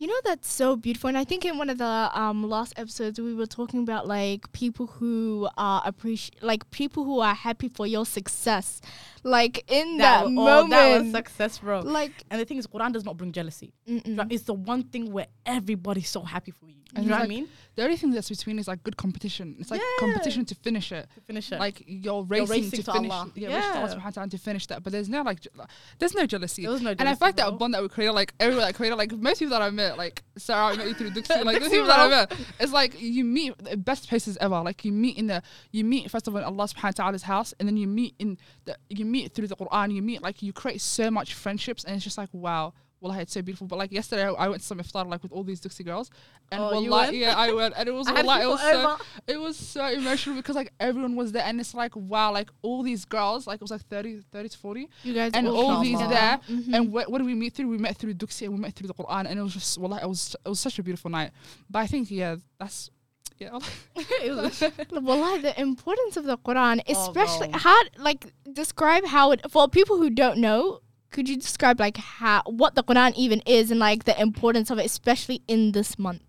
You 0.00 0.06
know 0.06 0.14
that's 0.24 0.48
so 0.50 0.76
beautiful, 0.76 1.08
and 1.08 1.18
I 1.18 1.24
think 1.24 1.44
in 1.44 1.58
one 1.58 1.68
of 1.68 1.78
the 1.78 2.10
um 2.14 2.48
last 2.48 2.72
episodes 2.76 3.20
we 3.20 3.34
were 3.34 3.46
talking 3.46 3.82
about 3.82 4.06
like 4.06 4.50
people 4.52 4.86
who 4.86 5.48
are 5.58 5.82
appreciate, 5.84 6.40
like 6.40 6.70
people 6.70 7.02
who 7.04 7.18
are 7.18 7.34
happy 7.34 7.68
for 7.68 7.84
your 7.84 8.06
success, 8.06 8.80
like 9.24 9.64
in 9.70 9.98
that, 9.98 10.24
wa- 10.24 10.30
moment. 10.30 10.72
oh, 10.74 10.76
that 10.94 11.02
was 11.02 11.12
success, 11.12 11.58
bro. 11.58 11.80
like, 11.80 12.12
And 12.30 12.40
the 12.40 12.44
thing 12.44 12.58
is, 12.58 12.66
Quran 12.66 12.92
does 12.92 13.04
not 13.04 13.16
bring 13.16 13.32
jealousy. 13.32 13.72
It's 13.86 14.44
the 14.44 14.54
one 14.54 14.82
thing 14.84 15.12
where 15.12 15.26
everybody's 15.46 16.08
so 16.08 16.22
happy 16.22 16.50
for 16.50 16.66
you. 16.68 16.74
You 16.96 17.02
know 17.04 17.16
what 17.16 17.24
I 17.24 17.26
mean? 17.26 17.48
The 17.74 17.84
only 17.84 17.96
thing 17.98 18.10
that's 18.12 18.30
between 18.30 18.58
is 18.58 18.66
like 18.66 18.82
good 18.82 18.96
competition. 18.96 19.56
It's 19.60 19.70
like 19.70 19.80
Yeah. 19.80 19.86
competition 20.00 20.44
to 20.46 20.54
finish 20.54 20.90
it. 20.90 21.06
To 21.14 21.20
finish 21.20 21.52
it. 21.52 21.60
Like 21.60 21.82
you're 21.86 22.24
racing, 22.24 22.48
racing 22.48 22.70
to, 22.70 22.82
to 22.84 22.92
finish. 22.92 23.10
Allah. 23.12 23.30
Yeah, 23.36 23.48
racing 23.48 23.60
to 23.72 23.78
Allah 23.78 23.88
Yeah. 23.90 23.94
subhanahu 23.94 24.04
wa 24.04 24.10
ta'ala 24.10 24.30
to 24.30 24.38
finish 24.38 24.66
that. 24.68 24.82
But 24.82 24.92
there's 24.94 25.08
no 25.08 25.20
like, 25.22 25.40
je- 25.40 25.50
there's 25.98 26.14
no 26.14 26.24
jealousy. 26.26 26.62
there 26.62 26.70
was 26.72 26.80
no 26.80 26.94
jealousy. 26.94 27.00
And 27.00 27.08
I 27.22 27.24
like 27.26 27.36
that 27.36 27.50
bro. 27.50 27.58
bond 27.58 27.74
that 27.74 27.82
we 27.82 27.88
created, 27.90 28.14
like 28.14 28.32
everyone 28.40 28.64
that 28.66 28.74
created, 28.74 28.96
like 28.96 29.12
most 29.12 29.38
people 29.40 29.50
that 29.50 29.60
I 29.62 29.68
met, 29.70 29.98
like 29.98 30.22
Saara, 30.38 30.72
I 30.72 30.76
met 30.76 30.88
you 30.88 30.94
through 30.94 31.08
like 31.44 31.62
the 31.62 31.68
people 31.70 31.86
that 31.88 32.00
I 32.00 32.08
met, 32.08 32.32
it's 32.58 32.72
like 32.72 32.98
you 33.00 33.22
meet 33.24 33.56
the 33.58 33.76
best 33.76 34.08
places 34.08 34.38
ever. 34.40 34.60
Like 34.62 34.82
you 34.86 34.90
meet 34.92 35.18
in 35.18 35.26
the, 35.26 35.42
you 35.70 35.84
meet 35.84 36.10
first 36.10 36.26
of 36.26 36.34
all 36.34 36.38
in 36.38 36.44
Allah 36.46 36.64
subhanahu 36.68 36.84
wa 36.84 36.90
ta'ala's 36.92 37.22
house, 37.24 37.52
and 37.60 37.68
then 37.68 37.76
you 37.76 37.86
meet 37.86 38.14
in 38.18 38.38
the, 38.64 38.76
you 38.88 39.04
meet 39.08 39.32
through 39.32 39.48
the 39.48 39.56
Quran, 39.56 39.92
you 39.94 40.02
meet 40.02 40.22
like 40.22 40.42
you 40.42 40.52
create 40.52 40.80
so 40.80 41.10
much 41.10 41.34
friendships, 41.34 41.84
and 41.84 41.94
it's 41.96 42.04
just 42.04 42.18
like 42.18 42.30
wow. 42.32 42.72
Well, 43.00 43.12
I 43.12 43.20
it's 43.20 43.32
so 43.32 43.42
beautiful. 43.42 43.68
But 43.68 43.78
like 43.78 43.92
yesterday, 43.92 44.24
I 44.24 44.30
I 44.32 44.48
went 44.48 44.60
to 44.60 44.66
some 44.66 44.78
iftar 44.80 45.06
like 45.06 45.22
with 45.22 45.30
all 45.30 45.44
these 45.44 45.60
Dixie 45.60 45.84
girls, 45.84 46.10
and 46.50 46.60
Oh, 46.60 46.80
you 46.82 46.90
went? 46.90 47.14
yeah, 47.14 47.36
I 47.36 47.52
went, 47.52 47.74
and 47.76 47.88
it 47.88 47.92
was 47.92 48.08
I 48.10 48.16
had 48.16 48.24
it 48.42 48.48
was 48.48 48.60
so 48.60 48.80
over. 48.90 48.96
it 49.28 49.40
was 49.40 49.56
so 49.56 49.86
emotional 49.86 50.34
because 50.34 50.56
like 50.56 50.72
everyone 50.80 51.14
was 51.14 51.30
there, 51.30 51.44
and 51.44 51.60
it's 51.60 51.74
like 51.74 51.94
wow, 51.94 52.32
like 52.32 52.50
all 52.62 52.82
these 52.82 53.04
girls, 53.04 53.46
like 53.46 53.56
it 53.60 53.62
was 53.62 53.70
like 53.70 53.82
30, 53.86 54.22
30 54.32 54.48
to 54.48 54.58
forty, 54.58 54.88
you 55.04 55.14
guys 55.14 55.30
and 55.34 55.46
all 55.46 55.70
all 55.76 55.80
these 55.80 55.98
there. 56.00 56.40
Mhm. 56.50 56.74
And 56.74 56.92
what, 56.92 57.08
what 57.08 57.18
did 57.18 57.26
we 57.28 57.36
meet 57.36 57.52
through? 57.54 57.68
We 57.68 57.78
met 57.78 57.96
through 57.96 58.14
Duxi 58.14 58.42
and 58.46 58.54
we 58.54 58.58
met 58.58 58.74
through 58.74 58.88
the 58.88 58.94
Quran, 58.94 59.26
and 59.30 59.38
it 59.38 59.42
was 59.42 59.54
just 59.54 59.78
well, 59.78 59.94
it 59.94 60.08
was 60.08 60.34
it 60.44 60.48
was 60.48 60.58
such 60.58 60.80
a 60.80 60.82
beautiful 60.82 61.08
night. 61.08 61.30
But 61.70 61.78
I 61.78 61.86
think 61.86 62.10
yeah, 62.10 62.34
that's 62.58 62.90
yeah. 63.38 63.50
Wallah, 64.92 65.38
the 65.40 65.54
importance 65.60 66.16
of 66.16 66.24
the 66.24 66.38
Quran, 66.38 66.80
Oh, 66.88 66.92
especially 66.92 67.50
how 67.52 67.80
like 67.98 68.26
describe 68.52 69.04
how 69.06 69.32
it 69.32 69.50
for 69.50 69.68
people 69.68 69.96
who 69.98 70.10
don't 70.10 70.38
know. 70.38 70.80
Could 71.10 71.28
you 71.28 71.36
describe 71.36 71.80
like 71.80 71.96
how 71.96 72.42
what 72.46 72.74
the 72.74 72.84
Quran 72.84 73.14
even 73.16 73.40
is 73.46 73.70
and 73.70 73.80
like 73.80 74.04
the 74.04 74.20
importance 74.20 74.70
of 74.70 74.78
it, 74.78 74.86
especially 74.86 75.42
in 75.48 75.72
this 75.72 75.98
month? 75.98 76.22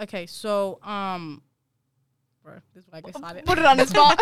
okay, 0.00 0.26
so 0.26 0.78
um, 0.82 1.42
bro, 2.42 2.54
this 2.74 2.82
is 2.84 2.90
why 2.90 2.98
I 2.98 3.00
get 3.02 3.16
silent. 3.16 3.46
Put 3.46 3.58
it 3.58 3.64
on 3.64 3.76
the 3.76 3.86
spot. 3.86 4.18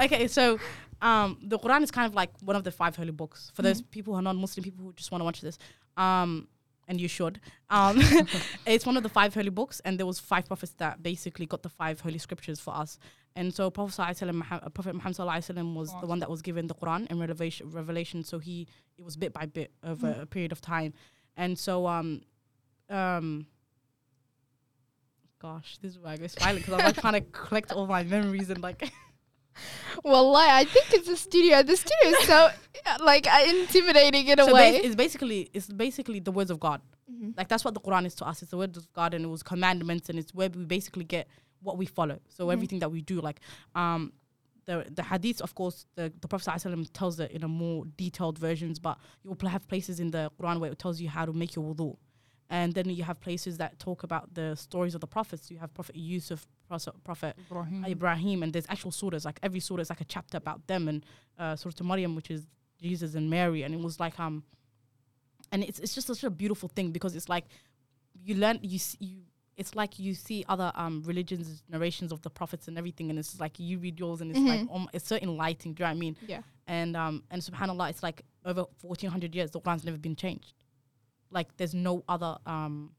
okay, 0.00 0.28
so 0.28 0.60
um, 1.02 1.38
the 1.42 1.58
Quran 1.58 1.82
is 1.82 1.90
kind 1.90 2.06
of 2.06 2.14
like 2.14 2.30
one 2.44 2.56
of 2.56 2.62
the 2.64 2.70
five 2.70 2.94
holy 2.94 3.10
books 3.10 3.50
for 3.54 3.62
Mm-hmm. 3.62 3.68
those 3.68 3.82
people 3.82 4.12
who 4.12 4.18
are 4.18 4.22
non-Muslim, 4.22 4.62
people 4.62 4.84
who 4.84 4.92
just 4.92 5.10
want 5.10 5.20
to 5.20 5.24
watch 5.24 5.40
this. 5.40 5.58
Um, 5.96 6.46
and 6.90 7.00
you 7.00 7.08
should. 7.08 7.40
Um, 7.70 7.96
it's 8.66 8.84
one 8.84 8.96
of 8.98 9.04
the 9.04 9.08
five 9.08 9.32
holy 9.32 9.48
books, 9.60 9.80
and 9.84 9.98
there 9.98 10.04
was 10.12 10.18
five 10.18 10.44
prophets 10.46 10.74
that 10.78 11.02
basically 11.02 11.46
got 11.46 11.62
the 11.62 11.68
five 11.70 12.00
holy 12.00 12.18
scriptures 12.18 12.58
for 12.60 12.74
us. 12.76 12.98
And 13.36 13.54
so 13.54 13.70
Prophet 13.70 13.94
Sallallahu 13.94 14.08
Alaihi 14.10 14.28
Wasallam, 14.28 14.42
Muha- 14.42 14.66
uh, 14.66 14.70
Prophet 14.70 14.94
Muhammad 14.96 15.74
was 15.76 15.90
the 16.00 16.06
one 16.12 16.18
that 16.18 16.28
was 16.28 16.42
given 16.42 16.66
the 16.66 16.74
Quran 16.74 17.06
and 17.08 17.20
revelation. 17.20 17.70
Revelation. 17.70 18.24
So 18.24 18.40
he 18.40 18.66
it 18.98 19.04
was 19.04 19.16
bit 19.16 19.32
by 19.32 19.46
bit 19.46 19.70
over 19.84 20.08
Mm. 20.08 20.22
a 20.22 20.26
period 20.26 20.52
of 20.52 20.60
time, 20.60 20.92
and 21.36 21.56
so 21.66 21.86
um, 21.86 22.22
um. 22.90 23.46
Gosh, 25.40 25.78
this 25.80 25.92
is 25.92 25.98
why 25.98 26.12
I 26.12 26.16
go 26.18 26.26
silent 26.26 26.58
because 26.66 26.74
I'm 26.74 26.84
like 26.84 27.00
trying 27.00 27.14
to 27.14 27.22
collect 27.22 27.72
all 27.72 27.86
my 27.86 28.02
memories 28.02 28.50
and 28.50 28.60
like. 28.62 28.92
Wallah, 30.04 30.46
I 30.50 30.64
think 30.64 30.86
it's 30.92 31.08
a 31.08 31.16
studio. 31.16 31.62
The 31.62 31.76
studio 31.76 32.18
is 32.18 32.26
so 32.26 32.48
like 33.04 33.26
uh, 33.26 33.44
intimidating 33.48 34.26
in 34.28 34.38
a 34.38 34.46
way. 34.52 34.72
bas- 34.72 34.84
it's 34.86 34.94
basically 34.96 35.50
it's 35.52 35.66
basically 35.68 36.20
the 36.20 36.32
words 36.32 36.50
of 36.50 36.60
God. 36.60 36.80
Mhm. 37.10 37.36
Like 37.36 37.48
that's 37.48 37.64
what 37.64 37.74
the 37.74 37.80
Quran 37.80 38.06
is 38.06 38.14
to 38.16 38.24
us. 38.26 38.42
It's 38.42 38.50
the 38.50 38.56
words 38.56 38.76
of 38.78 38.90
God, 38.92 39.14
and 39.14 39.24
it 39.24 39.28
was 39.28 39.42
commandments, 39.42 40.08
and 40.08 40.18
it's 40.18 40.32
where 40.34 40.48
we 40.48 40.64
basically 40.64 41.04
get 41.04 41.26
what 41.62 41.76
we 41.76 41.86
follow. 41.86 42.18
So 42.28 42.46
Mhm. 42.46 42.52
everything 42.52 42.78
that 42.78 42.90
we 42.90 43.02
do, 43.02 43.20
like 43.20 43.40
um, 43.74 44.12
the 44.66 44.86
the 44.90 45.02
hadiths, 45.02 45.40
of 45.40 45.54
course, 45.54 45.86
the 45.96 46.12
the 46.20 46.28
Prophet 46.28 46.46
ﷺ 46.50 46.88
tells 46.92 47.18
it 47.20 47.30
in 47.32 47.42
a 47.42 47.48
more 47.48 47.84
detailed 47.96 48.38
versions, 48.38 48.78
but 48.78 48.96
you 49.24 49.30
will 49.30 49.48
have 49.48 49.66
places 49.68 50.00
in 50.00 50.10
the 50.10 50.30
Quran 50.40 50.60
where 50.60 50.70
it 50.72 50.78
tells 50.78 51.00
you 51.00 51.08
how 51.08 51.24
to 51.26 51.32
make 51.32 51.54
your 51.56 51.74
wudu. 51.74 51.96
And 52.52 52.74
then 52.74 52.90
you 52.90 53.04
have 53.04 53.20
places 53.20 53.58
that 53.58 53.78
talk 53.78 54.02
about 54.02 54.34
the 54.34 54.56
stories 54.56 54.94
of 54.96 55.00
the 55.00 55.06
prophets. 55.06 55.50
You 55.52 55.58
have 55.58 55.72
Prophet 55.72 55.94
Yusuf, 55.94 56.46
Prophet, 56.68 56.94
Prophet 57.04 57.36
Ibrahim. 57.46 57.84
Ibrahim, 57.86 58.42
and 58.42 58.52
there's 58.52 58.66
actual 58.68 58.90
surahs. 58.90 59.24
Like 59.24 59.38
every 59.42 59.60
surah 59.60 59.80
is 59.82 59.88
like 59.90 60.00
a 60.00 60.04
chapter 60.04 60.36
about 60.36 60.66
them, 60.66 60.88
and 60.88 61.06
uh, 61.38 61.54
Surah 61.54 61.72
to 61.76 61.84
Maryam, 61.84 62.16
which 62.16 62.28
is 62.30 62.46
Jesus 62.82 63.14
and 63.14 63.30
Mary, 63.30 63.62
and 63.62 63.72
it 63.72 63.80
was 63.80 64.00
like 64.00 64.18
um, 64.18 64.42
and 65.52 65.62
it's 65.64 65.78
it's 65.78 65.94
just 65.94 66.06
such 66.08 66.24
a 66.24 66.30
beautiful 66.30 66.68
thing 66.68 66.90
because 66.90 67.14
it's 67.14 67.28
like 67.28 67.44
you 68.24 68.34
learn 68.34 68.58
you 68.62 68.78
see, 68.78 68.98
you. 69.00 69.18
It's 69.56 69.74
like 69.74 69.98
you 69.98 70.14
see 70.14 70.42
other 70.48 70.72
um 70.74 71.02
religions 71.04 71.62
narrations 71.68 72.12
of 72.12 72.22
the 72.22 72.30
prophets 72.30 72.66
and 72.66 72.78
everything, 72.78 73.10
and 73.10 73.18
it's 73.18 73.38
like 73.38 73.60
you 73.60 73.78
read 73.78 74.00
yours, 74.00 74.22
and 74.22 74.30
it's 74.30 74.40
like 74.40 74.60
Mhm. 74.62 74.74
um, 74.74 74.88
it's 74.94 75.06
so 75.06 75.16
enlightening. 75.16 75.74
Do 75.74 75.82
you 75.82 75.84
know 75.84 75.90
what 75.90 75.96
I 75.96 76.00
mean? 76.00 76.16
Yeah. 76.26 76.40
And 76.66 76.96
um 76.96 77.22
and 77.30 77.42
Subhanallah, 77.42 77.90
it's 77.90 78.02
like 78.02 78.22
over 78.44 78.64
fourteen 78.78 79.10
hundred 79.10 79.34
years, 79.34 79.50
the 79.50 79.60
Quran's 79.60 79.84
never 79.84 79.98
been 79.98 80.16
changed. 80.16 80.54
Like 81.30 81.56
there's 81.56 81.74
no 81.74 82.04
other 82.08 82.36
um, 82.46 82.92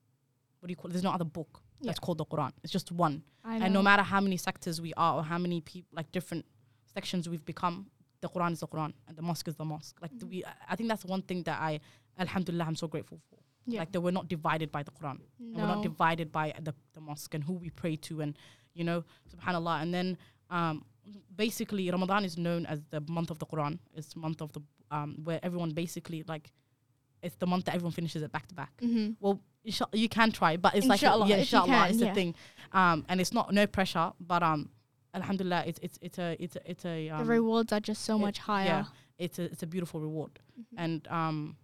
what 0.60 0.68
do 0.68 0.72
you 0.72 0.76
call? 0.76 0.90
it? 0.90 0.94
There's 0.94 1.04
no 1.04 1.12
other 1.12 1.26
book 1.26 1.62
that's 1.82 2.00
called 2.00 2.20
the 2.20 2.26
Quran. 2.26 2.52
It's 2.64 2.72
just 2.72 2.92
one. 2.92 3.24
And 3.44 3.74
no 3.74 3.82
matter 3.82 4.04
how 4.04 4.22
many 4.22 4.38
sectors 4.38 4.80
we 4.80 4.94
are 4.96 5.16
or 5.18 5.24
how 5.24 5.38
many 5.38 5.62
people 5.62 5.90
like 5.94 6.12
different 6.12 6.46
sections 6.94 7.28
we've 7.30 7.46
become 7.46 7.88
the 8.22 8.30
quran 8.30 8.52
is 8.52 8.60
the 8.60 8.68
quran 8.68 8.94
and 9.08 9.18
the 9.18 9.22
mosque 9.24 9.48
is 9.48 9.56
the 9.56 9.66
mosque. 9.66 9.96
Like 10.02 10.12
the, 10.20 10.26
we 10.28 10.44
i 10.70 10.76
think 10.76 10.90
that's 10.90 11.04
one 11.06 11.24
thing 11.24 11.42
that 11.44 11.60
i 11.60 11.80
alhamdulillah 12.20 12.66
i'm 12.66 12.76
so 12.76 12.88
grateful 12.88 13.20
for. 13.30 13.40
Yeah. 13.66 13.80
like 13.80 13.92
that 13.94 14.02
we're 14.02 14.12
not 14.12 14.28
divided 14.28 14.72
by 14.72 14.84
the 14.84 14.92
quran. 14.92 15.20
And 15.40 15.56
we're 15.56 15.66
not 15.76 15.82
divided 15.82 16.32
by 16.32 16.54
the, 16.62 16.74
the 16.94 17.02
mosque 17.02 17.34
and 17.34 17.44
who 17.44 17.54
we 17.54 17.70
pray 17.72 17.96
to 18.08 18.22
and 18.22 18.38
you 18.74 18.84
know 18.84 19.04
subhanallah. 19.34 19.82
And 19.82 19.92
then 19.94 20.18
um 20.52 20.86
basically 21.36 21.90
ramadan 21.90 22.24
is 22.26 22.38
known 22.38 22.66
as 22.68 22.80
the 22.92 23.02
month 23.08 23.32
of 23.32 23.40
the 23.40 23.46
quran. 23.48 23.80
It's 23.96 24.16
month 24.16 24.42
of 24.42 24.52
the 24.54 24.62
um 24.92 25.18
where 25.24 25.40
everyone 25.42 25.72
basically 25.72 26.24
like 26.28 26.52
it's 27.24 27.36
the 27.36 27.48
month 27.48 27.66
that 27.66 27.76
everyone 27.76 27.92
finishes 27.92 28.24
it 28.24 28.32
back 28.32 28.48
to 28.48 28.56
back. 28.56 28.72
Mm-hmm. 28.82 29.12
Well, 29.20 29.40
you 29.94 30.10
can 30.10 30.32
try, 30.32 30.58
but 30.58 30.76
it's 30.76 30.86
inshallah, 30.86 31.22
like 31.22 31.30
yeah, 31.30 31.38
inshallah, 31.38 31.68
can, 31.68 31.90
it's 31.92 32.00
yeah. 32.00 32.12
a 32.12 32.16
thing, 32.16 32.36
um, 32.72 33.06
and 33.10 33.22
it's 33.22 33.34
not 33.34 33.54
no 33.54 33.68
pressure, 33.68 34.12
but 34.20 34.42
um, 34.42 34.70
alhamdulillah, 35.14 35.64
it's 35.68 35.80
it's 35.84 36.00
it's 36.02 36.18
a 36.18 36.36
it's 36.40 36.56
a, 36.56 36.72
it's 36.72 36.86
a 36.86 37.10
um, 37.10 37.20
the 37.20 37.26
rewards 37.26 37.72
are 37.72 37.80
just 37.80 38.04
so 38.04 38.16
it, 38.16 38.20
much 38.20 38.40
higher. 38.40 38.66
Yeah, 38.66 38.86
it's 39.20 39.40
a 39.40 39.44
it's 39.44 39.64
a 39.64 39.68
beautiful 39.68 40.00
reward, 40.00 40.40
mm-hmm. 40.60 40.84
and 40.84 41.08
um, 41.10 41.58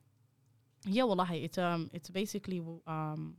yeah, 0.85 1.03
wallahi, 1.03 1.43
it's 1.43 1.57
um 1.57 1.89
it's 1.93 2.09
basically 2.09 2.61
um. 2.85 3.37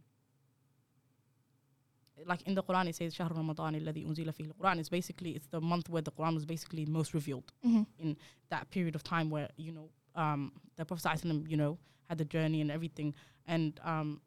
Like 2.27 2.43
in 2.49 2.55
the 2.57 2.65
Quran, 2.65 2.89
it 2.89 2.97
says 2.97 3.15
"Shahr 3.15 3.31
Ramadan 3.33 3.75
alladhi 3.77 4.05
unzila 4.05 4.35
fihi 4.35 4.51
Quran." 4.53 4.81
It's 4.81 4.89
basically 4.89 5.37
it's 5.37 5.47
the 5.47 5.61
month 5.61 5.89
where 5.89 6.03
the 6.03 6.11
Quran 6.11 6.35
was 6.35 6.45
basically 6.45 6.85
most 6.85 7.15
revealed 7.15 7.53
mm-hmm. 7.65 7.83
in 8.01 8.17
that 8.51 8.69
period 8.71 8.97
of 8.97 9.05
time 9.05 9.31
where 9.31 9.49
you 9.57 9.71
know 9.71 9.89
um, 10.17 10.51
the 10.77 10.85
Prophet 10.85 11.25
you 11.47 11.57
know 11.57 11.79
had 12.09 12.19
the 12.19 12.25
journey 12.25 12.61
and 12.61 12.71
everything 12.71 13.15
and 13.47 13.79
um 13.85 14.21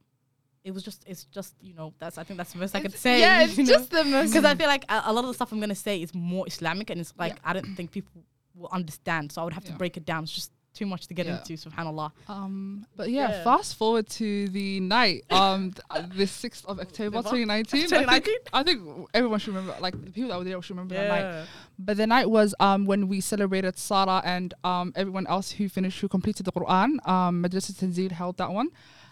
it 0.63 0.71
was 0.73 0.83
just 0.83 1.03
it's 1.07 1.23
just 1.25 1.55
you 1.61 1.73
know 1.73 1.93
that's 1.99 2.17
I 2.19 2.23
think 2.23 2.37
that's 2.37 2.53
the 2.53 2.59
best 2.59 2.75
I 2.75 2.81
could 2.81 2.93
say 2.93 3.19
Yeah, 3.19 3.43
it's 3.43 3.55
just 3.75 3.89
the 3.89 4.03
most. 4.03 4.29
because 4.31 4.45
I 4.45 4.53
feel 4.55 4.67
like 4.67 4.85
a, 4.89 5.01
a 5.05 5.13
lot 5.13 5.23
of 5.23 5.29
the 5.29 5.33
stuff 5.33 5.51
I'm 5.51 5.59
gonna 5.59 5.73
say 5.73 6.01
is 6.01 6.13
more 6.13 6.45
Islamic 6.47 6.89
and 6.91 7.01
it's 7.01 7.13
like 7.17 7.33
Yeah. 7.33 7.49
I 7.49 7.53
don't 7.53 7.75
think 7.75 7.91
people 7.91 8.23
will 8.55 8.69
understand 8.71 9.31
so 9.31 9.41
I 9.41 9.45
would 9.45 9.53
have 9.53 9.65
to 9.65 9.73
break 9.73 9.97
it 9.97 10.05
down 10.05 10.23
it's 10.23 10.31
just 10.33 10.51
too 10.73 10.85
much 10.85 11.07
to 11.07 11.13
get 11.13 11.25
Yeah. 11.25 11.37
into 11.39 11.53
subhanallah 11.53 12.11
Um, 12.29 12.85
but 12.95 13.09
yeah, 13.09 13.29
Yeah. 13.29 13.43
fast 13.43 13.75
forward 13.75 14.07
to 14.19 14.47
the 14.49 14.79
night, 14.79 15.25
um, 15.29 15.73
uh, 15.89 16.03
the 16.15 16.25
sixth 16.25 16.65
of 16.65 16.79
October, 16.79 17.17
October? 17.17 17.37
2019. 17.37 17.93
I 18.07 18.19
think, 18.19 18.39
I 18.53 18.63
think 18.63 18.79
everyone 19.13 19.39
should 19.39 19.53
remember, 19.53 19.75
like 19.81 19.93
the 20.05 20.11
people 20.11 20.29
that 20.29 20.37
were 20.37 20.43
there 20.45 20.61
should 20.61 20.75
remember 20.77 20.95
that 20.95 21.07
night. 21.09 21.45
But 21.77 21.97
the 21.97 22.07
night 22.07 22.29
was 22.29 22.55
um 22.59 22.85
when 22.85 23.07
we 23.07 23.19
celebrated 23.21 23.75
Saara 23.75 24.21
and 24.23 24.53
um 24.63 24.93
everyone 24.95 25.27
else 25.27 25.51
who 25.51 25.67
finished 25.67 25.99
who 25.99 26.07
completed 26.07 26.45
the 26.45 26.51
Quran. 26.53 27.05
Um, 27.07 27.43
Madrasa 27.43 27.73
Tanzil 27.73 28.11
held 28.11 28.37
that 28.37 28.51
one. 28.51 28.69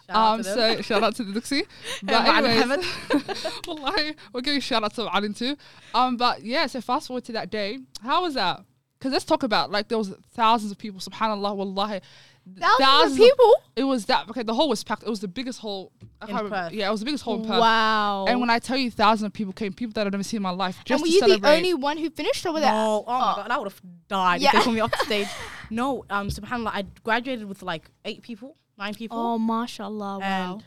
Shout 0.07 0.15
um, 0.15 0.43
so 0.43 0.81
shout 0.81 1.03
out 1.03 1.15
to 1.17 1.23
the 1.23 1.33
Duxi. 1.39 1.61
but 2.03 2.25
Ma'al 2.25 2.47
anyways, 2.47 3.61
wallahi, 3.67 4.15
we're 4.33 4.41
giving 4.41 4.59
shout 4.61 4.83
out 4.83 4.93
to 4.95 5.01
Alin 5.07 5.35
too. 5.37 5.55
Um, 5.93 6.17
but 6.17 6.43
yeah, 6.43 6.65
so 6.67 6.81
fast 6.81 7.07
forward 7.07 7.25
to 7.25 7.31
that 7.33 7.49
day. 7.51 7.79
How 8.01 8.23
was 8.23 8.33
that? 8.33 8.63
Because 8.99 9.13
let's 9.13 9.23
talk 9.25 9.43
about 9.43 9.71
like 9.71 9.87
there 9.87 9.97
was 9.97 10.13
thousands 10.33 10.71
of 10.73 10.77
people. 10.77 10.99
Subhanallah, 10.99 11.55
wallahi. 11.55 12.01
thousands 12.77 13.13
of 13.13 13.17
people. 13.25 13.53
It 13.77 13.83
was 13.85 14.05
that 14.07 14.29
okay. 14.29 14.43
The 14.43 14.53
hall 14.53 14.67
was 14.67 14.83
packed. 14.83 15.03
It 15.03 15.09
was 15.09 15.21
the 15.21 15.27
biggest 15.29 15.59
hall. 15.59 15.93
I 16.21 16.25
In 16.25 16.31
can't 16.31 16.43
remember- 16.43 16.75
Yeah, 16.75 16.89
it 16.89 16.91
was 16.91 16.99
the 16.99 17.05
biggest 17.05 17.23
hall 17.23 17.35
in 17.35 17.45
Perth. 17.47 17.61
Wow. 17.61 18.25
And 18.27 18.41
when 18.41 18.49
I 18.49 18.59
tell 18.59 18.75
you 18.75 18.91
thousands 18.91 19.27
of 19.27 19.33
people 19.33 19.53
came, 19.53 19.71
people 19.71 19.93
that 19.93 20.05
I've 20.05 20.11
never 20.11 20.23
seen 20.23 20.39
in 20.39 20.43
my 20.43 20.49
life, 20.49 20.77
just 20.83 21.01
and 21.01 21.01
were 21.01 21.07
to 21.07 21.13
you 21.13 21.19
celebrate. 21.19 21.49
the 21.49 21.55
only 21.55 21.73
one 21.75 21.97
who 21.97 22.09
finished, 22.09 22.45
over 22.45 22.59
there? 22.59 22.71
no, 22.71 23.05
oh 23.07 23.11
my 23.19 23.31
oh. 23.31 23.35
god, 23.37 23.51
I 23.51 23.57
would 23.57 23.67
have 23.71 23.81
died 24.09 24.41
Yeah. 24.41 24.49
if 24.49 24.53
they 24.53 24.59
put 24.63 24.73
me 24.73 24.79
off 24.81 24.91
the 24.91 24.97
stage. 25.05 25.27
No, 25.69 26.03
um, 26.09 26.27
subhanallah, 26.27 26.71
I 26.73 26.83
graduated 27.03 27.47
with 27.47 27.63
like 27.63 27.89
eight 28.03 28.21
people, 28.21 28.57
nine 28.77 28.93
people. 28.95 29.17
Oh, 29.17 29.37
mashallah! 29.39 30.19
Wow. 30.19 30.59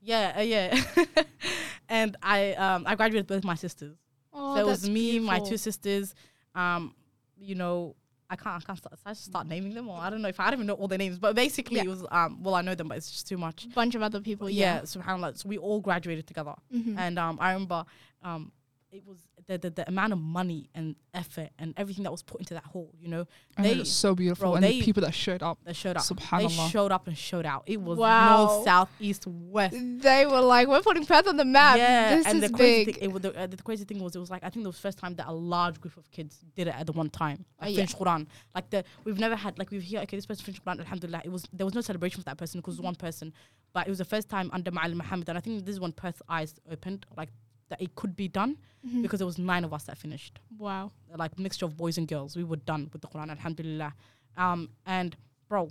yeah, 0.00 0.34
uh, 0.38 0.42
yeah, 0.42 0.80
and 1.88 2.16
I 2.22 2.52
um 2.54 2.84
I 2.86 2.94
graduated 2.94 3.28
with 3.28 3.38
both 3.38 3.44
my 3.44 3.56
sisters. 3.56 3.96
oh, 4.32 4.54
so 4.54 4.60
it 4.60 4.66
was 4.66 4.82
that's 4.82 4.92
me, 4.92 5.18
my 5.18 5.40
two 5.40 5.56
sisters. 5.56 6.14
Um, 6.54 6.94
you 7.38 7.54
know, 7.54 7.94
I 8.28 8.34
can't, 8.36 8.56
I 8.56 8.60
can't 8.66 8.78
start, 8.78 8.94
I 9.04 9.10
just 9.10 9.26
start 9.26 9.46
naming 9.46 9.72
them, 9.74 9.88
or 9.88 9.98
I 9.98 10.10
don't 10.10 10.20
know 10.20 10.28
if 10.28 10.40
I 10.40 10.46
don't 10.46 10.54
even 10.54 10.66
know 10.66 10.74
all 10.74 10.88
their 10.88 10.98
names, 10.98 11.18
but 11.18 11.36
basically 11.36 11.76
Yeah. 11.76 11.84
it 11.84 11.88
was, 11.88 12.04
um, 12.10 12.42
well, 12.42 12.54
I 12.56 12.62
know 12.62 12.74
them, 12.74 12.88
but 12.88 12.96
it's 12.98 13.10
just 13.10 13.28
too 13.28 13.38
much. 13.38 13.68
bunch 13.74 13.94
of 13.94 14.02
other 14.02 14.20
people. 14.20 14.50
yeah, 14.50 14.76
Yeah. 14.76 14.80
subhanallah. 14.82 15.36
So 15.38 15.48
we 15.48 15.58
all 15.58 15.80
graduated 15.80 16.26
together, 16.26 16.54
Mhm. 16.74 16.98
and 16.98 17.18
um, 17.18 17.38
I 17.40 17.52
remember, 17.52 17.84
um, 18.22 18.50
it 18.96 19.06
was 19.06 19.18
the, 19.46 19.58
the 19.58 19.70
the 19.70 19.88
amount 19.88 20.12
of 20.12 20.18
money 20.18 20.68
and 20.74 20.96
effort 21.14 21.50
and 21.58 21.74
everything 21.76 22.04
that 22.04 22.10
was 22.10 22.22
put 22.22 22.40
into 22.40 22.54
that 22.54 22.64
hall. 22.64 22.90
You 23.00 23.08
know, 23.08 23.24
And 23.56 23.64
they 23.66 23.72
it 23.72 23.78
was 23.78 23.92
so 23.92 24.14
beautiful, 24.14 24.46
bro, 24.48 24.54
and 24.56 24.64
they- 24.64 24.78
the 24.80 24.82
people 24.84 25.02
that 25.02 25.14
showed 25.14 25.42
up. 25.42 25.58
they 25.64 25.72
showed 25.72 25.96
up. 25.96 26.04
They 26.06 26.14
Subhanallah. 26.14 26.70
showed 26.70 26.92
up 26.92 27.06
and 27.06 27.16
showed 27.16 27.46
out. 27.46 27.62
It 27.66 27.80
was 27.80 27.98
Wow. 27.98 28.46
north, 28.46 28.64
south, 28.64 28.88
east, 28.98 29.26
west. 29.26 29.76
They 30.08 30.26
were 30.26 30.40
like, 30.40 30.66
"We're 30.68 30.80
putting 30.82 31.04
Perth 31.06 31.28
on 31.28 31.36
the 31.36 31.44
map. 31.44 31.76
Yeah, 31.76 32.16
this 32.16 32.26
and 32.26 32.42
is 32.42 32.50
the 32.50 32.56
crazy 32.56 32.84
big." 32.86 32.94
thing, 32.96 33.04
it 33.04 33.12
was 33.12 33.22
the, 33.22 33.38
uh, 33.40 33.46
the 33.46 33.56
crazy 33.58 33.84
thing 33.84 34.00
was 34.02 34.16
it 34.16 34.18
was 34.18 34.30
like 34.30 34.42
I 34.42 34.50
think 34.50 34.64
it 34.64 34.68
was 34.68 34.76
the 34.76 34.82
first 34.82 34.98
time 34.98 35.14
that 35.16 35.28
a 35.28 35.32
large 35.32 35.80
group 35.80 35.96
of 35.96 36.10
kids 36.10 36.38
did 36.56 36.66
it 36.68 36.74
at 36.74 36.86
the 36.86 36.92
one 36.92 37.10
time. 37.10 37.44
Like 37.60 37.68
Oh, 37.68 37.70
yeah. 37.70 37.76
finished 37.76 37.98
Quran. 37.98 38.26
Like 38.54 38.70
the 38.70 38.84
we've 39.04 39.18
never 39.18 39.36
had 39.36 39.58
like 39.58 39.70
we've 39.70 39.82
here 39.82 40.00
okay 40.00 40.16
this 40.16 40.26
person 40.26 40.44
finished 40.44 40.64
Quran. 40.64 40.80
Alhamdulillah, 40.80 41.22
it 41.24 41.30
was 41.30 41.44
there 41.52 41.66
was 41.66 41.74
no 41.74 41.82
celebration 41.82 42.20
for 42.20 42.24
that 42.24 42.38
person 42.38 42.60
because 42.60 42.74
it 42.74 42.78
was 42.80 42.84
one 42.84 42.94
person, 42.94 43.32
but 43.74 43.86
it 43.86 43.90
was 43.90 43.98
the 43.98 44.04
first 44.04 44.28
time 44.28 44.50
under 44.52 44.70
Ma'al 44.70 44.94
Muhammad, 44.94 45.28
and 45.28 45.36
I 45.38 45.40
think 45.40 45.64
this 45.64 45.74
is 45.74 45.80
when 45.80 45.92
Perth's 45.92 46.22
eyes 46.28 46.54
opened 46.70 47.06
like 47.16 47.28
that 47.68 47.80
it 47.82 47.94
could 47.94 48.14
be 48.16 48.28
done 48.28 48.56
Mhm. 48.86 49.02
because 49.02 49.18
there 49.18 49.26
was 49.26 49.38
nine 49.38 49.64
of 49.64 49.72
us 49.74 49.84
that 49.84 49.98
finished 49.98 50.38
wow. 50.58 50.92
like 51.16 51.38
mixture 51.38 51.64
of 51.66 51.76
boys 51.76 51.98
and 51.98 52.06
girls. 52.06 52.36
We 52.36 52.44
were 52.44 52.56
done 52.56 52.88
with 52.92 53.02
the 53.02 53.08
Quran, 53.08 53.30
alhamdulillah. 53.30 53.92
Um, 54.36 54.70
and 54.86 55.16
bro, 55.48 55.68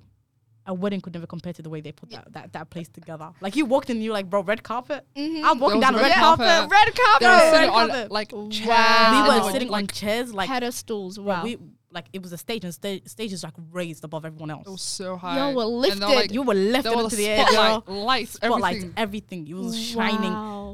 a 0.68 0.74
wedding 0.74 1.00
could 1.00 1.14
never 1.14 1.28
compare 1.28 1.54
to 1.54 1.62
the 1.62 1.70
way 1.70 1.80
they 1.80 1.92
put 1.92 2.10
that, 2.10 2.34
that, 2.34 2.52
that 2.54 2.70
place 2.72 2.90
together. 2.90 3.32
Like 3.40 3.56
you 3.56 3.66
walked 3.66 3.90
in, 3.92 4.02
you 4.02 4.10
were 4.10 4.16
like, 4.16 4.30
bro, 4.30 4.42
red 4.42 4.64
carpet. 4.64 5.06
Mhm. 5.16 5.44
I'm 5.46 5.60
walking 5.60 5.80
down 5.80 5.94
the 5.94 6.00
a 6.00 6.02
red 6.02 6.10
red 6.10 6.18
carpet. 6.20 6.46
carpet. 6.48 6.72
red 6.72 6.88
They 6.88 7.04
carpet. 7.04 7.22
were 7.22 7.28
Bro, 7.28 7.52
sitting 7.54 7.70
red 7.70 7.70
on 7.70 7.90
carpet. 7.90 8.12
like 8.12 8.32
Wow. 8.34 9.12
We 9.38 9.40
were 9.46 9.52
sitting 9.52 9.70
like, 9.70 9.84
on 9.84 9.88
chairs, 9.88 10.34
like 10.34 10.48
pedestals. 10.50 11.16
bro, 11.18 11.26
Wow. 11.26 11.44
we 11.44 11.58
like 11.96 12.06
it 12.14 12.22
was 12.22 12.32
a 12.34 12.38
stage, 12.38 12.64
and 12.64 12.74
sta- 12.74 13.02
stage 13.06 13.34
is 13.34 13.44
like 13.44 13.54
raised 13.72 14.04
above 14.04 14.26
everyone 14.26 14.52
else. 14.52 14.68
It 14.68 14.72
was 14.72 14.82
so 14.82 15.16
high. 15.18 15.50
You 15.50 15.56
we're 15.56 15.64
And 15.64 16.02
they 16.02 16.06
were, 16.06 16.12
like, 16.12 16.16
lifted. 16.16 16.32
you 16.34 16.42
were 16.44 16.54
lifted 16.54 16.84
there 16.84 16.92
into 16.94 17.04
was 17.06 17.18
the 17.18 17.28
air, 17.28 17.46
spotlight, 17.48 17.86
girl. 17.86 18.04
lights, 18.06 18.34
Spotlights, 18.34 18.76
everything. 18.76 18.94
everything. 18.98 19.48
It 19.48 19.54
was 19.56 19.80
shining. 19.82 20.32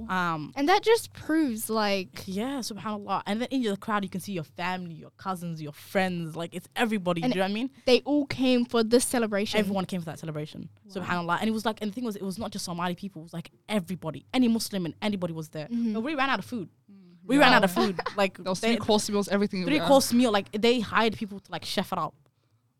Um, 0.10 0.52
and 0.56 0.68
that 0.68 0.82
just 0.82 1.14
proves 1.14 1.70
like 1.70 2.24
yeah, 2.26 2.60
subhanallah. 2.60 3.22
And 3.28 3.40
then 3.42 3.48
in 3.52 3.62
the 3.62 3.78
crowd, 3.78 4.04
you 4.04 4.10
can 4.10 4.20
see 4.20 4.34
your 4.34 4.44
family, 4.44 4.96
your 4.96 5.12
cousins, 5.18 5.62
your 5.62 5.72
friends. 5.74 6.36
Like 6.36 6.54
it's 6.56 6.68
everybody. 6.76 7.22
And 7.24 7.32
do 7.32 7.38
you 7.38 7.42
know 7.42 7.46
what 7.46 7.52
I 7.52 7.54
mean? 7.54 7.70
they 7.86 8.02
all 8.02 8.26
came 8.26 8.66
for 8.66 8.84
this 8.84 9.06
celebration. 9.06 9.60
Everyone 9.60 9.86
came 9.86 10.02
for 10.02 10.06
that 10.08 10.20
celebration. 10.20 10.70
Wow. 10.96 11.02
Subhanallah. 11.04 11.38
And 11.40 11.48
it 11.50 11.54
was 11.54 11.66
like, 11.66 11.78
and 11.82 11.92
the 11.92 11.96
thing 11.96 12.04
was, 12.04 12.16
it 12.16 12.24
was 12.24 12.38
not 12.40 12.52
just 12.52 12.66
Somali 12.66 12.96
people. 12.96 13.22
It 13.22 13.24
was 13.24 13.34
like 13.34 13.52
everybody, 13.70 14.26
any 14.34 14.48
Muslim 14.48 14.86
and 14.86 14.96
anybody 15.02 15.34
was 15.34 15.50
there. 15.50 15.68
Mhm. 15.68 15.94
But 15.94 16.02
we 16.02 16.16
ran 16.16 16.30
out 16.30 16.40
of 16.40 16.46
food. 16.46 16.70
We 17.26 17.38
ran 17.38 17.54
out 17.54 17.64
of 17.64 17.72
food. 17.72 18.00
Like 18.18 18.38
There 18.38 18.52
was 18.52 18.60
they- 18.60 18.70
three 18.76 18.78
course 18.78 19.10
meals, 19.10 19.28
everything. 19.30 19.64
three 19.66 19.80
course 19.80 20.12
meal. 20.14 20.32
Like 20.32 20.52
they 20.52 20.80
hired 20.80 21.16
people 21.16 21.40
to 21.40 21.52
like 21.52 21.66
chef 21.66 21.92
it 21.92 21.98
up. 22.00 22.16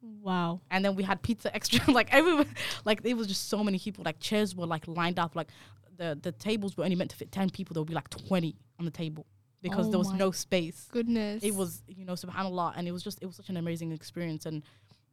Wow. 0.02 0.62
And 0.72 0.84
then 0.84 0.96
we 0.96 1.04
had 1.04 1.22
pizza 1.22 1.54
extra. 1.56 1.80
like 2.00 2.14
everyone, 2.14 2.48
like 2.86 3.02
it 3.04 3.16
was 3.16 3.28
just 3.28 3.50
so 3.50 3.64
many 3.64 3.78
people. 3.80 4.04
Like 4.04 4.20
chairs 4.20 4.56
were 4.56 4.66
like 4.66 4.88
lined 4.88 5.20
up. 5.20 5.36
Like 5.36 5.50
the 5.98 6.18
the 6.22 6.32
tables 6.32 6.76
were 6.78 6.84
only 6.84 6.96
meant 6.96 7.12
to 7.12 7.18
fit 7.18 7.32
ten 7.32 7.50
people. 7.50 7.74
There 7.74 7.82
would 7.82 7.88
be 7.88 7.94
like 7.94 8.10
twenty 8.10 8.56
on 8.80 8.86
the 8.86 8.92
table 8.92 9.26
because 9.62 9.88
Oh 9.88 9.92
there 9.92 10.00
was 10.00 10.12
no 10.14 10.32
space. 10.32 10.88
Goodness. 10.92 11.44
It 11.44 11.54
was 11.54 11.84
you 11.88 12.06
know 12.06 12.14
subhanallah, 12.14 12.74
and 12.76 12.88
it 12.88 12.92
was 12.92 13.04
just 13.04 13.20
it 13.22 13.28
was 13.28 13.36
such 13.36 13.50
an 13.50 13.58
amazing 13.58 13.92
experience. 13.92 14.46
And 14.48 14.64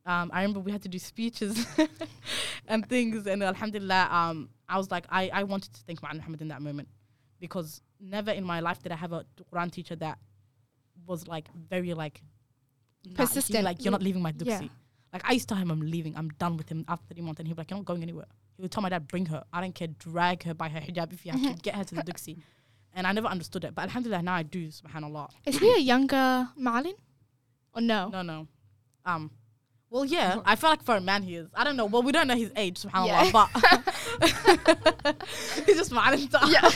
um, 0.07 0.31
I 0.33 0.41
remember 0.41 0.61
we 0.61 0.73
had 0.73 0.83
to 0.83 0.89
do 0.89 0.99
speeches 0.99 1.67
and 2.67 2.89
things. 2.89 3.27
And 3.27 3.43
alhamdulillah, 3.43 4.09
um, 4.11 4.49
I 4.69 4.79
was 4.79 4.91
like 4.91 5.05
I 5.11 5.29
I 5.33 5.43
wanted 5.45 5.75
to 5.75 5.81
thank 5.83 6.01
Ma'an 6.01 6.17
Muhammad 6.17 6.41
in 6.41 6.49
that 6.49 6.63
moment 6.63 6.89
because 7.41 7.83
never 8.01 8.31
in 8.31 8.45
my 8.45 8.61
life 8.61 8.83
did 8.83 8.93
I 8.93 8.97
have 8.97 9.13
a 9.13 9.25
Quran 9.53 9.71
teacher 9.71 9.97
that 9.97 10.19
was 11.07 11.27
like 11.27 11.49
very 11.69 11.95
like 11.95 12.23
nah, 13.07 13.17
Persistent. 13.17 13.65
like 13.65 13.85
you're 13.85 13.93
not 13.93 14.03
leaving 14.03 14.23
my 14.23 14.33
Yeah. 14.39 14.61
duxi. 14.61 14.71
Like 15.13 15.23
I 15.29 15.33
used 15.33 15.49
to 15.49 15.55
tell 15.55 15.63
him 15.63 15.71
I'm 15.71 15.81
leaving, 15.81 16.17
I'm 16.17 16.29
done 16.39 16.57
with 16.59 16.69
him 16.69 16.85
after 16.87 17.15
three 17.15 17.23
months, 17.23 17.39
and 17.41 17.49
he'd 17.49 17.55
be 17.55 17.61
like, 17.61 17.71
You're 17.71 17.79
not 17.79 17.87
going 17.87 18.03
anywhere. 18.03 18.27
He 18.57 18.63
would 18.63 18.71
tell 18.71 18.83
my 18.83 18.89
dad, 18.91 19.09
Bring 19.09 19.27
her. 19.27 19.43
I 19.53 19.61
don't 19.61 19.75
care, 19.75 19.89
drag 19.89 20.43
her 20.45 20.55
by 20.55 20.69
her 20.69 20.81
hijab 20.81 21.13
if 21.13 21.25
you 21.25 21.33
have 21.33 21.43
to 21.43 21.55
get 21.63 21.75
her 21.77 21.85
to 21.85 21.95
the 21.95 22.03
duxi. 22.03 22.39
And 22.95 23.07
I 23.07 23.13
never 23.13 23.29
understood 23.29 23.65
it. 23.65 23.75
But 23.75 23.83
alhamdulillah 23.85 24.23
now 24.23 24.35
I 24.35 24.43
do, 24.43 24.69
subhanAllah. 24.69 25.31
Is 25.47 25.59
he 25.59 25.73
a 25.73 25.79
younger 25.79 26.49
Malin? 26.57 26.95
Or 27.75 27.81
no? 27.81 28.09
No, 28.11 28.23
no. 28.23 28.49
Um 29.07 29.31
well 29.91 30.05
yeah, 30.05 30.41
I 30.45 30.57
feel 30.57 30.69
like 30.71 30.83
for 30.83 30.97
a 30.97 31.01
man 31.01 31.23
he 31.23 31.37
is. 31.37 31.49
I 31.55 31.65
don't 31.65 31.77
know. 31.77 31.87
Well 31.87 32.03
we 32.03 32.13
don't 32.13 32.27
know 32.27 32.37
his 32.37 32.53
age, 32.57 32.81
subhanAllah, 32.83 33.33
but 33.33 33.49
he's 35.67 35.77
just 35.77 35.93
mad 35.93 36.19
Yeah. 36.49 36.71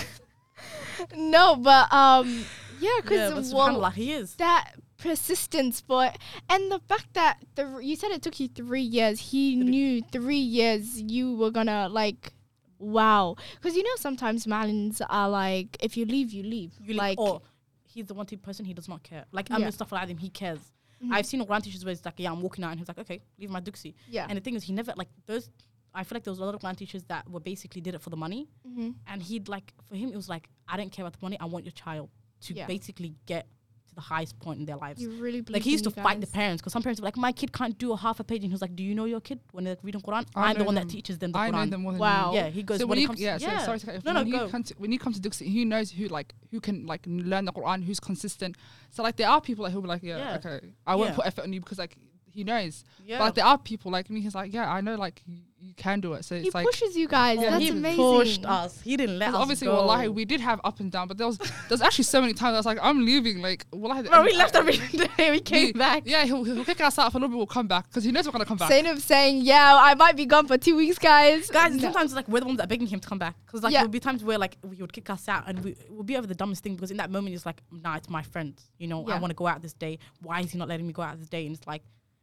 No, 1.17 1.57
but 1.57 1.93
um, 1.93 2.45
yeah, 2.81 2.91
Yeah, 2.95 3.01
because 3.03 3.53
but 3.53 3.57
well, 3.57 3.91
he 3.91 4.13
is. 4.13 4.35
that 4.37 4.73
persistence 4.99 5.81
for 5.81 6.11
and 6.49 6.71
the 6.71 6.79
fact 6.89 7.13
that 7.15 7.39
the 7.57 7.79
you 7.83 7.97
said 7.97 8.11
it 8.13 8.23
took 8.23 8.39
you 8.41 8.49
three 8.49 8.83
years. 8.83 9.19
He 9.21 9.57
Three. 9.57 9.65
knew 9.71 10.03
three 10.13 10.37
years 10.37 11.01
you 11.01 11.35
were 11.37 11.51
gonna 11.51 11.89
like. 11.89 12.33
Wow, 12.79 13.37
because 13.55 13.77
you 13.77 13.85
know 13.85 13.91
sometimes 13.97 14.45
Malins 14.45 15.01
are 15.09 15.29
like, 15.31 15.77
if 15.81 15.97
you 15.97 16.05
leave, 16.05 16.33
you 16.33 16.43
leave. 16.43 16.73
You 16.83 16.95
like, 16.95 17.17
like, 17.17 17.21
or 17.21 17.41
he's 17.85 18.07
the 18.07 18.15
one 18.15 18.27
type 18.27 18.43
person 18.43 18.65
he 18.65 18.75
does 18.75 18.89
not 18.89 19.05
care. 19.05 19.25
Like 19.31 19.53
I'm 19.53 19.61
Yeah. 19.61 19.67
yeah. 19.67 19.71
stuff 19.71 19.93
like 19.93 20.09
him, 20.09 20.19
he 20.19 20.31
cares. 20.31 20.59
Mhm. 21.01 21.13
I've 21.13 21.25
seen 21.27 21.41
Quran 21.47 21.63
teachers 21.63 21.85
where 21.85 21.93
it's 21.93 22.05
like, 22.05 22.15
yeah, 22.17 22.33
I'm 22.33 22.43
walking 22.43 22.65
out 22.65 22.71
and 22.71 22.81
he's 22.81 22.89
like, 22.89 22.99
okay, 22.99 23.21
leave 23.39 23.51
my 23.51 23.61
duxi. 23.61 23.95
yeah, 24.09 24.27
And 24.29 24.37
the 24.37 24.41
thing 24.41 24.57
is, 24.57 24.65
he 24.65 24.73
never 24.73 24.93
like 24.97 25.07
those. 25.27 25.49
I 25.95 26.05
feel 26.05 26.17
like 26.17 26.25
there 26.25 26.33
was 26.33 26.39
a 26.39 26.45
lot 26.45 26.55
of 26.55 26.61
Quran 26.61 26.77
teachers 26.77 27.03
that 27.05 27.29
were 27.29 27.41
basically 27.41 27.81
did 27.81 27.95
it 27.95 28.01
for 28.01 28.11
the 28.11 28.17
money, 28.17 28.49
hmm 28.65 28.91
and 29.07 29.23
he'd 29.23 29.49
like 29.49 29.73
for 29.89 29.95
him 29.97 30.09
it 30.11 30.17
was 30.17 30.29
like, 30.29 30.49
I 30.69 30.77
don't 30.77 30.91
care 30.91 31.05
about 31.05 31.15
the 31.19 31.25
money. 31.25 31.37
I 31.41 31.45
want 31.47 31.65
your 31.65 31.73
child 31.73 32.09
to 32.43 32.55
Yeah. 32.55 32.67
basically 32.67 33.15
get 33.27 33.47
to 33.89 33.95
the 33.95 34.01
highest 34.01 34.39
point 34.41 34.59
in 34.61 34.65
their 34.65 34.77
lives. 34.77 35.03
you 35.03 35.11
really 35.25 35.43
like 35.49 35.63
he 35.63 35.73
used 35.73 35.85
to 35.85 35.91
in 35.91 36.03
fight 36.03 36.19
the 36.21 36.27
parents 36.27 36.63
because 36.63 36.73
some 36.73 36.83
parents 36.83 36.99
were 37.01 37.05
like, 37.05 37.17
my 37.19 37.31
kid 37.31 37.53
can't 37.53 37.77
do 37.77 37.93
a 37.93 37.97
half 37.97 38.21
a 38.21 38.25
page, 38.25 38.43
and 38.43 38.51
he 38.51 38.55
was 38.55 38.63
like, 38.63 38.75
Do 38.75 38.83
you 38.83 38.95
know 38.95 39.05
your 39.05 39.21
kid 39.21 39.39
when 39.53 39.65
they're 39.65 39.77
reading 39.83 40.01
Quran? 40.01 40.25
I 40.35 40.51
I'm 40.51 40.57
the 40.59 40.65
one 40.65 40.75
them. 40.75 40.85
that 40.89 40.91
teaches 40.91 41.19
them 41.19 41.33
the 41.33 41.39
I 41.39 41.51
know 41.51 41.59
Quran. 41.59 41.71
them 41.73 41.83
more 41.83 41.93
than 41.93 42.01
Wow. 42.01 42.31
you. 42.33 42.39
Yeah, 42.39 42.49
he 42.49 42.63
goes 42.63 42.79
So 42.79 42.87
when 42.87 42.91
when 42.91 42.99
it 42.99 43.03
you, 43.03 43.07
comes. 43.09 43.21
yeah, 43.21 43.37
to, 43.37 43.45
so 43.61 43.65
sorry 43.67 43.79
to 43.81 43.87
cut 43.87 43.93
you 43.93 43.99
off. 43.99 44.05
No, 44.07 44.13
no, 44.15 44.21
when 44.21 44.29
you 44.29 44.39
go. 44.39 44.49
come 44.49 44.63
to 44.65 44.75
when 44.79 44.93
you 44.93 44.99
come 44.99 45.13
to 45.13 45.21
Duxie, 45.21 45.47
he 45.47 45.65
knows 45.67 45.91
who 45.91 46.07
like 46.09 46.35
who 46.51 46.59
can 46.61 46.87
like 46.87 47.03
learn 47.07 47.45
the 47.45 47.53
Quran, 47.53 47.85
who's 47.85 48.01
consistent. 48.01 48.57
So 48.91 49.03
like 49.03 49.17
there 49.17 49.29
are 49.29 49.41
people 49.43 49.63
like 49.65 49.73
who'll 49.75 49.83
be 49.83 49.89
like, 49.89 50.03
yeah, 50.03 50.17
Yeah. 50.17 50.37
okay, 50.37 50.61
I 50.87 50.95
won't 50.97 51.11
Yeah. 51.11 51.17
put 51.17 51.27
effort 51.27 51.43
on 51.45 51.53
you 51.53 51.61
because 51.61 51.79
like 51.79 51.97
he 52.31 52.45
knows. 52.45 52.85
Yeah. 53.05 53.19
But 53.19 53.25
like 53.25 53.35
there 53.35 53.45
are 53.45 53.59
people 53.59 53.93
like 53.93 54.09
me. 54.09 54.23
He's 54.23 54.35
like, 54.35 54.55
yeah, 54.55 54.73
I 54.73 54.81
know, 54.81 54.95
like 54.97 55.23
you, 55.63 55.69
you 55.69 55.75
can 55.75 56.01
do 56.01 56.15
it. 56.15 56.25
So 56.25 56.35
He 56.37 56.47
it's 56.47 56.55
like. 56.55 56.67
pushes 56.67 56.97
you 56.97 57.09
guys. 57.09 57.39
Oh, 57.39 57.43
That's 57.43 57.63
he 57.63 57.69
amazing. 57.71 57.97
pushed 57.97 58.45
us. 58.45 58.81
He 58.81 58.97
didn't 58.97 59.19
let 59.19 59.29
us 59.31 59.35
obviously, 59.37 59.67
go. 59.69 59.75
wallahi, 59.75 60.09
we 60.09 60.25
did 60.25 60.41
have 60.41 60.61
up 60.65 60.81
and 60.81 60.91
down, 60.91 61.09
but 61.09 61.19
there 61.19 61.27
was 61.27 61.39
there's 61.69 61.81
actually 61.81 62.05
so 62.05 62.21
many 62.21 62.33
times 62.35 62.55
I 62.55 62.59
was 62.59 62.67
like, 62.67 62.79
I'm 62.83 63.05
leaving. 63.05 63.41
Like, 63.41 63.65
wallahi, 63.73 64.03
Bro, 64.09 64.23
we 64.25 64.29
and 64.31 64.39
left 64.39 64.57
I- 64.57 64.59
every 64.61 64.77
day. 65.17 65.31
We 65.31 65.41
came 65.41 65.67
we- 65.67 65.73
back. 65.73 66.03
Yeah, 66.07 66.25
he'll, 66.25 66.45
he'll 66.45 66.65
kick 66.65 66.81
us 66.81 66.99
out 66.99 67.13
for 67.13 67.19
a 67.19 67.21
little 67.21 67.31
bit. 67.31 67.37
We'll 67.39 67.47
come 67.47 67.69
back 67.69 67.89
because 67.89 68.05
he 68.05 68.13
knows 68.13 68.27
we're 68.27 68.33
gonna 68.33 68.45
come 68.45 68.59
back. 68.59 68.71
Zainab 68.71 68.99
saying, 68.99 69.43
"Yeah, 69.43 69.77
I 69.81 69.95
might 69.95 70.17
be 70.17 70.27
gone 70.27 70.47
for 70.47 70.59
two 70.59 70.77
weeks, 70.77 70.99
guys." 70.99 71.49
Guys, 71.51 71.75
No. 71.75 71.81
sometimes 71.83 72.15
like 72.15 72.29
we're 72.29 72.41
the 72.41 72.47
ones 72.47 72.59
that 72.59 72.65
are 72.65 72.69
begging 72.69 72.87
him 72.89 73.01
to 73.01 73.09
come 73.09 73.19
back 73.19 73.37
because 73.47 73.63
like 73.63 73.73
Yeah. 73.73 73.81
there'll 73.81 73.91
be 73.91 74.01
times 74.01 74.25
where 74.25 74.39
like 74.39 74.57
he 74.75 74.81
would 74.83 74.93
kick 74.93 75.09
us 75.11 75.29
out 75.29 75.45
and 75.47 75.63
we 75.65 75.77
will 75.91 76.03
be 76.05 76.17
over 76.17 76.27
the 76.27 76.35
dumbest 76.35 76.63
thing 76.63 76.75
because 76.75 76.91
in 76.91 76.97
that 76.99 77.11
moment 77.11 77.35
it's 77.35 77.47
like 77.47 77.63
nah 77.71 77.97
it's 77.97 78.09
my 78.11 78.23
friend 78.23 78.61
you 78.79 78.89
know 78.89 79.07
I 79.09 79.19
want 79.19 79.31
to 79.31 79.35
go 79.35 79.47
out 79.47 79.63
this 79.63 79.73
day 79.75 79.99
why 80.21 80.41
is 80.41 80.51
he 80.53 80.59
not 80.59 80.69
letting 80.69 80.87
me 80.87 80.93
go 80.93 81.03
out 81.03 81.19
this 81.19 81.29
day 81.29 81.47
and 81.47 81.55
it's 81.57 81.67
like 81.67 81.83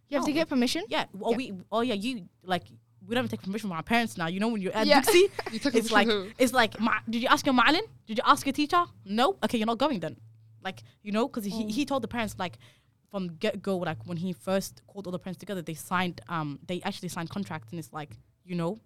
you 0.10 0.18
have 0.18 0.26
to 0.26 0.32
get 0.34 0.50
permission. 0.50 0.84
yeah 0.90 1.06
oh 1.22 1.32
Yeah. 1.32 1.38
we 1.38 1.54
oh 1.72 1.82
yeah 1.82 1.94
you 1.94 2.28
like 2.44 2.64
we 3.08 3.16
don't 3.16 3.24
even 3.26 3.30
take 3.30 3.42
permission 3.42 3.70
from 3.70 3.78
our 3.78 3.84
parents 3.84 4.18
now 4.18 4.28
you 4.28 4.40
know 4.40 4.48
when 4.50 4.62
you're 4.62 4.76
at 4.76 4.86
Yeah. 4.88 5.02
Duxi 5.02 5.30
You 5.54 5.60
took 5.60 5.76
it's 5.76 5.92
like 5.92 6.08
picture. 6.08 6.32
it's 6.38 6.54
like 6.54 6.80
Ma- 6.80 7.00
did 7.10 7.22
you 7.22 7.28
ask 7.28 7.46
your 7.46 7.56
ma'alin 7.56 7.82
did 8.08 8.18
you 8.18 8.24
ask 8.26 8.46
your 8.46 8.54
teacher 8.54 8.84
no 9.06 9.38
okay 9.44 9.58
you're 9.58 9.68
not 9.68 9.78
going 9.78 10.00
then 10.00 10.18
like 10.64 10.84
you 11.04 11.12
know 11.12 11.28
because 11.28 11.46
he, 11.46 11.64
Oh. 11.66 11.68
he 11.68 11.86
told 11.86 12.02
the 12.04 12.08
parents 12.08 12.36
like 12.38 12.58
from 13.10 13.30
get 13.38 13.62
go 13.62 13.78
like 13.78 14.06
when 14.06 14.18
he 14.18 14.34
first 14.34 14.82
called 14.88 15.08
all 15.08 15.12
the 15.12 15.20
parents 15.20 15.40
together 15.40 15.62
they 15.62 15.74
signed 15.74 16.22
um 16.30 16.60
they 16.68 16.82
actually 16.84 17.10
signed 17.10 17.30
contracts 17.30 17.70
and 17.72 17.80
it's 17.80 17.92
like 17.94 18.12
you 18.46 18.56
know 18.56 18.80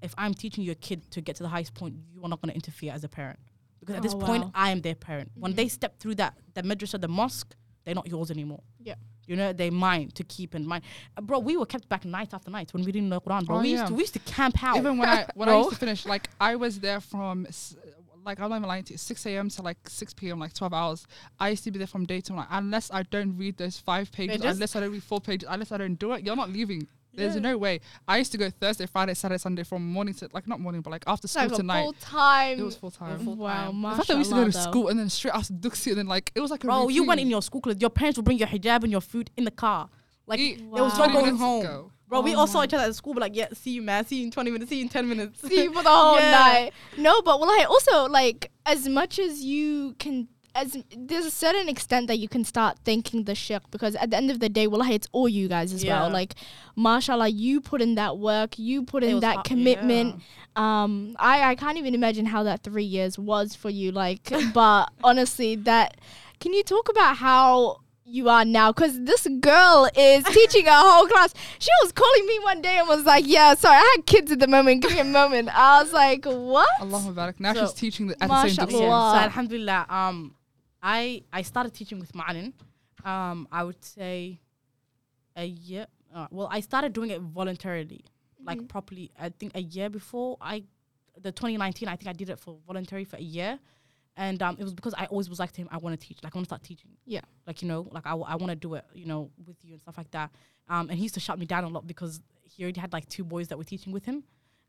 if 0.00 0.14
I'm 0.16 0.32
teaching 0.32 0.62
your 0.64 0.76
kid 0.76 1.10
to 1.10 1.20
get 1.20 1.36
to 1.36 1.42
the 1.42 1.48
highest 1.48 1.74
point 1.74 1.96
you 2.12 2.22
are 2.24 2.28
not 2.28 2.40
going 2.40 2.50
to 2.50 2.54
interfere 2.54 2.92
as 2.92 3.02
a 3.04 3.08
parent 3.08 3.38
because 3.80 3.96
at 3.96 4.02
this 4.02 4.14
Oh, 4.14 4.18
point. 4.20 4.44
I 4.54 4.70
am 4.70 4.80
their 4.80 4.94
parent 4.94 5.30
when 5.34 5.52
Mhm. 5.52 5.56
they 5.56 5.68
step 5.68 5.98
through 5.98 6.14
that 6.16 6.38
the 6.54 6.62
madrasa 6.62 7.00
the 7.00 7.08
mosque 7.08 7.54
they're 7.84 7.94
not 7.96 8.06
yours 8.08 8.30
anymore 8.30 8.62
Yeah. 8.80 8.94
You 9.28 9.36
know 9.36 9.52
they 9.52 9.70
mind 9.70 10.14
to 10.14 10.24
keep 10.24 10.54
in 10.54 10.66
mind 10.66 10.82
uh, 11.16 11.20
bro 11.20 11.38
we 11.38 11.56
were 11.56 11.66
kept 11.74 11.88
back 11.88 12.04
night 12.04 12.30
after 12.34 12.50
night 12.50 12.72
when 12.74 12.82
we 12.84 12.90
didn't 12.92 13.08
know 13.10 13.20
Quran 13.20 13.44
bro 13.46 13.56
Oh, 13.58 13.60
we 13.60 13.68
used 13.70 13.86
to 13.88 13.94
we 13.94 14.02
used 14.02 14.14
to 14.14 14.24
camp 14.36 14.56
out 14.64 14.76
Even 14.78 14.98
when 14.98 15.08
I 15.08 15.26
when 15.34 15.48
I 15.48 15.56
used 15.58 15.70
to 15.70 15.76
finish, 15.76 16.04
like 16.06 16.28
I 16.40 16.56
was 16.56 16.80
there 16.80 17.00
from 17.00 17.46
s- 17.46 17.76
like 18.24 18.40
I'm 18.40 18.50
not 18.50 18.56
even 18.56 18.68
lying 18.68 18.84
to 18.84 18.92
you, 18.94 18.98
6 18.98 19.26
a.m. 19.26 19.48
to 19.50 19.62
like 19.62 19.78
6 19.88 20.12
p.m. 20.14 20.38
like 20.38 20.52
12 20.52 20.74
hours. 20.74 21.06
I 21.40 21.48
used 21.50 21.64
to 21.64 21.70
be 21.70 21.78
there 21.78 21.86
from 21.86 22.04
day 22.04 22.20
to 22.22 22.32
night 22.34 22.48
unless 22.50 22.90
I 22.92 23.02
don't 23.04 23.38
read 23.38 23.56
those 23.56 23.78
five 23.78 24.10
Pages? 24.12 24.44
unless 24.44 24.76
I 24.76 24.80
don't 24.80 24.92
read 24.92 25.02
four 25.02 25.20
pages, 25.20 25.48
unless 25.48 25.72
I 25.72 25.78
don't 25.78 25.94
do 25.98 26.12
it. 26.12 26.24
You're 26.26 26.36
not 26.36 26.50
leaving. 26.50 26.88
There's 27.14 27.34
Yeah. 27.34 27.40
no 27.40 27.58
way. 27.58 27.80
I 28.06 28.18
used 28.18 28.32
to 28.32 28.38
go 28.38 28.50
Thursday, 28.50 28.86
Friday, 28.86 29.14
Saturday, 29.14 29.38
Sunday 29.38 29.64
from 29.64 29.84
morning 29.86 30.14
to 30.14 30.28
like 30.32 30.46
not 30.46 30.60
morning, 30.60 30.82
but 30.82 30.90
like 30.90 31.04
after 31.06 31.26
school 31.26 31.42
like 31.48 31.52
to 31.56 31.62
night. 31.62 31.82
full 31.82 31.92
time. 31.94 32.58
It 32.58 32.62
was 32.62 32.76
full 32.76 32.90
time. 32.90 33.18
full 33.24 33.34
Wow, 33.36 33.70
time. 33.70 33.82
The 33.82 33.88
fact 33.96 34.08
that 34.08 34.14
we 34.14 34.18
used 34.20 34.30
to 34.30 34.36
go 34.36 34.44
to 34.44 34.50
though. 34.50 34.58
school 34.60 34.88
and 34.88 34.98
then 34.98 35.08
straight 35.08 35.34
after 35.34 35.52
Duxie 35.54 35.88
and 35.90 35.98
then 35.98 36.06
like 36.06 36.30
it 36.34 36.40
was 36.40 36.50
like 36.50 36.62
a 36.64 36.66
Bro, 36.66 36.88
you 36.88 37.04
went 37.04 37.20
in 37.20 37.28
your 37.28 37.42
school 37.42 37.60
clothes. 37.60 37.80
Your 37.80 37.90
parents 37.90 38.18
would 38.18 38.24
bring 38.24 38.38
your 38.38 38.48
hijab 38.48 38.82
and 38.82 38.92
your 38.92 39.00
food 39.00 39.30
in 39.36 39.44
the 39.44 39.50
car. 39.50 39.88
Like 40.26 40.38
Eat 40.38 40.58
there 40.74 40.84
was 40.84 40.98
Wow. 40.98 41.06
no 41.06 41.12
going 41.12 41.36
home. 41.36 41.64
ago. 41.64 41.92
Bro, 42.06 42.20
we 42.22 42.34
Oh 42.34 42.40
all 42.40 42.46
saw 42.46 42.62
each 42.64 42.72
other 42.72 42.84
at 42.84 42.94
school, 42.94 43.12
but 43.14 43.20
like, 43.20 43.36
yeah, 43.36 43.48
see 43.52 43.70
you, 43.72 43.82
man. 43.82 44.06
See 44.06 44.16
you 44.16 44.24
in 44.24 44.30
20 44.30 44.50
minutes. 44.50 44.70
See 44.70 44.76
you 44.76 44.82
in 44.82 44.88
10 44.88 45.08
minutes. 45.08 45.40
see 45.46 45.64
you 45.64 45.72
for 45.72 45.82
the 45.82 45.88
whole 45.94 46.16
Yeah. 46.16 46.30
night. 46.30 46.72
No, 46.96 47.20
but 47.22 47.38
well, 47.40 47.50
I 47.50 47.64
also 47.68 48.06
like 48.08 48.50
as 48.64 48.88
much 48.88 49.18
as 49.18 49.42
you 49.42 49.94
can 49.98 50.28
as 50.54 50.76
there's 50.96 51.24
a 51.26 51.30
certain 51.30 51.68
extent 51.68 52.06
that 52.08 52.18
you 52.18 52.28
can 52.28 52.44
start 52.44 52.78
thanking 52.84 53.24
the 53.24 53.34
sheikh 53.34 53.62
because 53.70 53.94
at 53.96 54.10
the 54.10 54.16
end 54.16 54.30
of 54.30 54.40
the 54.40 54.48
day, 54.48 54.66
wallahi, 54.66 54.94
it's 54.94 55.08
all 55.12 55.28
you 55.28 55.48
guys 55.48 55.72
as 55.72 55.84
well. 55.84 56.10
Like, 56.10 56.34
mashallah, 56.76 57.28
you 57.28 57.60
put 57.60 57.80
in 57.80 57.94
that 57.96 58.18
work, 58.18 58.58
you 58.58 58.82
put 58.84 59.04
It 59.04 59.10
in 59.10 59.20
that 59.20 59.34
hard- 59.36 59.46
commitment. 59.46 60.22
Um, 60.56 61.14
I 61.18 61.50
I 61.50 61.54
can't 61.54 61.78
even 61.78 61.94
imagine 61.94 62.26
how 62.26 62.42
that 62.44 62.62
three 62.62 62.84
years 62.84 63.18
was 63.18 63.54
for 63.54 63.70
you. 63.70 63.92
Like, 63.92 64.30
but 64.54 64.90
honestly, 65.04 65.54
that 65.56 65.96
can 66.40 66.52
you 66.52 66.62
talk 66.64 66.88
about 66.88 67.16
how 67.18 67.80
you 68.10 68.28
are 68.30 68.44
now? 68.44 68.72
Because 68.72 68.98
this 69.02 69.26
girl 69.40 69.88
is 69.94 70.24
teaching 70.38 70.66
a 70.66 70.72
whole 70.72 71.06
class. 71.06 71.34
She 71.58 71.68
was 71.82 71.92
calling 71.92 72.26
me 72.26 72.38
one 72.42 72.62
day 72.62 72.78
and 72.78 72.88
was 72.88 73.04
like, 73.04 73.24
"Yeah, 73.26 73.54
sorry, 73.54 73.76
I 73.76 73.94
had 73.96 74.06
kids 74.06 74.32
at 74.32 74.38
the 74.40 74.48
moment. 74.48 74.82
Give 74.82 74.92
me 74.92 75.00
a 75.00 75.04
moment." 75.04 75.50
I 75.54 75.82
was 75.82 75.92
like, 75.92 76.24
"What?" 76.24 76.68
Allah 76.80 77.00
Mubarak. 77.00 77.38
Now 77.38 77.52
So, 77.54 77.66
she's 77.66 77.74
teaching 77.74 78.06
the, 78.08 78.14
at 78.22 78.28
the 78.28 78.42
same 78.48 78.50
Mashallah. 78.56 78.66
distance. 78.66 78.82
Allah. 78.90 79.12
So 79.14 79.24
Alhamdulillah, 79.24 79.86
um, 79.90 80.34
I 80.82 81.22
I 81.32 81.42
started 81.42 81.74
teaching 81.74 81.98
with 81.98 82.12
Ma'alin. 82.12 82.52
Um, 83.04 83.48
I 83.50 83.64
would 83.64 83.82
say 83.84 84.40
a 85.36 85.44
year. 85.44 85.86
Uh, 86.14 86.26
well, 86.30 86.48
I 86.50 86.60
started 86.60 86.92
doing 86.92 87.10
it 87.10 87.20
voluntarily, 87.20 88.04
like 88.42 88.58
Mhm. 88.60 88.68
properly. 88.68 89.10
I 89.18 89.28
think 89.28 89.52
a 89.54 89.60
year 89.62 89.88
before 89.90 90.36
I, 90.40 90.64
the 91.20 91.32
2019. 91.32 91.88
I 91.88 91.96
think 91.96 92.08
I 92.08 92.12
did 92.12 92.30
it 92.30 92.38
for 92.38 92.58
voluntary 92.66 93.04
for 93.04 93.16
a 93.16 93.22
year, 93.22 93.58
and 94.16 94.42
um, 94.42 94.56
it 94.58 94.64
was 94.64 94.74
because 94.74 94.94
I 94.94 95.06
always 95.06 95.28
was 95.28 95.38
like 95.38 95.52
to 95.52 95.60
him, 95.62 95.68
I 95.70 95.78
want 95.78 95.98
to 96.00 96.06
teach. 96.06 96.22
Like 96.22 96.34
I 96.34 96.38
want 96.38 96.46
to 96.46 96.48
start 96.48 96.62
teaching. 96.62 96.90
Yeah. 97.04 97.20
Like 97.46 97.62
you 97.62 97.68
know, 97.68 97.86
like 97.92 98.06
I, 98.06 98.12
I 98.12 98.36
want 98.36 98.48
to 98.50 98.56
do 98.56 98.74
it. 98.74 98.84
You 98.94 99.06
know, 99.06 99.30
with 99.46 99.56
you 99.64 99.72
and 99.72 99.80
stuff 99.80 99.96
like 99.98 100.10
that. 100.12 100.30
Um, 100.68 100.88
and 100.90 100.98
he 100.98 101.02
used 101.04 101.14
to 101.14 101.20
shut 101.20 101.38
me 101.38 101.46
down 101.46 101.64
a 101.64 101.68
lot 101.68 101.86
because 101.86 102.20
he 102.44 102.62
already 102.62 102.80
had 102.80 102.92
like 102.92 103.08
two 103.08 103.24
boys 103.24 103.48
that 103.48 103.58
were 103.58 103.64
teaching 103.64 103.92
with 103.92 104.04
him, 104.04 104.22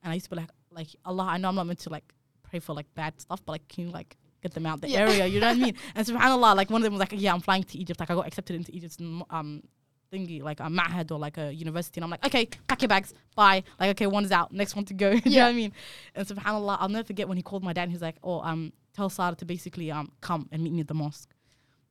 and 0.04 0.12
I 0.12 0.16
used 0.16 0.26
to 0.26 0.30
be 0.32 0.38
like, 0.42 0.50
like 0.72 0.88
Allah, 1.06 1.24
I 1.26 1.38
know 1.38 1.50
I'm 1.50 1.56
not 1.56 1.68
meant 1.68 1.80
to 1.80 1.90
like 1.90 2.14
pray 2.44 2.60
for 2.60 2.74
like 2.74 2.94
bad 2.96 3.20
stuff, 3.22 3.44
but 3.46 3.54
like 3.54 3.68
can 3.68 3.86
you 3.86 3.92
like 3.92 4.18
get 4.42 4.54
them 4.54 4.66
out 4.66 4.82
the 4.82 4.90
Yeah. 4.90 5.00
area? 5.00 5.26
You 5.28 5.40
know 5.40 5.48
what 5.48 5.58
I 5.58 5.60
mean? 5.60 5.76
And 5.96 6.06
subhanallah, 6.08 6.56
like 6.56 6.70
one 6.70 6.82
of 6.82 6.84
them 6.84 6.94
was 6.94 7.00
like, 7.00 7.14
yeah, 7.16 7.34
I'm 7.34 7.42
flying 7.42 7.64
to 7.64 7.78
Egypt. 7.78 8.00
Like 8.00 8.10
I 8.12 8.16
got 8.16 8.28
accepted 8.28 8.56
into 8.56 8.72
Egypt's 8.76 8.98
um 9.30 9.64
thingy, 10.12 10.42
like 10.42 10.60
a 10.60 10.64
ma'had 10.64 11.12
or 11.12 11.20
like 11.20 11.38
a 11.38 11.52
university. 11.54 12.00
And 12.00 12.06
I'm 12.06 12.10
like, 12.12 12.26
okay, 12.26 12.48
pack 12.68 12.82
your 12.82 12.90
bags, 12.90 13.14
bye. 13.36 13.64
Like, 13.80 13.92
okay, 13.92 14.08
one's 14.08 14.32
out, 14.32 14.52
next 14.52 14.76
one 14.76 14.86
to 14.86 14.94
go. 14.94 15.12
you 15.24 15.36
know 15.38 15.44
what 15.44 15.50
I 15.50 15.54
mean? 15.54 15.72
And 16.16 16.28
subhanallah, 16.28 16.78
I'll 16.80 16.90
never 16.90 17.06
forget 17.06 17.28
when 17.28 17.38
he 17.38 17.44
called 17.44 17.64
my 17.64 17.74
dad 17.74 17.84
and 17.84 17.92
he's 17.92 18.02
like, 18.02 18.16
oh, 18.24 18.42
um, 18.42 18.74
tell 18.96 19.10
Saara 19.10 19.36
to 19.38 19.46
basically 19.46 19.92
um 19.92 20.12
come 20.22 20.48
and 20.52 20.64
meet 20.64 20.74
me 20.74 20.82
at 20.82 20.88
the 20.88 20.94
mosque. 20.96 21.30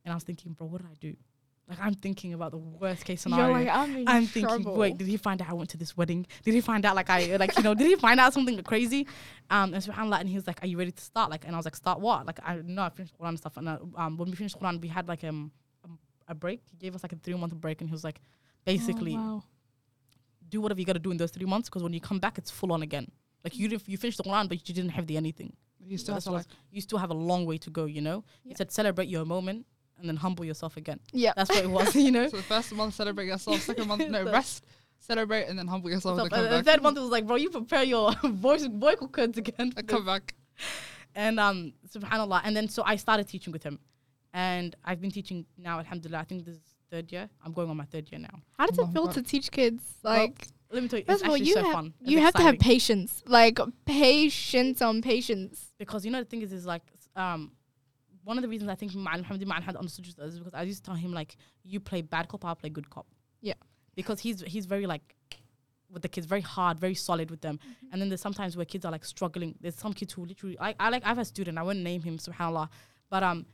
And 0.03 0.11
I 0.11 0.15
was 0.15 0.23
thinking, 0.23 0.53
bro, 0.53 0.67
what 0.67 0.81
did 0.81 0.89
I 0.91 0.95
do? 0.99 1.15
Like 1.69 1.79
I'm 1.79 1.93
thinking 1.93 2.33
about 2.33 2.49
the 2.51 2.57
worst 2.57 3.05
case 3.05 3.21
scenario. 3.21 3.45
You're 3.49 3.65
like, 3.65 3.69
I'm 3.69 4.07
I'm 4.07 4.25
thinking, 4.25 4.63
wait, 4.75 4.97
did 4.97 5.07
he 5.07 5.17
find 5.17 5.39
out 5.41 5.49
I 5.51 5.53
went 5.53 5.69
to 5.69 5.77
this 5.77 5.95
wedding? 5.95 6.25
Did 6.43 6.55
he 6.55 6.61
find 6.61 6.83
out 6.83 6.95
like 6.95 7.09
I 7.11 7.35
like 7.37 7.55
you 7.57 7.61
know? 7.63 7.75
Did 7.75 7.85
he 7.87 7.95
find 7.95 8.19
out 8.19 8.33
something 8.33 8.61
crazy? 8.63 9.05
Um, 9.51 9.73
and 9.75 9.83
subhanallah, 9.83 10.19
and 10.19 10.27
he 10.27 10.35
was 10.35 10.47
like, 10.47 10.63
"Are 10.63 10.67
you 10.67 10.77
ready 10.79 10.91
to 10.91 11.03
start?" 11.03 11.29
Like, 11.29 11.45
and 11.45 11.53
I 11.53 11.57
was 11.57 11.65
like, 11.65 11.75
"Start 11.75 11.99
what?" 11.99 12.25
Like, 12.25 12.39
I 12.43 12.55
know 12.63 12.81
I 12.81 12.89
finished 12.89 13.13
Quran 13.17 13.29
and 13.29 13.37
stuff. 13.37 13.55
And 13.57 13.69
uh, 13.69 13.77
um, 13.95 14.17
when 14.17 14.29
we 14.31 14.35
finished 14.35 14.59
Quran, 14.59 14.81
we 14.81 14.87
had 14.87 15.07
like 15.07 15.23
um 15.23 15.51
um, 15.85 15.99
a 16.27 16.33
break. 16.33 16.61
He 16.71 16.75
gave 16.77 16.95
us 16.95 17.03
like 17.03 17.13
a 17.13 17.17
three 17.17 17.35
month 17.35 17.53
break, 17.53 17.81
and 17.81 17.89
he 17.89 17.93
was 17.93 18.03
like, 18.03 18.19
basically, 18.65 19.13
Oh, 19.15 19.17
wow. 19.35 19.43
do 20.49 20.61
whatever 20.61 20.79
you 20.79 20.85
got 20.87 20.93
to 20.93 20.99
do 20.99 21.11
in 21.11 21.17
those 21.17 21.31
three 21.31 21.45
months 21.45 21.69
because 21.69 21.83
when 21.83 21.93
you 21.93 22.01
come 22.01 22.17
back, 22.19 22.37
it's 22.39 22.49
full 22.49 22.71
on 22.73 22.81
again. 22.81 23.11
Like 23.43 23.55
you 23.55 23.67
didn't, 23.67 23.87
you 23.87 23.97
finished 23.97 24.17
the 24.17 24.23
Quran, 24.23 24.49
but 24.49 24.67
you 24.67 24.73
didn't 24.73 24.91
have 24.91 25.05
the 25.05 25.17
anything. 25.17 25.53
You 25.79 25.97
still 25.99 26.15
have 26.15 26.25
like 26.27 26.45
You 26.71 26.81
still 26.81 26.97
have 26.97 27.11
a 27.11 27.13
long 27.13 27.45
way 27.45 27.57
to 27.59 27.69
go. 27.69 27.85
You 27.85 28.01
know. 28.01 28.23
He 28.43 28.55
said, 28.55 28.71
"Celebrate 28.71 29.07
your 29.07 29.23
moment." 29.25 29.65
And 29.99 30.07
then 30.07 30.15
humble 30.15 30.45
yourself 30.45 30.77
again. 30.77 30.99
yeah. 31.11 31.33
That's 31.35 31.49
what 31.49 31.63
it 31.63 31.69
was, 31.69 31.95
you 32.07 32.11
know. 32.11 32.27
So 32.29 32.37
the 32.37 32.43
first 32.43 32.73
month, 32.73 32.93
celebrate 32.95 33.27
yourself. 33.27 33.61
Second 33.61 33.87
month, 33.87 34.07
no, 34.09 34.23
rest, 34.31 34.65
celebrate, 34.99 35.45
and 35.49 35.59
then 35.59 35.67
humble 35.67 35.89
yourself. 35.89 36.17
So, 36.17 36.23
and 36.23 36.33
and 36.33 36.45
then 36.45 36.51
the 36.63 36.71
third 36.71 36.81
month 36.81 36.97
it 36.97 37.01
was 37.01 37.09
like, 37.09 37.27
bro, 37.27 37.35
you 37.35 37.49
prepare 37.49 37.83
your 37.83 38.13
voice 38.23 38.65
vocal 38.65 39.07
cords 39.09 39.37
again. 39.37 39.71
for 39.71 39.79
And 39.79 39.87
come 39.87 40.05
back. 40.05 40.35
And 41.15 41.39
um, 41.39 41.73
subhanallah. 41.93 42.41
And 42.45 42.55
then 42.55 42.69
so 42.69 42.83
I 42.85 42.95
started 42.95 43.27
teaching 43.27 43.51
with 43.51 43.63
him, 43.63 43.79
and 44.33 44.75
I've 44.85 45.01
been 45.01 45.11
teaching 45.11 45.45
now. 45.57 45.79
Alhamdulillah, 45.79 46.19
I 46.19 46.23
think 46.23 46.45
this 46.45 46.55
is 46.55 46.61
third 46.91 47.11
year. 47.11 47.29
I'm 47.43 47.51
going 47.51 47.69
on 47.69 47.77
my 47.77 47.85
third 47.85 48.09
year 48.11 48.19
now. 48.19 48.39
How 48.57 48.67
does 48.67 48.79
it 48.79 48.87
feel 48.93 49.07
to 49.09 49.21
teach 49.21 49.51
kids? 49.51 49.83
Well, 50.03 50.13
Like, 50.13 50.47
Let 50.71 50.83
me 50.83 50.89
tell 50.89 50.99
you, 50.99 51.05
first 51.05 51.15
it's 51.15 51.23
of 51.23 51.29
all, 51.29 51.35
actually 51.35 51.47
you 51.49 51.53
so 51.55 51.63
have 51.63 51.73
fun. 51.73 51.93
It's 52.01 52.09
you 52.11 52.19
have 52.19 52.33
to 52.35 52.41
have 52.43 52.59
patience. 52.59 53.21
Like 53.27 53.59
patience 53.85 54.81
on 54.81 55.01
patience. 55.01 55.73
because 55.77 56.05
you 56.05 56.11
know 56.11 56.19
the 56.19 56.25
thing 56.25 56.41
is 56.41 56.53
is 56.53 56.65
like 56.65 56.83
um 57.15 57.51
one 58.23 58.37
of 58.37 58.41
the 58.41 58.47
reasons 58.47 58.69
I 58.69 58.75
think 58.75 58.91
Ma'an 58.93 59.23
Ma'an 59.25 59.61
had 59.63 59.75
understood 59.75 60.05
is 60.07 60.39
because 60.39 60.53
I 60.53 60.63
used 60.63 60.83
to 60.83 60.87
tell 60.89 60.95
him 60.95 61.13
like 61.13 61.35
you 61.63 61.79
play 61.79 62.01
bad 62.01 62.27
cop, 62.27 62.45
I'll 62.45 62.55
play 62.55 62.69
good 62.69 62.89
cop. 62.89 63.07
Yeah. 63.41 63.53
Because 63.95 64.19
he's 64.19 64.41
he's 64.41 64.65
very 64.65 64.85
like 64.85 65.15
with 65.91 66.03
the 66.03 66.09
kids, 66.09 66.27
very 66.27 66.41
hard, 66.41 66.79
very 66.79 66.93
solid 66.93 67.31
with 67.31 67.41
them. 67.41 67.57
Mm-hmm. 67.57 67.87
And 67.91 68.01
then 68.01 68.09
there's 68.09 68.21
sometimes 68.21 68.55
where 68.55 68.65
kids 68.65 68.85
are 68.85 68.91
like 68.91 69.03
struggling. 69.05 69.55
There's 69.59 69.75
some 69.75 69.93
kids 69.93 70.13
who 70.13 70.25
literally 70.25 70.57
I, 70.59 70.75
I 70.79 70.89
like 70.89 71.03
I 71.03 71.07
have 71.09 71.17
a 71.19 71.25
student, 71.25 71.57
I 71.57 71.63
won't 71.63 71.79
name 71.79 72.01
him, 72.03 72.17
subhanAllah. 72.17 72.69
But 73.09 73.23
um 73.23 73.45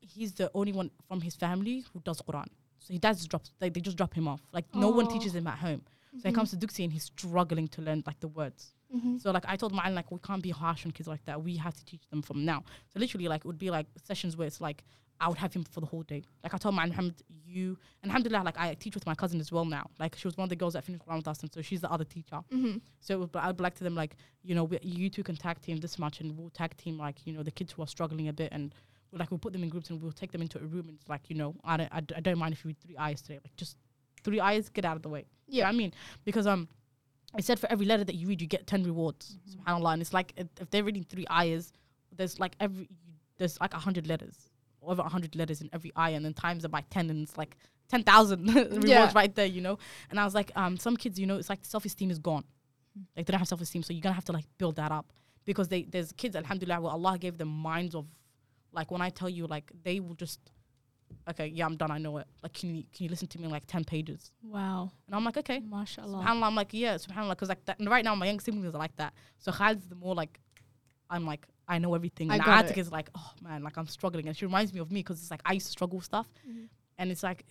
he's 0.00 0.32
the 0.34 0.50
only 0.54 0.72
one 0.72 0.90
from 1.08 1.20
his 1.20 1.34
family 1.34 1.84
who 1.92 2.00
does 2.00 2.20
Quran. 2.22 2.46
So 2.78 2.92
he 2.92 2.98
does 2.98 3.26
drop 3.26 3.42
like 3.60 3.74
they 3.74 3.80
just 3.80 3.96
drop 3.96 4.14
him 4.14 4.28
off. 4.28 4.40
Like 4.52 4.66
no 4.74 4.90
one 4.90 5.08
teaches 5.08 5.34
him 5.34 5.46
at 5.46 5.58
home. 5.58 5.82
So 5.84 6.18
Mm-hmm. 6.18 6.28
he 6.28 6.32
comes 6.34 6.50
to 6.50 6.56
Duxie 6.56 6.84
and 6.84 6.92
he's 6.92 7.04
struggling 7.04 7.66
to 7.68 7.82
learn 7.82 8.04
like 8.06 8.20
the 8.20 8.28
words. 8.28 8.72
Mhm. 8.94 9.20
So 9.20 9.30
like 9.30 9.44
I 9.48 9.56
told 9.56 9.72
Ma'an 9.72 9.94
like 9.94 10.10
we 10.10 10.18
can't 10.20 10.42
be 10.42 10.50
harsh 10.50 10.84
on 10.86 10.92
kids 10.92 11.08
like 11.08 11.24
that. 11.24 11.42
We 11.42 11.56
have 11.56 11.74
to 11.74 11.84
teach 11.84 12.06
them 12.10 12.22
from 12.22 12.44
now. 12.44 12.62
So 12.92 13.00
literally 13.00 13.28
like 13.28 13.40
it 13.44 13.46
would 13.46 13.58
be 13.58 13.70
like 13.70 13.86
sessions 14.02 14.36
where 14.36 14.46
it's 14.46 14.60
like 14.60 14.84
I 15.20 15.28
would 15.28 15.38
have 15.38 15.52
him 15.54 15.62
for 15.64 15.80
the 15.80 15.86
whole 15.86 16.02
day. 16.02 16.22
Like 16.42 16.54
I 16.54 16.58
told 16.58 16.74
Ma'an 16.74 16.88
Muhammad, 16.88 17.14
you 17.46 17.78
and 18.02 18.10
alhamdulillah, 18.10 18.42
like 18.44 18.58
I 18.58 18.74
teach 18.74 18.94
with 18.94 19.06
my 19.06 19.14
cousin 19.14 19.40
as 19.40 19.50
well 19.52 19.64
now. 19.64 19.88
Like 19.98 20.16
she 20.16 20.26
was 20.26 20.36
one 20.36 20.44
of 20.44 20.50
the 20.50 20.56
girls 20.56 20.72
that 20.74 20.84
finished 20.84 21.04
Quran 21.04 21.16
with 21.18 21.28
us 21.28 21.40
and 21.42 21.52
so 21.52 21.62
she's 21.62 21.80
the 21.80 21.90
other 21.90 22.04
teacher. 22.04 22.40
Mhm. 22.52 22.80
So 23.00 23.14
it 23.14 23.18
would, 23.20 23.36
I'd 23.36 23.56
be 23.56 23.62
like 23.62 23.74
to 23.76 23.84
them 23.84 23.94
like, 23.94 24.16
you 24.42 24.54
know, 24.54 24.64
we, 24.64 24.78
you 24.82 25.08
two 25.10 25.22
can 25.22 25.36
tag 25.36 25.60
team 25.60 25.78
this 25.78 25.98
much 25.98 26.20
and 26.20 26.36
we'll 26.36 26.50
tag 26.50 26.76
team 26.76 26.98
like, 26.98 27.24
you 27.26 27.32
know, 27.32 27.42
the 27.42 27.50
kids 27.52 27.72
who 27.72 27.82
are 27.82 27.86
struggling 27.88 28.28
a 28.28 28.32
bit 28.32 28.50
and 28.52 28.74
we'll, 29.12 29.20
like 29.20 29.30
we'll 29.30 29.38
put 29.38 29.52
them 29.52 29.62
in 29.62 29.68
groups 29.70 29.88
and 29.90 30.00
we'll 30.02 30.12
take 30.12 30.32
them 30.32 30.42
into 30.42 30.58
a 30.58 30.66
room 30.66 30.88
and 30.88 30.96
it's 31.00 31.08
like, 31.08 31.30
you 31.30 31.36
know, 31.36 31.54
I 31.64 31.76
don't, 31.76 31.92
I, 31.92 32.00
don't 32.20 32.38
mind 32.38 32.52
if 32.54 32.64
you 32.64 32.68
read 32.68 32.80
three 32.80 32.96
ayahs 32.98 33.22
today. 33.22 33.38
Like 33.44 33.54
just 33.56 33.76
three 34.24 34.40
ayahs, 34.40 34.68
get 34.68 34.84
out 34.84 34.96
of 34.96 35.02
the 35.02 35.08
way. 35.08 35.26
You 35.46 35.60
know 35.62 35.66
Yeah. 35.66 35.68
I 35.68 35.72
mean? 35.72 35.92
Because 36.24 36.46
um 36.48 36.68
I 37.36 37.40
said 37.40 37.58
for 37.58 37.70
every 37.70 37.86
letter 37.86 38.04
that 38.04 38.14
you 38.14 38.28
read, 38.28 38.40
you 38.40 38.46
get 38.46 38.66
10 38.66 38.84
rewards. 38.84 39.38
SubhanAllah. 39.50 39.92
And 39.94 40.02
it's 40.02 40.12
like 40.12 40.32
if, 40.36 40.46
if 40.60 40.70
they're 40.70 40.84
reading 40.84 41.04
three 41.04 41.26
ayahs, 41.30 41.72
there's 42.16 42.38
like 42.38 42.54
every, 42.60 42.88
there's 43.38 43.60
like 43.60 43.72
100 43.72 44.06
letters, 44.06 44.36
over 44.82 45.02
100 45.02 45.34
letters 45.34 45.60
in 45.60 45.68
every 45.72 45.90
ayah, 45.98 46.14
and 46.14 46.24
then 46.24 46.34
times 46.34 46.64
it 46.64 46.70
by 46.70 46.82
10, 46.90 47.10
and 47.10 47.22
it's 47.24 47.36
like 47.36 47.56
10,000 47.88 48.54
rewards 48.54 48.84
Yeah. 48.88 49.12
right 49.14 49.34
there, 49.34 49.46
you 49.46 49.60
know? 49.60 49.78
And 50.10 50.20
I 50.20 50.24
was 50.24 50.34
like, 50.34 50.52
um, 50.54 50.76
some 50.76 50.96
kids, 50.96 51.18
you 51.18 51.26
know, 51.26 51.36
it's 51.36 51.50
like 51.50 51.64
self 51.64 51.84
esteem 51.84 52.10
is 52.10 52.18
gone. 52.18 52.44
Like 53.16 53.26
they 53.26 53.32
don't 53.32 53.40
have 53.40 53.48
self 53.48 53.60
esteem, 53.60 53.82
so 53.82 53.92
you're 53.92 54.00
gonna 54.02 54.14
have 54.14 54.24
to 54.26 54.32
like 54.32 54.46
build 54.58 54.76
that 54.76 54.92
up 54.92 55.12
because 55.44 55.66
they 55.68 55.82
there's 55.82 56.12
kids, 56.12 56.36
alhamdulillah, 56.36 56.80
where 56.80 56.92
Allah 56.92 57.18
gave 57.18 57.36
them 57.38 57.48
minds 57.48 57.94
of, 57.96 58.06
like 58.72 58.90
when 58.92 59.02
I 59.02 59.10
tell 59.10 59.28
you, 59.28 59.46
like 59.48 59.72
they 59.82 59.98
will 59.98 60.14
just, 60.14 60.38
okay, 61.30 61.46
yeah, 61.46 61.66
I'm 61.66 61.76
done, 61.76 61.90
I 61.90 61.98
know 61.98 62.16
it. 62.18 62.26
Like, 62.42 62.52
can 62.54 62.74
you 62.74 62.84
can 62.92 63.04
you 63.04 63.10
listen 63.10 63.28
to 63.28 63.38
me 63.38 63.44
in 63.44 63.50
like 63.50 63.66
10 63.66 63.84
pages? 63.84 64.30
Wow. 64.42 64.90
And 65.06 65.14
I'm 65.14 65.24
like, 65.24 65.36
okay. 65.38 65.60
Mashallah. 65.60 66.22
SubhanAllah, 66.24 66.42
I'm 66.46 66.54
like, 66.54 66.72
yeah, 66.72 66.94
subhanAllah, 66.96 67.30
because 67.30 67.48
like 67.48 67.64
that, 67.66 67.78
and 67.78 67.88
right 67.88 68.04
now 68.04 68.14
my 68.14 68.26
young 68.26 68.40
siblings 68.40 68.74
are 68.74 68.78
like 68.78 68.96
that. 68.96 69.12
So 69.38 69.52
Khalid's 69.52 69.86
the 69.88 69.94
more 69.94 70.14
like, 70.14 70.40
I'm 71.10 71.24
like, 71.26 71.46
I 71.68 71.78
know 71.78 71.94
everything. 71.94 72.30
I 72.30 72.34
And 72.36 72.42
Atik 72.44 72.72
it. 72.72 72.78
is 72.78 72.92
like, 72.92 73.08
oh 73.14 73.30
man, 73.42 73.62
like 73.62 73.76
I'm 73.76 73.86
struggling. 73.86 74.26
And 74.28 74.36
she 74.36 74.44
reminds 74.44 74.72
me 74.72 74.80
of 74.80 74.90
me 74.90 75.00
because 75.00 75.20
it's 75.20 75.30
like 75.30 75.42
I 75.44 75.54
used 75.54 75.66
to 75.66 75.72
struggle 75.72 75.96
with 75.98 76.04
stuff. 76.06 76.28
Mhm. 76.48 76.68
And 76.98 77.10
it's 77.10 77.22
like, 77.22 77.44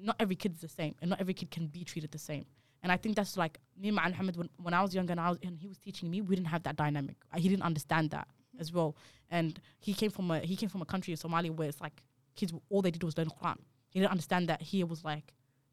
not 0.00 0.16
every 0.20 0.36
kid 0.36 0.52
is 0.54 0.60
the 0.60 0.68
same. 0.68 0.94
And 1.00 1.10
not 1.10 1.20
every 1.20 1.34
kid 1.34 1.50
can 1.50 1.66
be 1.66 1.82
treated 1.84 2.10
the 2.12 2.18
same. 2.18 2.44
And 2.82 2.92
I 2.92 2.96
think 2.96 3.16
that's 3.16 3.36
like, 3.36 3.58
me 3.76 3.88
and 3.88 3.96
Muhammad, 3.96 4.36
when, 4.36 4.48
when 4.62 4.72
I 4.74 4.82
was 4.82 4.94
younger 4.94 5.10
and, 5.12 5.20
I 5.20 5.30
was, 5.30 5.38
and 5.42 5.58
he 5.58 5.66
was 5.66 5.78
teaching 5.78 6.08
me, 6.10 6.20
we 6.20 6.36
didn't 6.36 6.48
have 6.48 6.62
that 6.62 6.76
dynamic. 6.76 7.16
He 7.36 7.48
didn't 7.48 7.64
understand 7.64 8.10
that 8.10 8.28
as 8.60 8.72
well. 8.72 8.96
And 9.30 9.60
he 9.80 9.94
came 9.94 10.10
from 10.10 10.30
a 10.30 10.38
he 10.40 10.54
came 10.56 10.68
from 10.68 10.82
a 10.82 10.84
country 10.84 11.12
in 11.12 11.18
Somalia 11.18 11.50
where 11.50 11.68
it's 11.68 11.80
like 11.80 12.02
kids 12.38 12.52
all 12.70 12.82
they 12.82 12.90
did 12.90 13.02
was 13.02 13.16
learn 13.18 13.28
Quran. 13.28 13.58
He 13.90 14.00
didn't 14.00 14.12
understand 14.12 14.48
that 14.48 14.60
here 14.62 14.86
was 14.86 15.04
like 15.04 15.26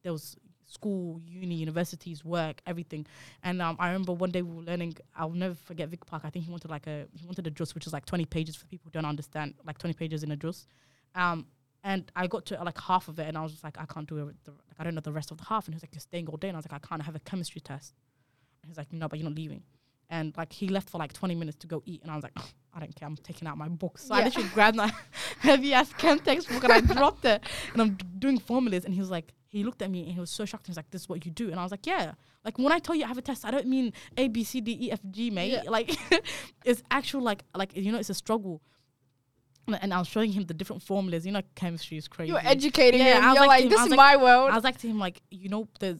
there 0.03 0.13
was 0.17 0.35
school, 0.67 1.21
uni, 1.25 1.55
universities, 1.55 2.25
work, 2.25 2.61
everything. 2.65 3.05
And 3.43 3.61
um, 3.61 3.75
I 3.79 3.87
remember 3.87 4.13
one 4.13 4.31
day 4.31 4.41
we 4.41 4.55
were 4.55 4.63
learning. 4.63 4.95
I'll 5.15 5.29
never 5.45 5.55
forget 5.55 5.89
Vic 5.89 6.05
Park. 6.05 6.23
I 6.25 6.29
think 6.29 6.45
he 6.45 6.51
wanted 6.51 6.71
like 6.71 6.87
a 6.87 7.05
he 7.13 7.25
wanted 7.25 7.45
a 7.47 7.51
juz, 7.51 7.75
which 7.75 7.87
is 7.87 7.93
like 7.93 8.05
twenty 8.05 8.25
pages 8.25 8.55
for 8.55 8.65
people 8.65 8.85
who 8.85 8.91
don't 8.91 9.05
understand, 9.05 9.55
like 9.65 9.77
twenty 9.77 9.93
pages 9.93 10.23
in 10.23 10.31
a 10.31 10.35
juz. 10.35 10.67
Um, 11.13 11.47
and 11.83 12.11
I 12.15 12.25
got 12.27 12.47
to 12.47 12.59
uh, 12.59 12.65
like 12.65 12.79
half 12.81 13.07
of 13.07 13.19
it, 13.19 13.27
and 13.27 13.37
I 13.37 13.43
was 13.43 13.51
just 13.51 13.63
like, 13.63 13.77
I 13.79 13.85
can't 13.85 14.09
do 14.09 14.17
it. 14.27 14.35
The, 14.43 14.51
like 14.51 14.77
I 14.79 14.83
don't 14.83 14.95
know 14.95 15.01
the 15.01 15.11
rest 15.11 15.31
of 15.31 15.37
the 15.37 15.45
half. 15.45 15.67
And 15.67 15.73
he 15.73 15.77
was 15.77 15.83
like, 15.83 15.93
You're 15.93 16.01
staying 16.01 16.27
all 16.27 16.37
day, 16.37 16.49
and 16.49 16.57
I 16.57 16.59
was 16.59 16.65
like, 16.69 16.81
I 16.83 16.87
can't 16.87 17.03
have 17.03 17.15
a 17.15 17.19
chemistry 17.19 17.61
test. 17.61 17.93
And 18.61 18.69
he's 18.69 18.77
like, 18.77 18.91
No, 18.91 19.07
but 19.07 19.19
you're 19.19 19.29
not 19.29 19.37
leaving. 19.37 19.63
And 20.09 20.35
like 20.37 20.53
he 20.53 20.67
left 20.69 20.89
for 20.89 20.97
like 20.99 21.13
20 21.13 21.33
minutes 21.35 21.57
to 21.59 21.67
go 21.67 21.81
eat, 21.85 22.01
and 22.03 22.11
I 22.11 22.15
was 22.15 22.23
like, 22.23 22.37
I 22.73 22.79
don't 22.79 22.95
care. 22.95 23.07
I'm 23.07 23.15
taking 23.17 23.47
out 23.47 23.57
my 23.57 23.67
books. 23.69 24.05
So 24.05 24.13
I 24.13 24.19
Yeah. 24.19 24.25
literally 24.25 24.49
grabbed 24.49 24.77
my 24.77 24.93
heavy 25.39 25.73
ass 25.73 25.91
chem 25.93 26.19
textbook 26.19 26.63
and 26.63 26.73
I 26.73 26.81
dropped 26.93 27.25
it, 27.25 27.43
and 27.73 27.81
I'm 27.81 27.97
doing 28.19 28.37
formulas. 28.37 28.85
And 28.85 28.93
he 28.93 28.99
was 28.99 29.09
like, 29.09 29.33
he 29.47 29.63
looked 29.63 29.81
at 29.81 29.89
me 29.89 30.03
and 30.03 30.13
he 30.13 30.19
was 30.19 30.29
so 30.29 30.45
shocked. 30.45 30.67
He 30.67 30.71
was 30.71 30.77
like, 30.77 30.91
"This 30.91 31.01
is 31.03 31.09
what 31.09 31.25
you 31.25 31.31
do," 31.31 31.49
and 31.49 31.59
I 31.59 31.63
was 31.63 31.71
like, 31.71 31.87
"Yeah." 31.87 32.13
Like 32.43 32.59
when 32.59 32.71
I 32.71 32.77
tell 32.79 32.93
you 32.93 33.05
I 33.05 33.07
have 33.07 33.17
a 33.17 33.21
test, 33.23 33.45
I 33.45 33.49
don't 33.51 33.65
mean 33.67 33.93
A 34.17 34.27
B 34.27 34.43
C 34.43 34.61
D 34.61 34.77
E 34.79 34.91
F 34.91 34.99
G, 35.09 35.31
mate. 35.31 35.51
Yeah. 35.53 35.63
Like 35.67 35.97
it's 36.65 36.83
actual 36.91 37.21
like 37.21 37.43
like 37.55 37.75
you 37.75 37.91
know 37.91 37.97
it's 37.97 38.09
a 38.11 38.13
struggle. 38.13 38.61
And- 39.81 39.91
I 39.93 39.97
was 39.97 40.07
showing 40.07 40.31
him 40.31 40.43
the 40.43 40.53
different 40.53 40.83
formulas. 40.83 41.25
You 41.25 41.31
know, 41.31 41.41
chemistry 41.55 41.97
is 41.97 42.07
crazy. 42.07 42.29
You're 42.31 42.45
educating 42.45 42.99
Yeah, 42.99 43.17
him. 43.17 43.23
I 43.23 43.27
was 43.29 43.35
You're 43.35 43.41
like 43.41 43.47
like, 43.47 43.63
him- 43.63 43.69
this 43.69 43.79
is 43.81 43.89
was 43.89 43.97
my 43.97 44.15
world. 44.17 44.51
I 44.51 44.55
was 44.55 44.63
like 44.63 44.77
to 44.79 44.87
him, 44.87 44.99
like, 44.99 45.21
you 45.31 45.49
know, 45.49 45.67
there's 45.79 45.99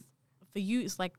for 0.53 0.60
you, 0.60 0.82
it's 0.82 0.99
like 0.99 1.14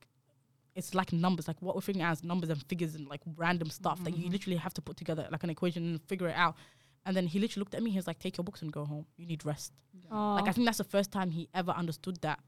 it's 0.77 0.95
like 0.95 1.13
numbers, 1.13 1.49
like 1.49 1.61
what 1.61 1.75
we're 1.75 1.81
figuring 1.81 2.05
out 2.05 2.13
as 2.13 2.23
numbers 2.23 2.51
and 2.51 2.63
figures 2.69 2.95
and 2.95 3.09
like 3.09 3.23
random 3.37 3.71
stuff 3.71 4.05
that 4.05 4.11
you 4.11 4.25
mm-hmm. 4.25 4.33
literally 4.33 4.57
have 4.59 4.75
to 4.75 4.83
put 4.83 4.97
together 4.97 5.27
like 5.33 5.43
an 5.43 5.51
equation 5.51 5.83
and 5.85 6.03
figure 6.03 6.29
it 6.29 6.37
out. 6.37 6.55
And 7.07 7.17
then 7.17 7.27
he 7.27 7.39
literally 7.39 7.61
looked 7.63 7.75
at 7.75 7.83
me. 7.83 7.91
He 7.91 7.97
was 7.97 8.07
like, 8.07 8.19
"Take 8.19 8.37
your 8.37 8.45
books 8.45 8.63
and 8.63 8.73
go 8.73 8.85
home. 8.85 9.07
You 9.17 9.27
need 9.27 9.45
rest." 9.47 9.73
Oh. 10.11 10.35
Like 10.35 10.49
I 10.49 10.53
think 10.53 10.67
that's 10.67 10.79
the 10.79 10.85
first 10.85 11.11
time 11.11 11.31
he 11.31 11.49
ever 11.55 11.71
understood 11.71 12.21
that. 12.23 12.41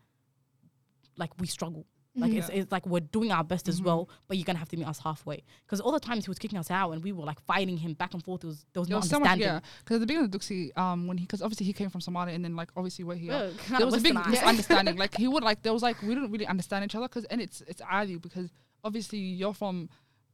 Like 1.17 1.31
we 1.41 1.47
struggle. 1.47 1.87
Like 2.19 2.33
it's, 2.33 2.49
it's 2.49 2.73
like 2.73 2.85
we're 2.87 3.01
doing 3.01 3.31
our 3.33 3.45
best 3.45 3.69
as 3.69 3.81
Mhm. 3.81 3.85
well, 3.85 4.09
but 4.27 4.37
you're 4.37 4.45
gonna 4.45 4.59
have 4.59 4.69
to 4.71 4.77
meet 4.77 4.87
us 4.87 4.99
halfway. 4.99 5.43
Because 5.65 5.81
all 5.81 5.93
the 5.93 6.01
times 6.01 6.25
he 6.27 6.31
was 6.31 6.39
kicking 6.39 6.59
us 6.59 6.71
out 6.71 6.91
and 6.93 7.03
we 7.03 7.13
were 7.13 7.25
like 7.25 7.41
fighting 7.43 7.77
him 7.77 7.95
back 7.95 8.15
and 8.15 8.23
forth. 8.25 8.45
It 8.45 8.49
was 8.49 8.67
there 8.73 8.81
was 8.81 8.89
There 8.89 8.95
no 8.95 8.99
was 9.01 9.09
so 9.09 9.19
much, 9.21 9.31
understanding. 9.31 9.63
yeah. 9.65 9.71
Because 9.85 9.95
at 9.97 10.01
the 10.01 10.07
beginning 10.07 10.25
of 10.27 10.31
Duxie, 10.33 10.77
um, 10.77 11.07
when 11.07 11.19
he, 11.19 11.25
because 11.25 11.43
obviously 11.43 11.67
he 11.67 11.73
came 11.73 11.91
from 11.91 12.01
Somalia 12.01 12.35
and 12.35 12.45
then 12.45 12.57
like 12.57 12.71
obviously 12.77 13.05
where 13.05 13.17
he, 13.17 13.27
Yeah, 13.29 13.51
there 13.77 13.87
was 13.87 13.95
a 13.95 14.01
big 14.01 14.15
misunderstanding. 14.15 14.97
like 15.05 15.17
he 15.17 15.29
would 15.29 15.43
like 15.45 15.63
there 15.63 15.73
was 15.73 15.83
like 15.83 16.01
we 16.03 16.09
didn't 16.15 16.31
really 16.33 16.47
understand 16.47 16.85
each 16.85 16.95
other 16.95 17.07
because 17.09 17.25
and 17.27 17.41
it's 17.41 17.61
it's 17.63 17.81
adi 17.89 18.17
because 18.17 18.51
obviously 18.85 19.19
you're 19.19 19.55
from 19.55 19.89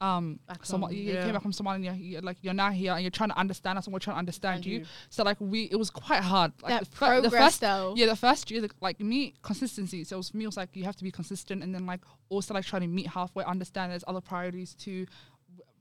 um 0.04 0.38
Back 0.46 0.64
Soma- 0.66 0.86
home, 0.86 0.94
you 0.96 1.02
yeah. 1.14 1.24
came 1.24 1.32
back 1.32 1.42
from 1.42 1.52
Somalia 1.52 1.74
and 1.76 1.84
you're, 1.84 1.94
you're 1.94 2.20
like 2.28 2.38
you're 2.42 2.52
now 2.64 2.70
here 2.70 2.92
and 2.92 3.02
you're 3.02 3.10
trying 3.20 3.30
to 3.34 3.38
understand 3.44 3.78
us 3.78 3.84
and 3.86 3.92
we're 3.94 4.00
trying 4.06 4.16
to 4.16 4.18
understand 4.24 4.66
you. 4.66 4.80
you. 4.80 4.84
So 5.08 5.22
like 5.22 5.38
we 5.40 5.60
it 5.74 5.78
was 5.82 5.90
quite 5.90 6.22
hard. 6.22 6.52
Like 6.62 6.72
that 6.72 6.84
the, 6.90 6.96
fir- 6.96 7.20
the 7.20 7.28
progress 7.30 7.42
first 7.44 7.60
though. 7.62 7.94
yeah, 7.96 8.06
the 8.06 8.16
first 8.16 8.50
year, 8.50 8.60
the, 8.60 8.70
like 8.80 9.00
me, 9.00 9.34
consistency. 9.42 10.04
So 10.04 10.16
it 10.16 10.20
was, 10.22 10.28
for 10.30 10.36
me, 10.36 10.44
it 10.44 10.48
was 10.48 10.56
like 10.56 10.70
you 10.74 10.84
have 10.84 10.96
to 10.96 11.04
be 11.04 11.10
consistent, 11.10 11.62
and 11.62 11.74
then 11.74 11.86
like 11.86 12.00
also 12.28 12.54
like 12.54 12.66
trying 12.66 12.82
to 12.82 12.88
meet 12.88 13.06
halfway, 13.08 13.44
understand 13.44 13.92
there's 13.92 14.04
other 14.06 14.20
priorities 14.20 14.74
too. 14.74 15.06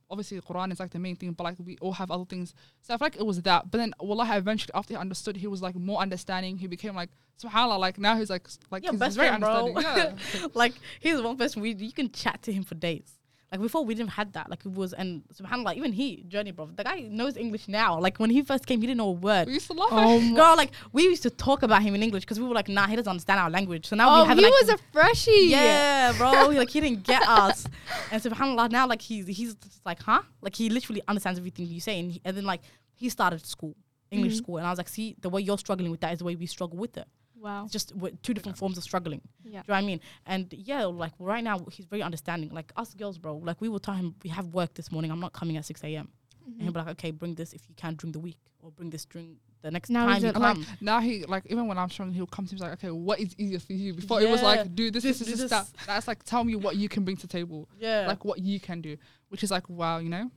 Obviously, 0.09 0.37
the 0.37 0.43
Quran 0.43 0.71
is 0.71 0.79
like 0.79 0.91
the 0.91 0.99
main 0.99 1.15
thing, 1.15 1.31
but 1.31 1.43
like 1.43 1.55
we 1.59 1.75
all 1.81 1.93
have 1.93 2.11
other 2.11 2.25
things. 2.25 2.53
So 2.81 2.93
I 2.93 2.97
feel 2.97 3.05
like 3.07 3.15
it 3.15 3.25
was 3.25 3.41
that. 3.41 3.71
But 3.71 3.79
then, 3.79 3.93
Wallah, 3.99 4.27
eventually 4.37 4.71
after 4.75 4.93
he 4.93 4.97
understood, 4.97 5.35
he 5.37 5.47
was 5.47 5.61
like 5.61 5.75
more 5.75 5.99
understanding. 5.99 6.57
He 6.57 6.67
became 6.67 6.93
like 6.95 7.09
Subhanallah. 7.41 7.79
Like 7.79 7.97
now 7.97 8.15
he's 8.15 8.29
like 8.29 8.47
like 8.69 8.83
Yeah, 8.83 8.91
he's, 8.91 8.99
best 8.99 9.09
he's 9.11 9.15
very 9.17 9.29
friend, 9.29 9.41
bro. 9.41 9.67
understanding. 9.69 10.19
Yeah. 10.39 10.47
like 10.53 10.73
he's 10.99 11.19
one 11.19 11.35
person 11.37 11.61
we 11.63 11.73
you 11.73 11.91
can 11.91 12.11
chat 12.11 12.41
to 12.43 12.53
him 12.53 12.63
for 12.63 12.75
days. 12.75 13.17
Like 13.53 13.61
before 13.61 13.85
we 13.85 13.93
didn't 13.93 14.09
have 14.19 14.31
that. 14.33 14.49
Like 14.49 14.65
it 14.65 14.71
was 14.73 14.93
and 14.93 15.21
subhanallah, 15.39 15.75
even 15.75 15.93
he, 15.93 16.23
Journey 16.27 16.49
bro, 16.51 16.65
the 16.75 16.83
guy 16.83 17.01
knows 17.01 17.37
English 17.37 17.67
now. 17.67 17.99
Like 17.99 18.17
when 18.19 18.31
he 18.31 18.41
first 18.41 18.65
came, 18.65 18.81
he 18.81 18.87
didn't 18.87 18.97
know 18.97 19.09
a 19.09 19.11
word. 19.11 19.45
we 19.47 19.53
used 19.53 19.67
to 19.67 19.73
laugh. 19.73 19.89
Oh, 19.91 20.19
at 20.29 20.35
Girl, 20.35 20.57
like 20.57 20.71
we 20.91 21.03
used 21.03 21.21
to 21.23 21.29
talk 21.29 21.61
about 21.61 21.83
him 21.83 21.93
in 21.93 22.01
English 22.01 22.23
because 22.23 22.39
we 22.39 22.47
were 22.47 22.55
like, 22.55 22.67
nah, 22.67 22.87
he 22.87 22.95
doesn't 22.95 23.09
understand 23.09 23.39
our 23.39 23.51
language. 23.51 23.85
So 23.85 23.95
now 23.95 24.07
oh, 24.09 24.23
we 24.23 24.27
have 24.29 24.37
he 24.39 24.43
like, 24.43 24.53
was 24.61 24.69
a 24.69 24.77
freshie. 24.91 25.45
yeah, 25.49 26.13
bro. 26.17 26.31
Like 26.61 26.71
he 26.71 26.81
didn't 26.81 27.03
get 27.03 27.21
us. 27.27 27.67
And 28.11 28.19
subhanallah, 28.23 28.71
now 28.71 28.87
like 28.87 29.01
he's 29.03 29.27
he's 29.27 29.55
like, 29.85 30.01
huh? 30.01 30.23
Like 30.41 30.55
he 30.55 30.69
literally 30.69 31.03
understands 31.07 31.37
everything 31.37 31.67
you 31.67 31.79
say. 31.79 31.99
And, 31.99 32.11
he, 32.13 32.21
and 32.25 32.35
then 32.35 32.45
like 32.45 32.61
he 32.95 33.07
started 33.09 33.45
school, 33.45 33.75
English 34.09 34.33
Mhm. 34.33 34.37
school, 34.37 34.57
and 34.57 34.65
I 34.65 34.71
was 34.71 34.79
like, 34.79 34.89
see, 34.89 35.15
the 35.21 35.29
way 35.29 35.41
you're 35.41 35.59
struggling 35.59 35.91
with 35.91 35.99
that 36.01 36.13
is 36.13 36.19
the 36.19 36.25
way 36.25 36.35
we 36.35 36.47
struggle 36.47 36.77
with 36.79 36.97
it. 36.97 37.07
Wow. 37.43 37.65
It's 37.65 37.73
just 37.73 37.93
we're 37.93 38.13
two 38.23 38.33
different 38.33 38.57
forms 38.57 38.77
of 38.77 38.83
struggling. 38.83 39.19
Yeah. 39.43 39.49
Do 39.49 39.49
you 39.49 39.57
know 39.57 39.63
what 39.67 39.77
I 39.77 39.81
mean? 39.85 40.01
And 40.25 40.53
yeah, 40.53 40.85
like 40.85 41.11
right 41.19 41.43
now 41.43 41.59
he's 41.69 41.85
very 41.85 42.01
understanding. 42.01 42.51
Like 42.51 42.71
us 42.77 42.93
girls, 42.93 43.17
bro. 43.17 43.35
Like 43.35 43.59
we 43.59 43.67
will 43.67 43.79
tell 43.81 43.95
him 43.95 44.15
we 44.23 44.29
have 44.29 44.47
work 44.53 44.73
this 44.75 44.93
morning. 44.93 45.11
I'm 45.11 45.19
not 45.19 45.33
coming 45.33 45.57
at 45.57 45.65
six 45.65 45.83
a.m. 45.83 46.07
And 46.45 46.61
he'll 46.61 46.71
be 46.71 46.79
like, 46.79 46.89
okay, 46.89 47.11
bring 47.11 47.35
this 47.35 47.53
if 47.53 47.61
you 47.67 47.75
can 47.75 47.95
during 47.95 48.11
the 48.13 48.19
week, 48.19 48.37
or 48.61 48.71
bring 48.71 48.89
this 48.89 49.05
during 49.05 49.37
the 49.61 49.71
next 49.71 49.89
Now 49.89 50.05
time 50.05 50.15
he's 50.15 50.23
you 50.23 50.29
at, 50.29 50.37
like, 50.37 50.55
come. 50.55 50.65
Now 50.81 50.99
he 51.01 51.25
like 51.25 51.43
even 51.47 51.67
when 51.67 51.77
I'm 51.77 51.89
struggling, 51.89 52.15
he'll 52.15 52.27
come 52.27 52.45
to 52.45 52.53
me 52.53 52.57
he's 52.57 52.61
like, 52.61 52.73
okay, 52.73 52.91
what 52.91 53.19
is 53.19 53.35
easier 53.37 53.59
for 53.59 53.73
you? 53.73 53.93
Before 53.93 54.21
it 54.21 54.29
was 54.29 54.41
like, 54.41 54.73
do 54.73 54.91
this, 54.91 55.03
This, 55.03 55.19
this, 55.19 55.27
do 55.27 55.31
this, 55.33 55.41
this. 55.41 55.49
that. 55.51 55.67
That's 55.85 56.07
like 56.07 56.23
tell 56.23 56.45
me 56.45 56.55
what 56.55 56.77
you 56.77 56.87
can 56.87 57.03
bring 57.03 57.17
to 57.17 57.27
the 57.27 57.31
table, 57.31 57.67
yeah, 57.77 58.07
like 58.07 58.23
what 58.23 58.39
you 58.39 58.59
can 58.61 58.81
do, 58.81 58.95
which 59.27 59.43
is 59.43 59.51
like 59.51 59.67
wow, 59.69 59.97
you 59.99 60.09
know. 60.09 60.31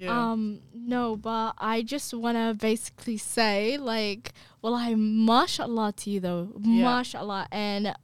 Yeah. 0.00 0.32
Um, 0.32 0.60
no, 0.74 1.16
but 1.16 1.54
I 1.58 1.82
just 1.82 2.12
want 2.14 2.36
to 2.36 2.54
basically 2.58 3.18
say, 3.18 3.76
like, 3.78 4.32
well, 4.62 4.74
I 4.74 4.94
mashallah 4.96 5.92
to 5.98 6.10
you 6.10 6.20
though, 6.20 6.52
Yeah. 6.60 6.84
mashallah, 6.84 7.46
and 7.52 7.94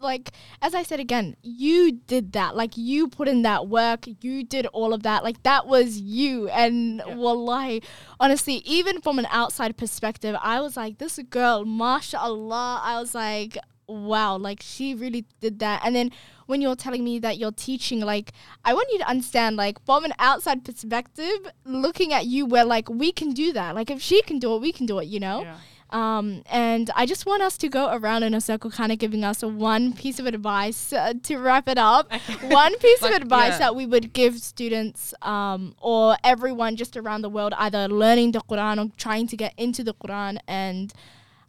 like 0.00 0.30
as 0.62 0.76
I 0.76 0.84
said 0.84 1.00
again, 1.00 1.34
you 1.42 1.90
did 1.90 2.32
that. 2.34 2.54
Like 2.54 2.76
you 2.76 3.08
put 3.08 3.26
in 3.26 3.42
that 3.42 3.66
work, 3.66 4.04
you 4.20 4.44
did 4.44 4.66
all 4.66 4.92
of 4.92 5.02
that. 5.02 5.24
Like 5.24 5.42
that 5.42 5.66
was 5.66 5.98
you. 6.00 6.48
And 6.50 7.02
Yeah. 7.04 7.16
wallahi, 7.16 7.82
honestly, 8.20 8.56
even 8.64 9.00
from 9.00 9.18
an 9.18 9.26
outside 9.30 9.76
perspective, 9.76 10.36
I 10.40 10.60
was 10.60 10.76
like, 10.76 10.98
this 10.98 11.18
girl, 11.30 11.64
mashallah. 11.64 12.80
I 12.84 13.00
was 13.00 13.12
like, 13.14 13.58
wow, 13.88 14.36
like 14.36 14.60
she 14.62 14.94
really 14.94 15.24
did 15.40 15.58
that. 15.60 15.80
And 15.84 15.96
then 15.96 16.10
when 16.46 16.60
you're 16.60 16.76
telling 16.76 17.02
me 17.04 17.18
that 17.20 17.38
you're 17.38 17.52
teaching, 17.52 18.00
like 18.00 18.32
I 18.64 18.74
want 18.74 18.88
you 18.92 18.98
to 18.98 19.08
understand, 19.08 19.56
like 19.56 19.84
from 19.84 20.04
an 20.04 20.12
outside 20.18 20.64
perspective, 20.64 21.38
looking 21.64 22.12
at 22.12 22.26
you, 22.26 22.46
where 22.46 22.64
like 22.64 22.88
we 22.88 23.12
can 23.12 23.32
do 23.32 23.52
that. 23.52 23.74
Like 23.74 23.90
if 23.90 24.00
she 24.00 24.22
can 24.22 24.38
do 24.38 24.54
it, 24.54 24.60
we 24.60 24.72
can 24.72 24.86
do 24.86 24.98
it. 24.98 25.06
You 25.06 25.20
know. 25.20 25.42
yeah. 25.42 25.56
Um, 25.90 26.42
and 26.50 26.90
I 26.94 27.06
just 27.06 27.24
want 27.24 27.42
us 27.42 27.56
to 27.56 27.68
go 27.70 27.88
around 27.90 28.22
in 28.22 28.34
a 28.34 28.42
circle, 28.42 28.70
kind 28.70 28.92
of 28.92 28.98
giving 28.98 29.24
us 29.24 29.42
one 29.42 29.94
piece 29.94 30.18
of 30.18 30.26
advice 30.26 30.92
uh, 30.92 31.14
to 31.22 31.38
wrap 31.38 31.66
it 31.66 31.78
up. 31.78 32.12
one 32.42 32.76
piece 32.78 33.00
Like, 33.00 33.14
of 33.14 33.22
advice 33.22 33.52
yeah. 33.52 33.58
that 33.58 33.74
we 33.76 33.86
would 33.86 34.12
give 34.12 34.38
students 34.38 35.14
um, 35.22 35.74
or 35.80 36.18
everyone 36.22 36.76
just 36.76 36.94
around 36.94 37.22
the 37.22 37.30
world, 37.30 37.54
either 37.56 37.88
learning 37.88 38.32
the 38.32 38.40
Quran 38.40 38.84
or 38.84 38.92
trying 38.98 39.26
to 39.28 39.36
get 39.36 39.54
into 39.56 39.82
the 39.82 39.94
Quran. 39.94 40.38
And 40.46 40.92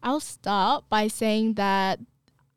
I'll 0.02 0.22
start 0.22 0.86
by 0.90 1.10
saying 1.10 1.56
that 1.56 2.00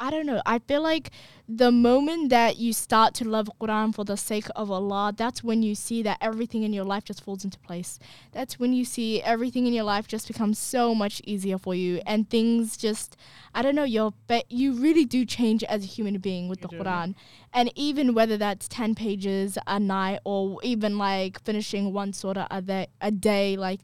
I 0.02 0.10
don't 0.10 0.26
know. 0.26 0.42
I 0.44 0.58
feel 0.58 0.82
like 0.82 1.12
the 1.48 1.70
moment 1.70 2.30
that 2.30 2.56
you 2.56 2.72
start 2.72 3.14
to 3.14 3.24
love 3.24 3.48
Quran 3.60 3.94
for 3.94 4.04
the 4.04 4.16
sake 4.16 4.46
of 4.56 4.68
Allah, 4.68 5.14
that's 5.16 5.44
when 5.44 5.62
you 5.62 5.76
see 5.76 6.02
that 6.02 6.18
everything 6.20 6.64
in 6.64 6.72
your 6.72 6.84
life 6.84 7.04
just 7.04 7.22
falls 7.22 7.44
into 7.44 7.56
place. 7.60 8.00
That's 8.32 8.58
when 8.58 8.72
you 8.72 8.84
see 8.84 9.22
everything 9.22 9.68
in 9.68 9.72
your 9.72 9.84
life 9.84 10.08
just 10.08 10.26
becomes 10.26 10.58
so 10.58 10.92
much 10.92 11.22
easier 11.24 11.56
for 11.56 11.76
you, 11.76 12.00
and 12.04 12.28
things 12.28 12.76
just, 12.76 13.16
I 13.54 13.62
don't 13.62 13.76
know, 13.76 13.84
you're, 13.84 14.12
but 14.26 14.50
you 14.50 14.72
really 14.72 15.04
do 15.04 15.24
change 15.24 15.62
as 15.62 15.84
a 15.84 15.86
human 15.86 16.18
being 16.18 16.48
with 16.48 16.62
You 16.62 16.68
the 16.68 16.76
do. 16.76 16.82
Quran. 16.82 17.14
And 17.54 17.70
even 17.76 18.12
whether 18.12 18.36
that's 18.36 18.66
10 18.66 18.96
pages 18.96 19.56
a 19.68 19.78
night 19.78 20.18
or 20.24 20.58
even 20.64 20.98
like 20.98 21.40
finishing 21.44 21.92
one 21.92 22.12
surah 22.12 22.48
a 22.50 22.60
day, 22.60 22.88
a 23.00 23.12
day 23.12 23.56
like 23.56 23.82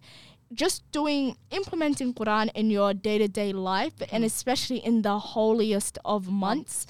just 0.53 0.91
doing 0.93 1.37
implementing 1.51 2.15
Quran 2.15 2.51
in 2.55 2.71
your 2.71 2.95
day 2.95 3.19
to 3.19 3.29
day 3.29 3.53
life 3.53 3.95
and 4.11 4.25
especially 4.25 4.79
in 4.79 5.03
the 5.03 5.19
holiest 5.19 5.99
of 6.05 6.31
months, 6.31 6.87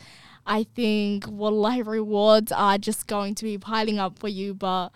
I 0.47 0.65
think 0.65 1.27
wallahi 1.29 1.83
rewards 1.83 2.53
are 2.53 2.79
just 2.79 3.07
going 3.07 3.35
to 3.37 3.45
be 3.45 3.59
piling 3.59 3.99
up 3.99 4.19
for 4.19 4.29
you. 4.29 4.55
But 4.55 4.91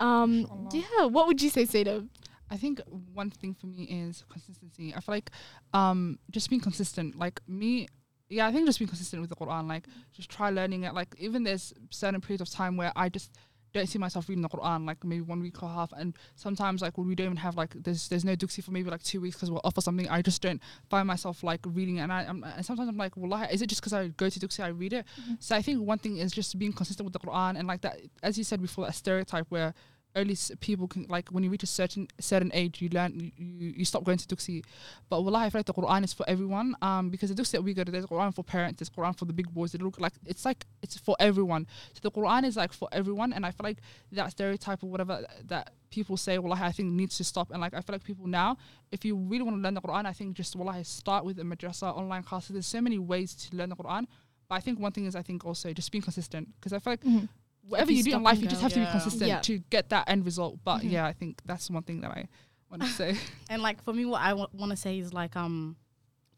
um, 0.00 0.68
yeah, 0.72 1.06
what 1.06 1.26
would 1.26 1.40
you 1.40 1.50
say, 1.50 1.64
Saida? 1.64 2.06
I 2.50 2.56
think 2.56 2.80
one 3.12 3.30
thing 3.30 3.54
for 3.54 3.66
me 3.66 3.84
is 3.84 4.24
consistency. 4.28 4.94
I 4.94 5.00
feel 5.00 5.14
like 5.14 5.30
um 5.74 6.18
just 6.30 6.50
being 6.50 6.60
consistent. 6.60 7.16
Like 7.16 7.40
me, 7.46 7.88
yeah, 8.28 8.46
I 8.46 8.52
think 8.52 8.66
just 8.66 8.78
being 8.78 8.88
consistent 8.88 9.20
with 9.20 9.30
the 9.30 9.36
Quran. 9.36 9.68
Like 9.68 9.86
just 10.12 10.30
try 10.30 10.50
learning 10.50 10.84
it. 10.84 10.94
Like 10.94 11.14
even 11.18 11.44
there's 11.44 11.72
certain 11.90 12.20
periods 12.20 12.42
of 12.42 12.50
time 12.50 12.76
where 12.76 12.92
I 12.96 13.08
just 13.08 13.32
don't 13.72 13.86
see 13.86 13.98
myself 13.98 14.28
reading 14.28 14.42
the 14.42 14.48
Quran. 14.48 14.86
Like 14.86 15.04
maybe 15.04 15.22
one 15.22 15.40
week 15.40 15.62
or 15.62 15.68
half, 15.68 15.92
and 15.92 16.14
sometimes 16.36 16.82
like 16.82 16.98
when 16.98 17.06
we 17.06 17.14
don't 17.14 17.26
even 17.26 17.36
have 17.38 17.56
like 17.56 17.74
there's 17.74 18.08
there's 18.08 18.24
no 18.24 18.34
duxi 18.36 18.62
for 18.62 18.70
maybe 18.70 18.90
like 18.90 19.02
two 19.02 19.20
weeks 19.20 19.36
because 19.36 19.50
we're 19.50 19.58
off 19.64 19.76
or 19.76 19.80
something. 19.80 20.08
I 20.08 20.22
just 20.22 20.42
don't 20.42 20.60
find 20.90 21.06
myself 21.06 21.42
like 21.42 21.60
reading 21.66 21.96
it, 21.96 22.02
and 22.02 22.12
I 22.12 22.24
I'm, 22.24 22.44
and 22.44 22.64
sometimes 22.64 22.88
I'm 22.88 22.96
like, 22.96 23.12
well, 23.16 23.42
is 23.50 23.62
it 23.62 23.66
just 23.68 23.80
because 23.80 23.92
I 23.92 24.08
go 24.08 24.28
to 24.28 24.40
duxi 24.40 24.64
I 24.64 24.68
read 24.68 24.92
it? 24.92 25.06
Mm-hmm. 25.20 25.34
So 25.40 25.56
I 25.56 25.62
think 25.62 25.82
one 25.82 25.98
thing 25.98 26.18
is 26.18 26.32
just 26.32 26.58
being 26.58 26.72
consistent 26.72 27.04
with 27.04 27.12
the 27.12 27.20
Quran 27.20 27.58
and 27.58 27.66
like 27.66 27.82
that, 27.82 28.00
as 28.22 28.38
you 28.38 28.44
said 28.44 28.60
before, 28.60 28.86
that 28.86 28.94
stereotype 28.94 29.46
where 29.48 29.74
only 30.18 30.36
people 30.60 30.86
can 30.88 31.02
like 31.08 31.28
when 31.30 31.42
you 31.44 31.50
reach 31.50 31.62
a 31.62 31.66
certain 31.80 32.06
certain 32.20 32.50
age 32.52 32.74
you 32.82 32.88
learn 32.90 33.10
you, 33.36 33.68
you, 33.78 33.84
stop 33.84 34.02
going 34.04 34.18
to 34.18 34.26
duxi. 34.32 34.62
But 35.10 35.22
wallahi 35.24 35.46
I 35.46 35.50
feel 35.50 35.60
like 35.60 35.66
the 35.66 35.78
Quran 35.80 36.04
is 36.04 36.12
for 36.12 36.24
everyone 36.28 36.68
um 36.82 37.04
because 37.10 37.28
the 37.34 37.38
duxi 37.40 37.52
that 37.52 37.62
we 37.62 37.72
go 37.74 37.84
to 37.84 37.92
there's 37.92 38.06
Quran 38.06 38.34
for 38.34 38.44
parents 38.44 38.78
there's 38.78 38.90
Quran 38.90 39.16
for 39.18 39.24
the 39.30 39.32
big 39.32 39.48
boys 39.58 39.72
they 39.72 39.78
look 39.78 39.98
like 40.00 40.14
it's 40.26 40.44
like 40.44 40.66
it's 40.82 40.96
for 40.98 41.16
everyone. 41.28 41.66
So 41.94 42.00
the 42.02 42.10
Quran 42.10 42.44
is 42.44 42.56
like 42.56 42.72
for 42.72 42.88
everyone 42.92 43.32
and 43.32 43.46
I 43.46 43.50
feel 43.50 43.64
like 43.70 43.78
that 44.12 44.30
stereotype 44.32 44.82
or 44.84 44.90
whatever 44.90 45.24
that 45.46 45.64
people 45.90 46.16
say 46.16 46.38
wallahi 46.38 46.64
I 46.64 46.72
think 46.72 46.92
needs 46.92 47.16
to 47.18 47.24
stop. 47.24 47.50
And 47.52 47.60
like 47.60 47.74
I 47.74 47.80
feel 47.80 47.94
like 47.94 48.04
people 48.04 48.26
now 48.26 48.56
if 48.92 49.04
you 49.04 49.16
really 49.16 49.44
want 49.44 49.56
to 49.58 49.62
learn 49.62 49.74
the 49.74 49.80
Quran 49.80 50.04
I 50.06 50.12
think 50.12 50.36
just 50.36 50.56
wallahi 50.56 50.84
start 50.84 51.24
with 51.24 51.38
a 51.38 51.42
madrasa 51.52 51.88
online 51.96 52.22
classes. 52.22 52.50
There's 52.54 52.66
so 52.66 52.80
many 52.80 52.98
ways 52.98 53.34
to 53.42 53.56
learn 53.56 53.70
the 53.70 53.76
Quran. 53.76 54.06
But 54.48 54.54
I 54.54 54.60
think 54.60 54.80
one 54.80 54.92
thing 54.92 55.04
is 55.04 55.14
I 55.14 55.22
think 55.22 55.44
also 55.44 55.72
just 55.74 55.92
being 55.92 56.02
consistent 56.02 56.48
because 56.54 56.72
I 56.72 56.78
feel 56.78 56.92
like 56.94 57.02
Mhm. 57.04 57.28
Whatever 57.68 57.90
you 57.92 57.98
you 57.98 58.04
do 58.04 58.16
in 58.16 58.22
life, 58.22 58.40
you 58.40 58.48
just 58.48 58.62
have 58.62 58.72
to 58.72 58.80
be 58.80 58.86
consistent 58.86 59.28
Yeah. 59.28 59.40
to 59.40 59.58
get 59.70 59.88
that 59.90 60.08
end 60.08 60.24
result. 60.24 60.58
But 60.64 60.82
Mhm. 60.82 60.90
yeah, 60.90 61.06
I 61.06 61.12
think 61.12 61.40
that's 61.44 61.70
one 61.70 61.82
thing 61.82 62.00
that 62.02 62.10
I 62.10 62.28
want 62.70 62.82
to 62.82 62.88
say. 63.02 63.16
And 63.50 63.62
like 63.62 63.82
for 63.82 63.92
me, 63.92 64.04
what 64.06 64.20
I 64.22 64.30
w- 64.30 64.48
want 64.52 64.70
to 64.70 64.76
say 64.76 64.98
is 64.98 65.12
like 65.12 65.36
um, 65.36 65.76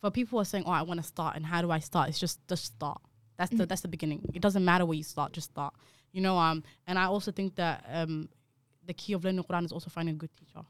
for 0.01 0.11
people 0.11 0.37
who 0.39 0.43
are 0.43 0.45
saying, 0.53 0.65
"Oh, 0.67 0.71
I 0.73 0.83
want 0.83 0.99
to 1.01 1.07
start," 1.07 1.37
and 1.37 1.45
how 1.47 1.61
do 1.63 1.71
I 1.71 1.79
start? 1.79 2.09
It's 2.09 2.19
just 2.19 2.41
just 2.49 2.65
start. 2.65 3.01
That's 3.37 3.51
the 3.51 3.65
Mhm. 3.65 3.69
that's 3.69 3.83
the 3.83 3.89
beginning. 3.89 4.21
It 4.35 4.43
doesn't 4.43 4.65
matter 4.65 4.85
where 4.85 4.97
you 4.97 5.05
start, 5.05 5.33
just 5.33 5.51
start. 5.51 5.75
You 6.13 6.21
know 6.21 6.37
um, 6.37 6.63
and 6.87 6.99
I 6.99 7.05
also 7.05 7.31
think 7.33 7.55
that 7.57 7.85
um, 7.89 8.29
the 8.87 8.95
key 8.95 9.13
of 9.13 9.25
learning 9.25 9.45
Quran 9.45 9.65
is 9.65 9.73
also 9.73 9.89
finding 9.91 10.15
a 10.17 10.19
good 10.19 10.35
teacher. 10.37 10.63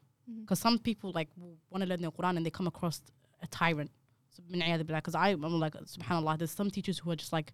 Because 0.42 0.60
some 0.60 0.78
people 0.78 1.10
like 1.12 1.28
want 1.70 1.82
to 1.82 1.88
learn 1.88 2.02
the 2.02 2.12
Quran 2.12 2.36
and 2.36 2.44
they 2.46 2.50
come 2.50 2.66
across 2.68 3.00
a 3.42 3.46
tyrant. 3.48 3.90
Because 4.48 5.14
I 5.14 5.30
I'm 5.30 5.40
like 5.58 5.74
Subhanallah. 5.74 6.38
There's 6.38 6.52
some 6.52 6.70
teachers 6.70 6.98
who 6.98 7.10
are 7.10 7.16
just 7.16 7.32
like, 7.32 7.52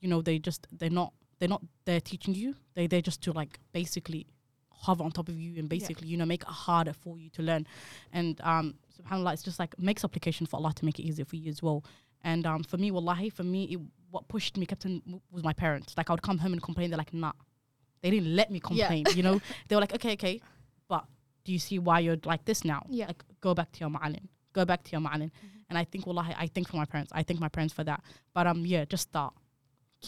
you 0.00 0.08
know, 0.08 0.22
they 0.22 0.38
just 0.38 0.66
they're 0.72 0.88
not 0.90 1.12
they're 1.38 1.48
not 1.48 1.62
they're 1.84 2.00
teaching 2.00 2.34
you. 2.34 2.54
They 2.74 2.86
they're 2.86 3.00
just 3.02 3.22
to 3.22 3.32
like 3.32 3.58
basically 3.72 4.26
hover 4.70 5.02
on 5.04 5.10
top 5.12 5.28
of 5.28 5.38
you 5.40 5.58
and 5.58 5.68
basically 5.68 6.08
you 6.08 6.16
know 6.16 6.26
make 6.26 6.42
it 6.42 6.48
harder 6.48 6.92
for 6.92 7.18
you 7.18 7.30
to 7.30 7.42
learn. 7.42 7.66
And 8.12 8.40
um, 8.42 8.74
Subhanallah, 8.96 9.32
it's 9.34 9.42
just 9.42 9.58
like 9.58 9.78
makes 9.78 10.04
application 10.04 10.46
for 10.46 10.56
Allah 10.56 10.72
to 10.74 10.84
make 10.84 10.98
it 10.98 11.02
easier 11.04 11.24
for 11.24 11.36
you 11.36 11.50
as 11.50 11.62
well. 11.62 11.84
And 12.22 12.46
um, 12.46 12.62
for 12.62 12.76
me, 12.78 12.90
wallahi, 12.90 13.28
for 13.30 13.44
me, 13.44 13.64
it, 13.64 13.80
what 14.10 14.28
pushed 14.28 14.56
me, 14.56 14.64
kept 14.66 14.84
in, 14.86 15.20
was 15.30 15.42
my 15.44 15.52
parents. 15.52 15.94
Like 15.96 16.08
I 16.08 16.12
would 16.14 16.22
come 16.22 16.38
home 16.38 16.52
and 16.54 16.62
complain. 16.62 16.88
They're 16.90 16.96
like, 16.98 17.12
nah, 17.12 17.32
they 18.02 18.10
didn't 18.10 18.34
let 18.34 18.50
me 18.50 18.60
Yeah. 18.72 18.86
complain. 18.88 19.06
You 19.14 19.22
know, 19.22 19.40
they 19.68 19.76
were 19.76 19.80
like, 19.80 19.94
okay, 19.94 20.12
okay, 20.12 20.40
but 20.88 21.04
do 21.44 21.52
you 21.52 21.58
see 21.58 21.78
why 21.78 21.98
you're 22.00 22.16
like 22.24 22.44
this 22.46 22.64
now? 22.64 22.86
Yeah. 22.88 23.08
Like 23.08 23.22
go 23.40 23.52
back 23.54 23.72
to 23.72 23.80
your 23.80 23.90
ma'alin. 23.90 24.28
Go 24.54 24.64
back 24.64 24.82
to 24.84 24.92
your 24.92 25.00
ma'alin. 25.00 25.30
And 25.68 25.76
I 25.78 25.84
think 25.84 26.06
wallahi, 26.06 26.34
I 26.38 26.46
think 26.46 26.68
for 26.68 26.76
my 26.76 26.84
parents. 26.86 27.10
I 27.14 27.22
thank 27.22 27.40
my 27.40 27.48
parents 27.48 27.74
for 27.74 27.84
that. 27.84 28.02
But 28.34 28.46
um 28.46 28.64
yeah, 28.64 28.84
just 28.84 29.04
start. 29.08 29.34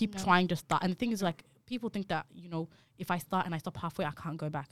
Keep 0.01 0.15
No. 0.15 0.25
trying, 0.25 0.47
to 0.53 0.57
start. 0.57 0.81
And 0.85 0.91
the 0.93 0.99
thing 1.03 1.13
is 1.17 1.23
like 1.23 1.41
people 1.73 1.89
think 1.95 2.07
that, 2.15 2.25
you 2.43 2.49
know, 2.49 2.69
if 2.99 3.09
I 3.11 3.19
start 3.19 3.47
and 3.47 3.55
I 3.55 3.59
stop 3.59 3.77
halfway, 3.85 4.05
I 4.13 4.15
can't 4.23 4.37
go 4.45 4.49
back. 4.59 4.69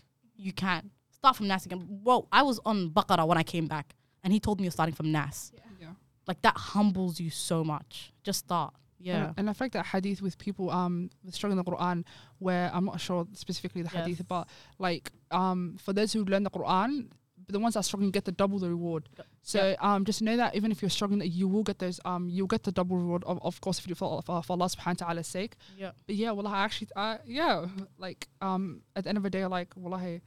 You 0.46 0.52
can't. 0.52 0.86
Start 1.20 1.36
from 1.36 1.46
Nas 1.48 1.64
again. 1.66 1.80
Whoa, 2.06 2.28
I 2.30 2.42
was 2.42 2.60
on 2.70 2.90
Baqarah 2.90 3.26
when 3.26 3.38
I 3.38 3.42
came 3.54 3.66
back 3.66 3.94
and 4.22 4.32
he 4.32 4.38
told 4.40 4.58
me 4.60 4.64
you're 4.66 4.70
starting 4.80 4.94
from 4.94 5.10
Nas. 5.10 5.52
Yeah. 5.80 5.88
Like 6.30 6.40
that 6.42 6.56
humbles 6.56 7.14
you 7.20 7.30
so 7.30 7.64
much. 7.64 8.12
Just 8.22 8.40
start. 8.40 8.72
Yeah. 8.98 9.26
And, 9.28 9.34
and 9.38 9.50
I 9.50 9.52
think 9.52 9.72
that 9.74 9.84
hadith 9.86 10.20
with 10.22 10.36
people 10.38 10.70
um 10.70 11.10
with 11.24 11.34
struggling 11.34 11.58
the 11.62 11.64
Quran, 11.70 12.04
where 12.38 12.70
I'm 12.74 12.86
not 12.90 13.00
sure 13.00 13.26
specifically 13.32 13.82
the 13.82 13.90
Yes. 13.92 14.04
hadith, 14.06 14.28
but 14.28 14.48
like 14.78 15.10
um 15.30 15.76
for 15.84 15.92
those 15.92 16.10
who 16.14 16.24
learn 16.24 16.42
the 16.48 16.50
Quran, 16.58 17.08
the 17.48 17.58
ones 17.58 17.74
that 17.74 17.80
are 17.80 17.84
struggling 17.84 18.10
get 18.10 18.24
the 18.24 18.32
double 18.32 18.58
the 18.58 18.68
reward. 18.68 19.08
So 19.42 19.76
um 19.80 20.04
just 20.04 20.22
know 20.22 20.36
that 20.36 20.54
even 20.54 20.70
if 20.72 20.82
you're 20.82 20.90
struggling, 20.90 21.18
that 21.20 21.28
you 21.28 21.48
will 21.48 21.62
get 21.62 21.78
those 21.78 22.00
um 22.04 22.28
you'll 22.28 22.46
get 22.46 22.62
the 22.64 22.72
double 22.72 22.96
reward 22.96 23.24
of, 23.24 23.38
of 23.42 23.60
course 23.60 23.78
if 23.78 23.88
you 23.88 23.94
for, 23.94 24.22
for, 24.22 24.42
for 24.42 24.52
Allah 24.52 24.66
Subhanahu 24.66 25.00
wa 25.00 25.08
Taala's 25.08 25.26
sake. 25.26 25.56
Yeah. 25.76 25.92
But 26.06 26.16
yeah, 26.16 26.30
well, 26.32 26.46
I 26.46 26.64
actually, 26.64 26.88
uh, 26.96 27.18
yeah, 27.24 27.66
like 27.98 28.28
um 28.40 28.82
at 28.96 29.04
the 29.04 29.08
end 29.08 29.18
of 29.18 29.24
the 29.24 29.30
day, 29.30 29.44
like 29.46 29.74
wallahi, 29.76 30.20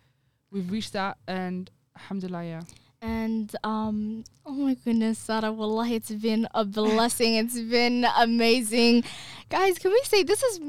we've 0.51 0.69
reached 0.71 0.93
that, 0.93 1.17
and 1.27 1.69
alhamdulillah, 1.95 2.45
yeah. 2.45 2.61
And 2.99 3.55
um, 3.63 4.23
oh 4.43 4.53
my 4.53 4.73
goodness, 4.73 5.27
Saara, 5.27 5.55
wallahi, 5.55 5.95
it's 5.95 6.09
been 6.11 6.47
a 6.53 6.65
blessing. 6.79 7.35
it's 7.35 7.59
been 7.59 8.05
amazing, 8.17 9.03
guys. 9.49 9.77
Can 9.77 9.91
we 9.91 10.01
say 10.03 10.23
this 10.23 10.41
is 10.41 10.59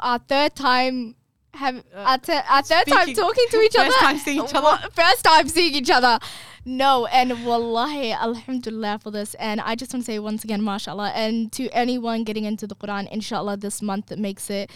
our 0.00 0.20
third 0.20 0.54
time 0.54 1.16
have 1.54 1.76
uh, 1.94 1.98
our, 1.98 2.18
te- 2.18 2.32
our 2.48 2.62
third 2.62 2.86
time 2.86 3.14
talking 3.14 3.46
to 3.50 3.60
each 3.60 3.76
other. 3.76 3.90
first 3.90 4.00
time 4.00 4.18
seeing 4.18 4.44
each 4.44 4.54
other. 4.54 4.88
First 4.92 5.24
time 5.24 5.48
seeing 5.48 5.74
each 5.74 5.90
other. 5.90 6.18
No, 6.66 7.04
and 7.06 7.44
wallahi, 7.44 8.12
alhamdulillah 8.12 8.98
for 9.02 9.10
this. 9.10 9.34
And 9.34 9.60
I 9.60 9.74
just 9.74 9.92
want 9.92 10.06
to 10.06 10.12
say 10.12 10.18
once 10.18 10.44
again, 10.44 10.64
mashallah. 10.64 11.10
And 11.14 11.52
to 11.52 11.68
anyone 11.70 12.24
getting 12.24 12.44
into 12.44 12.66
the 12.66 12.74
Quran, 12.74 13.06
inshallah, 13.12 13.58
this 13.58 13.82
month 13.82 14.10
it 14.10 14.18
makes 14.18 14.48
it, 14.48 14.70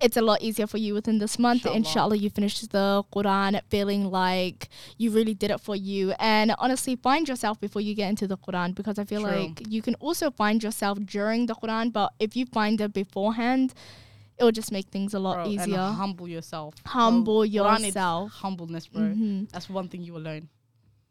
it's 0.00 0.16
a 0.16 0.22
lot 0.22 0.40
easier 0.40 0.66
for 0.66 0.78
you 0.78 0.94
within 0.94 1.18
this 1.18 1.38
month. 1.38 1.66
Inshallah. 1.66 1.76
Inshallah, 1.76 2.16
you 2.16 2.30
finish 2.30 2.60
the 2.62 3.04
Quran 3.14 3.60
feeling 3.68 4.10
like 4.10 4.68
you 4.96 5.10
really 5.10 5.34
did 5.34 5.50
it 5.50 5.60
for 5.60 5.76
you. 5.76 6.12
And 6.18 6.54
honestly, 6.58 6.96
find 6.96 7.28
yourself 7.28 7.60
before 7.60 7.82
you 7.82 7.94
get 7.94 8.08
into 8.08 8.26
the 8.26 8.38
Quran 8.38 8.74
because 8.74 8.98
I 8.98 9.04
feel 9.04 9.22
True. 9.22 9.30
like 9.30 9.68
you 9.68 9.82
can 9.82 9.96
also 9.96 10.30
find 10.30 10.62
yourself 10.62 10.98
during 11.04 11.44
the 11.44 11.54
Quran, 11.54 11.92
but 11.92 12.14
if 12.18 12.36
you 12.36 12.46
find 12.46 12.80
it 12.80 12.94
beforehand, 12.94 13.74
it 14.38 14.44
will 14.44 14.52
just 14.52 14.72
make 14.72 14.88
things 14.88 15.14
a 15.14 15.18
lot 15.18 15.34
Bro, 15.34 15.44
and 15.44 15.52
easier. 15.52 15.78
humble 15.78 16.26
yourself. 16.28 16.74
Humble 16.86 17.42
Quran 17.42 17.72
needs 17.74 17.86
yourself. 17.94 18.32
Humbleness, 18.32 18.86
bro. 18.88 19.02
Mhm. 19.02 19.50
That's 19.50 19.68
one 19.70 19.88
thing 19.88 20.02
you 20.02 20.12
will 20.14 20.22
learn. 20.22 20.48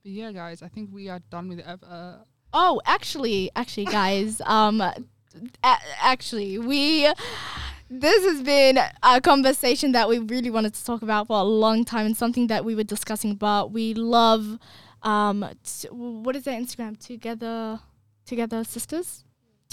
But 0.03 0.11
yeah, 0.11 0.31
guys, 0.31 0.61
I 0.61 0.67
think 0.67 0.89
we 0.91 1.07
are 1.09 1.19
done 1.29 1.47
with 1.47 1.59
the 1.59 1.69
ep- 1.69 1.83
uh, 1.89 2.17
Oh, 2.53 2.81
actually, 2.85 3.49
actually, 3.55 3.85
guys, 3.85 4.41
um, 4.45 4.81
a- 4.81 4.95
actually, 6.01 6.59
we. 6.59 7.07
This 7.89 8.23
has 8.25 8.41
been 8.41 8.79
a 9.03 9.21
conversation 9.21 9.91
that 9.91 10.09
we 10.09 10.17
really 10.17 10.49
wanted 10.49 10.73
to 10.73 10.83
talk 10.83 11.03
about 11.03 11.27
for 11.27 11.37
a 11.39 11.43
long 11.43 11.85
time, 11.85 12.05
and 12.07 12.17
something 12.17 12.47
that 12.47 12.65
we 12.65 12.73
were 12.75 12.83
discussing. 12.83 13.35
But 13.35 13.71
we 13.71 13.93
love, 13.93 14.57
um, 15.03 15.45
t- 15.63 15.87
what 15.89 16.35
is 16.35 16.43
that 16.45 16.59
Instagram? 16.59 16.97
Together, 16.97 17.79
together 18.25 18.63
sisters. 18.63 19.23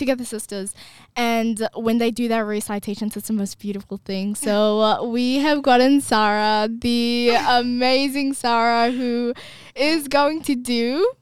Together 0.01 0.25
Sisters, 0.25 0.75
and 1.15 1.69
when 1.75 1.99
they 1.99 2.11
do 2.11 2.27
their 2.27 2.45
recitations, 2.45 3.17
it's 3.17 3.29
the 3.29 3.35
most 3.35 3.59
beautiful 3.59 3.99
thing. 3.99 4.35
So 4.51 4.81
uh, 4.81 5.05
we 5.05 5.37
have 5.37 5.63
gotten 5.63 6.01
Saara, 6.01 6.69
the 6.81 7.37
amazing 7.49 8.33
Saara, 8.33 8.97
who 8.97 9.35
is 9.77 10.09
going 10.09 10.43
to 10.43 10.55
do 10.57 11.13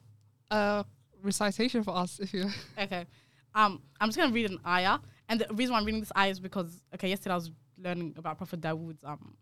a 0.49 0.85
recitation 1.21 1.83
for 1.83 1.95
us 1.95 2.19
if 2.19 2.33
you 2.33 2.45
Okay. 2.79 3.05
Um, 3.53 3.81
I'm 3.99 4.07
just 4.07 4.17
gonna 4.17 4.33
read 4.33 4.49
an 4.49 4.59
ayah, 4.65 4.99
and 5.27 5.41
the 5.41 5.53
reason 5.53 5.73
why 5.73 5.79
I'm 5.79 5.85
reading 5.85 5.99
this 5.99 6.11
ayah 6.17 6.31
is 6.31 6.39
because 6.39 6.81
okay, 6.95 7.09
yesterday 7.09 7.33
I 7.33 7.35
was 7.35 7.51
learning 7.77 8.15
about 8.17 8.37
Prophet 8.37 8.61
Dawood's 8.61 9.03
um 9.03 9.35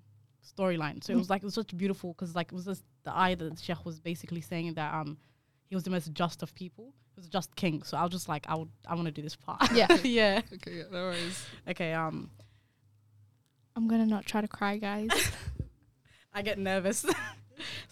storyline. 0.43 1.03
So 1.03 1.13
it 1.13 1.17
was 1.17 1.29
like 1.29 1.43
it 1.43 1.45
was 1.45 1.53
such 1.53 1.75
beautiful 1.77 2.13
because 2.13 2.35
like 2.35 2.47
it 2.51 2.55
was 2.55 2.65
just 2.65 2.83
the 3.03 3.15
ayah 3.15 3.35
that 3.35 3.55
the 3.55 3.61
Sheikh 3.61 3.85
was 3.85 3.99
basically 3.99 4.41
saying 4.41 4.73
that 4.73 4.93
um 4.93 5.17
he 5.69 5.75
was 5.75 5.83
the 5.83 5.89
most 5.89 6.11
just 6.13 6.41
of 6.43 6.55
people 6.55 6.93
He 7.16 7.20
was 7.20 7.26
a 7.26 7.30
just 7.30 7.54
king. 7.56 7.82
So 7.82 7.96
I 7.96 8.02
was 8.02 8.10
just 8.12 8.28
like 8.28 8.46
I 8.48 8.54
would 8.54 8.70
I 8.86 8.94
want 8.94 9.06
to 9.06 9.12
do 9.12 9.22
this 9.22 9.36
part. 9.36 9.60
Yeah. 9.72 9.88
yeah. 10.02 10.40
okay 10.54 10.78
yeah 10.78 10.84
no 10.90 11.02
worries 11.04 11.44
Okay. 11.68 11.92
Um, 11.92 12.30
I'm 13.76 13.88
gonna 13.88 14.06
not 14.06 14.26
try 14.26 14.40
to 14.40 14.48
cry, 14.48 14.76
guys. 14.78 15.10
I 16.34 16.42
get 16.42 16.58
nervous. 16.58 17.04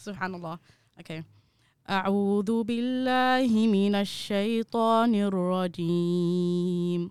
Subhanallah. 0.04 0.58
Okay. 1.00 1.24
أعوذ 1.90 2.62
بالله 2.64 3.66
من 3.66 3.94
الشيطان 3.94 5.14
الرجيم 5.14 7.10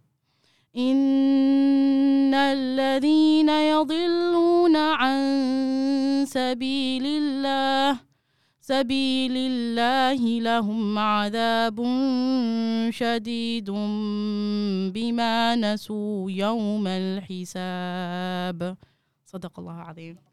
إن 0.77 2.33
الذين 2.33 3.49
يضلون 3.49 4.75
عن 4.75 5.19
سبيل 6.27 7.05
الله 7.05 7.99
سبيل 8.61 9.35
الله 9.35 10.39
لهم 10.39 10.99
عذاب 10.99 11.77
شديد 12.89 13.69
بما 14.95 15.55
نسوا 15.55 16.31
يوم 16.31 16.87
الحساب. 16.87 18.77
صدق 19.25 19.59
الله 19.59 19.75
العظيم. 19.75 20.30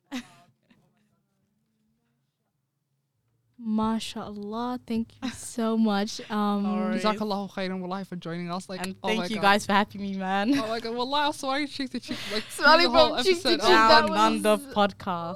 MashaAllah. 3.68 4.80
Thank 4.86 5.08
you 5.22 5.30
so 5.34 5.76
much. 5.76 6.20
Um, 6.30 6.64
Alright. 6.66 7.02
Jazakallahu 7.02 7.52
khairan 7.52 7.80
wallahi 7.80 8.04
for 8.04 8.16
joining 8.16 8.50
us 8.50 8.68
like 8.68 8.84
and 8.86 8.94
oh 9.02 9.08
thank 9.08 9.20
my 9.20 9.26
you 9.26 9.36
God. 9.36 9.42
guys 9.42 9.66
for 9.66 9.72
having 9.72 10.00
me 10.00 10.14
man 10.16 10.58
oh 10.58 10.66
my 10.68 10.80
god 10.80 10.94
wallahi 10.94 11.26
I'm 11.26 11.32
sorry 11.32 11.66
cheek 11.66 11.90
to 11.90 12.00
cheek 12.00 12.16
like 12.32 12.42
through 12.44 12.64
Smiling 12.64 12.84
the 12.92 12.98
whole 12.98 13.14
from 13.16 13.24
cheek 13.24 13.42
to 13.42 13.50
cheek, 13.50 13.60
Oh, 13.62 13.68
that 13.68 14.06
down 14.06 14.16
under 14.16 14.50
was- 14.50 14.74
podcast 14.74 15.34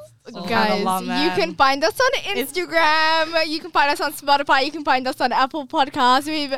guys, 0.49 0.85
Subhanallah, 0.85 1.25
you 1.25 1.31
can 1.43 1.55
find 1.57 1.83
us 1.83 1.99
on 2.01 2.11
It's- 2.37 2.53
Instagram. 2.53 3.45
You 3.49 3.59
can 3.59 3.73
find 3.73 3.91
us 3.91 4.01
on 4.01 4.13
Spotify. 4.13 4.65
You 4.65 4.71
can 4.71 4.85
find 4.85 5.07
us 5.09 5.21
on 5.21 5.33
Apple 5.33 5.67
Podcasts. 5.67 6.27
We've, 6.27 6.55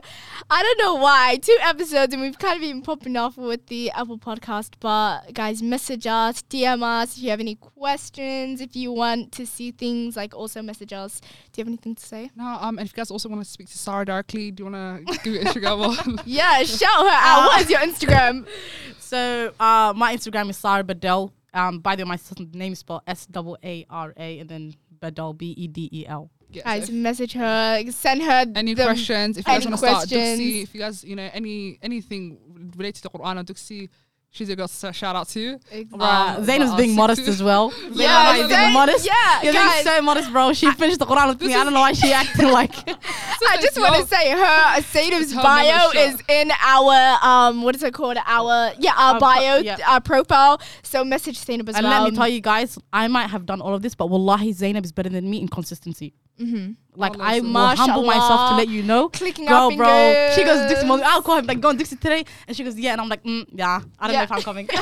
I 0.50 0.62
don't 0.62 0.78
know 0.78 0.96
why, 0.96 1.38
two 1.40 1.56
episodes, 1.62 2.12
and 2.12 2.20
we've 2.22 2.38
kind 2.38 2.56
of 2.56 2.60
been 2.60 2.82
popping 2.82 3.16
off 3.16 3.38
with 3.38 3.66
the 3.68 3.90
Apple 3.92 4.18
Podcast. 4.18 4.72
But 4.80 5.32
guys, 5.32 5.62
message 5.62 6.06
us, 6.06 6.42
DM 6.42 6.82
us 6.82 7.16
if 7.16 7.22
you 7.22 7.30
have 7.30 7.40
any 7.40 7.54
questions. 7.54 8.60
If 8.60 8.76
you 8.76 8.92
want 8.92 9.32
to 9.32 9.46
see 9.46 9.70
things, 9.70 10.14
like 10.14 10.34
also 10.34 10.60
message 10.60 10.92
us. 10.92 11.22
Do 11.54 11.62
you 11.64 11.72
have 11.72 11.78
anything 11.78 11.94
to 11.94 12.04
say? 12.04 12.30
no 12.36 12.44
um 12.60 12.78
and 12.78 12.86
if 12.86 12.92
you 12.92 12.96
guys 12.96 13.10
also 13.10 13.28
want 13.28 13.42
to 13.42 13.48
speak 13.50 13.68
to 13.68 13.74
Saara 13.78 14.04
directly 14.04 14.50
do 14.50 14.64
you 14.64 14.70
want 14.70 15.06
to 15.22 15.30
your 15.30 15.42
Instagram 15.42 16.22
Yeah, 16.26 16.62
shout 16.64 16.90
her 16.90 17.08
out. 17.08 17.38
Uh, 17.38 17.46
what 17.48 17.62
is 17.62 17.70
your 17.70 17.80
Instagram? 17.80 18.46
So 18.98 19.52
uh, 19.60 19.92
my 19.94 20.16
Instagram 20.16 20.50
is 20.50 20.56
Saara 20.60 20.82
Bedel. 20.82 21.30
Um, 21.52 21.78
by 21.78 21.94
the 21.94 22.02
way, 22.04 22.08
my 22.08 22.18
name 22.52 22.72
is 22.72 22.80
spelled 22.80 23.02
S 23.06 23.28
A 23.62 23.86
R 23.88 24.12
A 24.16 24.38
and 24.40 24.48
then 24.48 24.74
Bedel 24.98 25.36
B 25.36 25.54
E 25.56 25.68
D 25.68 25.88
E 25.92 26.06
L. 26.06 26.30
Yeah, 26.50 26.62
guys, 26.64 26.90
message 26.90 27.32
her. 27.34 27.82
Send 27.90 28.22
her 28.22 28.46
any 28.56 28.74
the- 28.74 28.82
questions 28.84 29.36
if 29.38 29.46
you 29.46 29.52
guys 29.52 29.64
want 29.66 29.74
to 29.74 29.86
start. 29.86 30.08
Duxi 30.08 30.62
if 30.64 30.74
you 30.74 30.80
guys 30.80 31.04
you 31.04 31.14
know 31.16 31.28
any 31.32 31.78
anything 31.82 32.38
related 32.76 33.02
to 33.02 33.08
Quran 33.08 33.40
or 33.40 33.44
Duxi 33.44 33.88
she's 34.34 34.48
a 34.50 34.56
girl 34.56 34.66
to 34.68 34.92
shout 34.92 35.14
out 35.16 35.28
to 35.28 35.58
Uh, 35.72 36.04
Um, 36.36 36.44
Zainab's 36.44 36.72
but 36.72 36.76
being 36.82 36.94
modest 36.94 37.26
as 37.28 37.40
well. 37.42 37.72
Yeah, 37.92 38.32
Zainab 38.34 38.50
is 38.50 38.56
being 38.56 38.72
modest. 38.72 39.06
yeah, 39.06 39.42
You're 39.42 39.52
guys. 39.54 39.72
being 39.84 39.96
so 39.96 40.02
modest, 40.02 40.32
bro. 40.32 40.52
She 40.52 40.70
finished 40.82 40.98
the 40.98 41.06
Quran 41.06 41.28
with 41.28 41.40
me. 41.40 41.54
I 41.54 41.62
don't 41.64 41.72
know 41.72 41.80
why 41.80 41.92
she 41.92 42.12
acting 42.12 42.48
like. 42.60 42.74
I 42.88 43.56
just 43.60 43.78
want 43.80 43.94
to 43.96 44.06
say 44.14 44.30
her 44.30 44.80
Sadov's 44.82 45.32
her 45.32 45.42
bio 45.42 45.90
is 46.06 46.20
in 46.28 46.50
our 46.74 47.18
um 47.22 47.62
what 47.62 47.74
is 47.76 47.82
it 47.82 47.94
called 47.94 48.18
our 48.26 48.72
yeah 48.78 48.92
our 48.96 49.14
Our 49.14 49.18
pro- 49.20 49.34
bio 49.34 49.56
yeah. 49.58 49.76
our 49.86 50.00
profile 50.00 50.60
so 50.82 51.04
message 51.04 51.38
Zainab 51.38 51.68
as 51.68 51.76
and 51.76 51.84
well 51.86 52.02
let 52.02 52.10
me 52.12 52.16
tell 52.16 52.28
you 52.28 52.40
guys, 52.40 52.78
I 52.92 53.06
might 53.08 53.28
have 53.30 53.44
done 53.46 53.60
all 53.60 53.74
of 53.74 53.82
this, 53.82 53.94
but 53.94 54.06
wallahi, 54.10 54.52
Zainab 54.52 54.84
is 54.84 54.92
better 54.92 55.08
than 55.10 55.28
me 55.30 55.40
in 55.40 55.48
consistency. 55.48 56.14
Mm-hmm. 56.40 56.72
Like 56.96 57.14
Allah 57.14 57.24
I 57.24 57.40
will 57.40 57.76
humble 57.76 58.02
myself 58.04 58.50
to 58.50 58.56
let 58.56 58.68
you 58.68 58.82
know. 58.82 59.08
Clicking 59.08 59.46
Girl, 59.46 59.70
bro. 59.76 60.30
She 60.34 60.42
goes 60.44 60.58
Duxi. 60.70 61.02
I'll 61.02 61.22
call 61.22 61.38
him 61.38 61.46
like, 61.46 61.60
go 61.60 61.68
on 61.68 61.78
Duxi 61.78 61.98
today, 62.00 62.24
and 62.48 62.56
she 62.56 62.64
goes, 62.64 62.78
yeah, 62.78 62.92
and 62.92 63.00
I'm 63.00 63.08
like, 63.08 63.22
mm, 63.24 63.46
yeah. 63.52 63.80
I 63.98 64.06
don't 64.06 64.14
Yeah. 64.14 64.20
know 64.20 64.24
if 64.24 64.32
I'm 64.32 64.42
coming. 64.42 64.68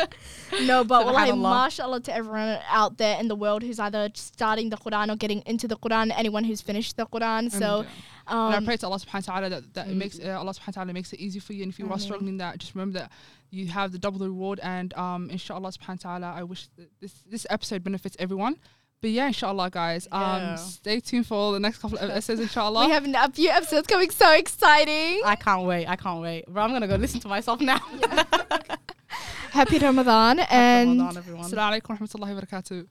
No, 0.62 0.82
but 0.82 1.06
wallahi, 1.06 1.30
Subhanallah. 1.30 1.64
mashallah 1.64 2.00
to 2.00 2.12
everyone 2.14 2.58
out 2.68 2.98
there 2.98 3.20
in 3.20 3.28
the 3.28 3.36
world 3.36 3.62
who's 3.62 3.78
either 3.78 4.10
starting 4.14 4.68
the 4.68 4.76
Quran 4.76 5.08
or 5.12 5.14
getting 5.16 5.42
into 5.46 5.68
the 5.68 5.76
Quran, 5.76 6.12
anyone 6.16 6.42
who's 6.42 6.60
finished 6.60 6.96
the 6.96 7.06
Quran. 7.06 7.50
So, 7.52 7.80
And, 7.80 7.86
uh, 8.26 8.46
and 8.46 8.54
I 8.54 8.58
um, 8.58 8.64
pray 8.64 8.76
to 8.78 8.86
Allah 8.86 8.98
subhanahu 8.98 9.28
wa 9.28 9.34
ta'ala 9.34 9.48
that, 9.50 9.74
that 9.74 9.86
it 9.86 9.92
Mm. 9.94 9.96
makes 9.96 10.18
uh, 10.18 10.36
Allah 10.38 10.50
subhanahu 10.52 10.66
wa 10.66 10.72
ta'ala 10.82 10.92
makes 10.92 11.12
it 11.12 11.20
easy 11.20 11.38
for 11.38 11.52
you. 11.52 11.62
And 11.62 11.72
if 11.72 11.78
you 11.78 11.88
are 11.90 11.98
struggling 12.00 12.38
that, 12.38 12.58
just 12.58 12.74
remember 12.74 12.98
that 12.98 13.12
you 13.50 13.68
have 13.68 13.92
the 13.92 13.98
double 13.98 14.18
reward. 14.26 14.58
And 14.60 14.92
um, 14.94 15.30
inshallah 15.30 15.70
subhanahu 15.70 16.04
wa 16.04 16.18
ta'ala, 16.18 16.32
I 16.36 16.42
wish 16.42 16.66
that 16.76 16.90
this 17.00 17.14
this 17.30 17.46
episode 17.48 17.84
benefits 17.84 18.16
everyone. 18.18 18.56
But 19.02 19.10
yeah, 19.10 19.28
inshallah, 19.28 19.70
guys. 19.70 20.06
Um, 20.12 20.58
stay 20.58 21.00
tuned 21.00 21.26
for 21.26 21.52
the 21.52 21.60
next 21.60 21.78
couple 21.78 21.96
of 21.98 22.10
episodes, 22.10 22.40
inshallah. 22.40 22.86
we 22.86 22.92
have 22.92 23.06
a 23.06 23.32
few 23.32 23.48
episodes 23.48 23.86
coming, 23.86 24.10
so 24.10 24.30
exciting. 24.32 25.22
I 25.24 25.36
can't 25.36 25.66
wait. 25.66 25.86
I 25.86 25.96
can't 25.96 26.20
wait. 26.20 26.44
But 26.46 26.60
I'm 26.60 26.70
gonna 26.72 26.86
go 26.86 26.96
listen 26.96 27.20
to 27.20 27.28
myself 27.28 27.60
now. 27.62 27.78
Happy 29.52 29.78
Ramadan 29.78 30.40
and 30.40 30.98
Ramadan, 30.98 31.16
everyone. 31.16 31.44
Assalamu 31.50 31.80
alaikum 31.80 31.90
wa 31.90 31.96
rahmatullahi 31.96 32.34
wa 32.34 32.40
barakatuh. 32.42 32.86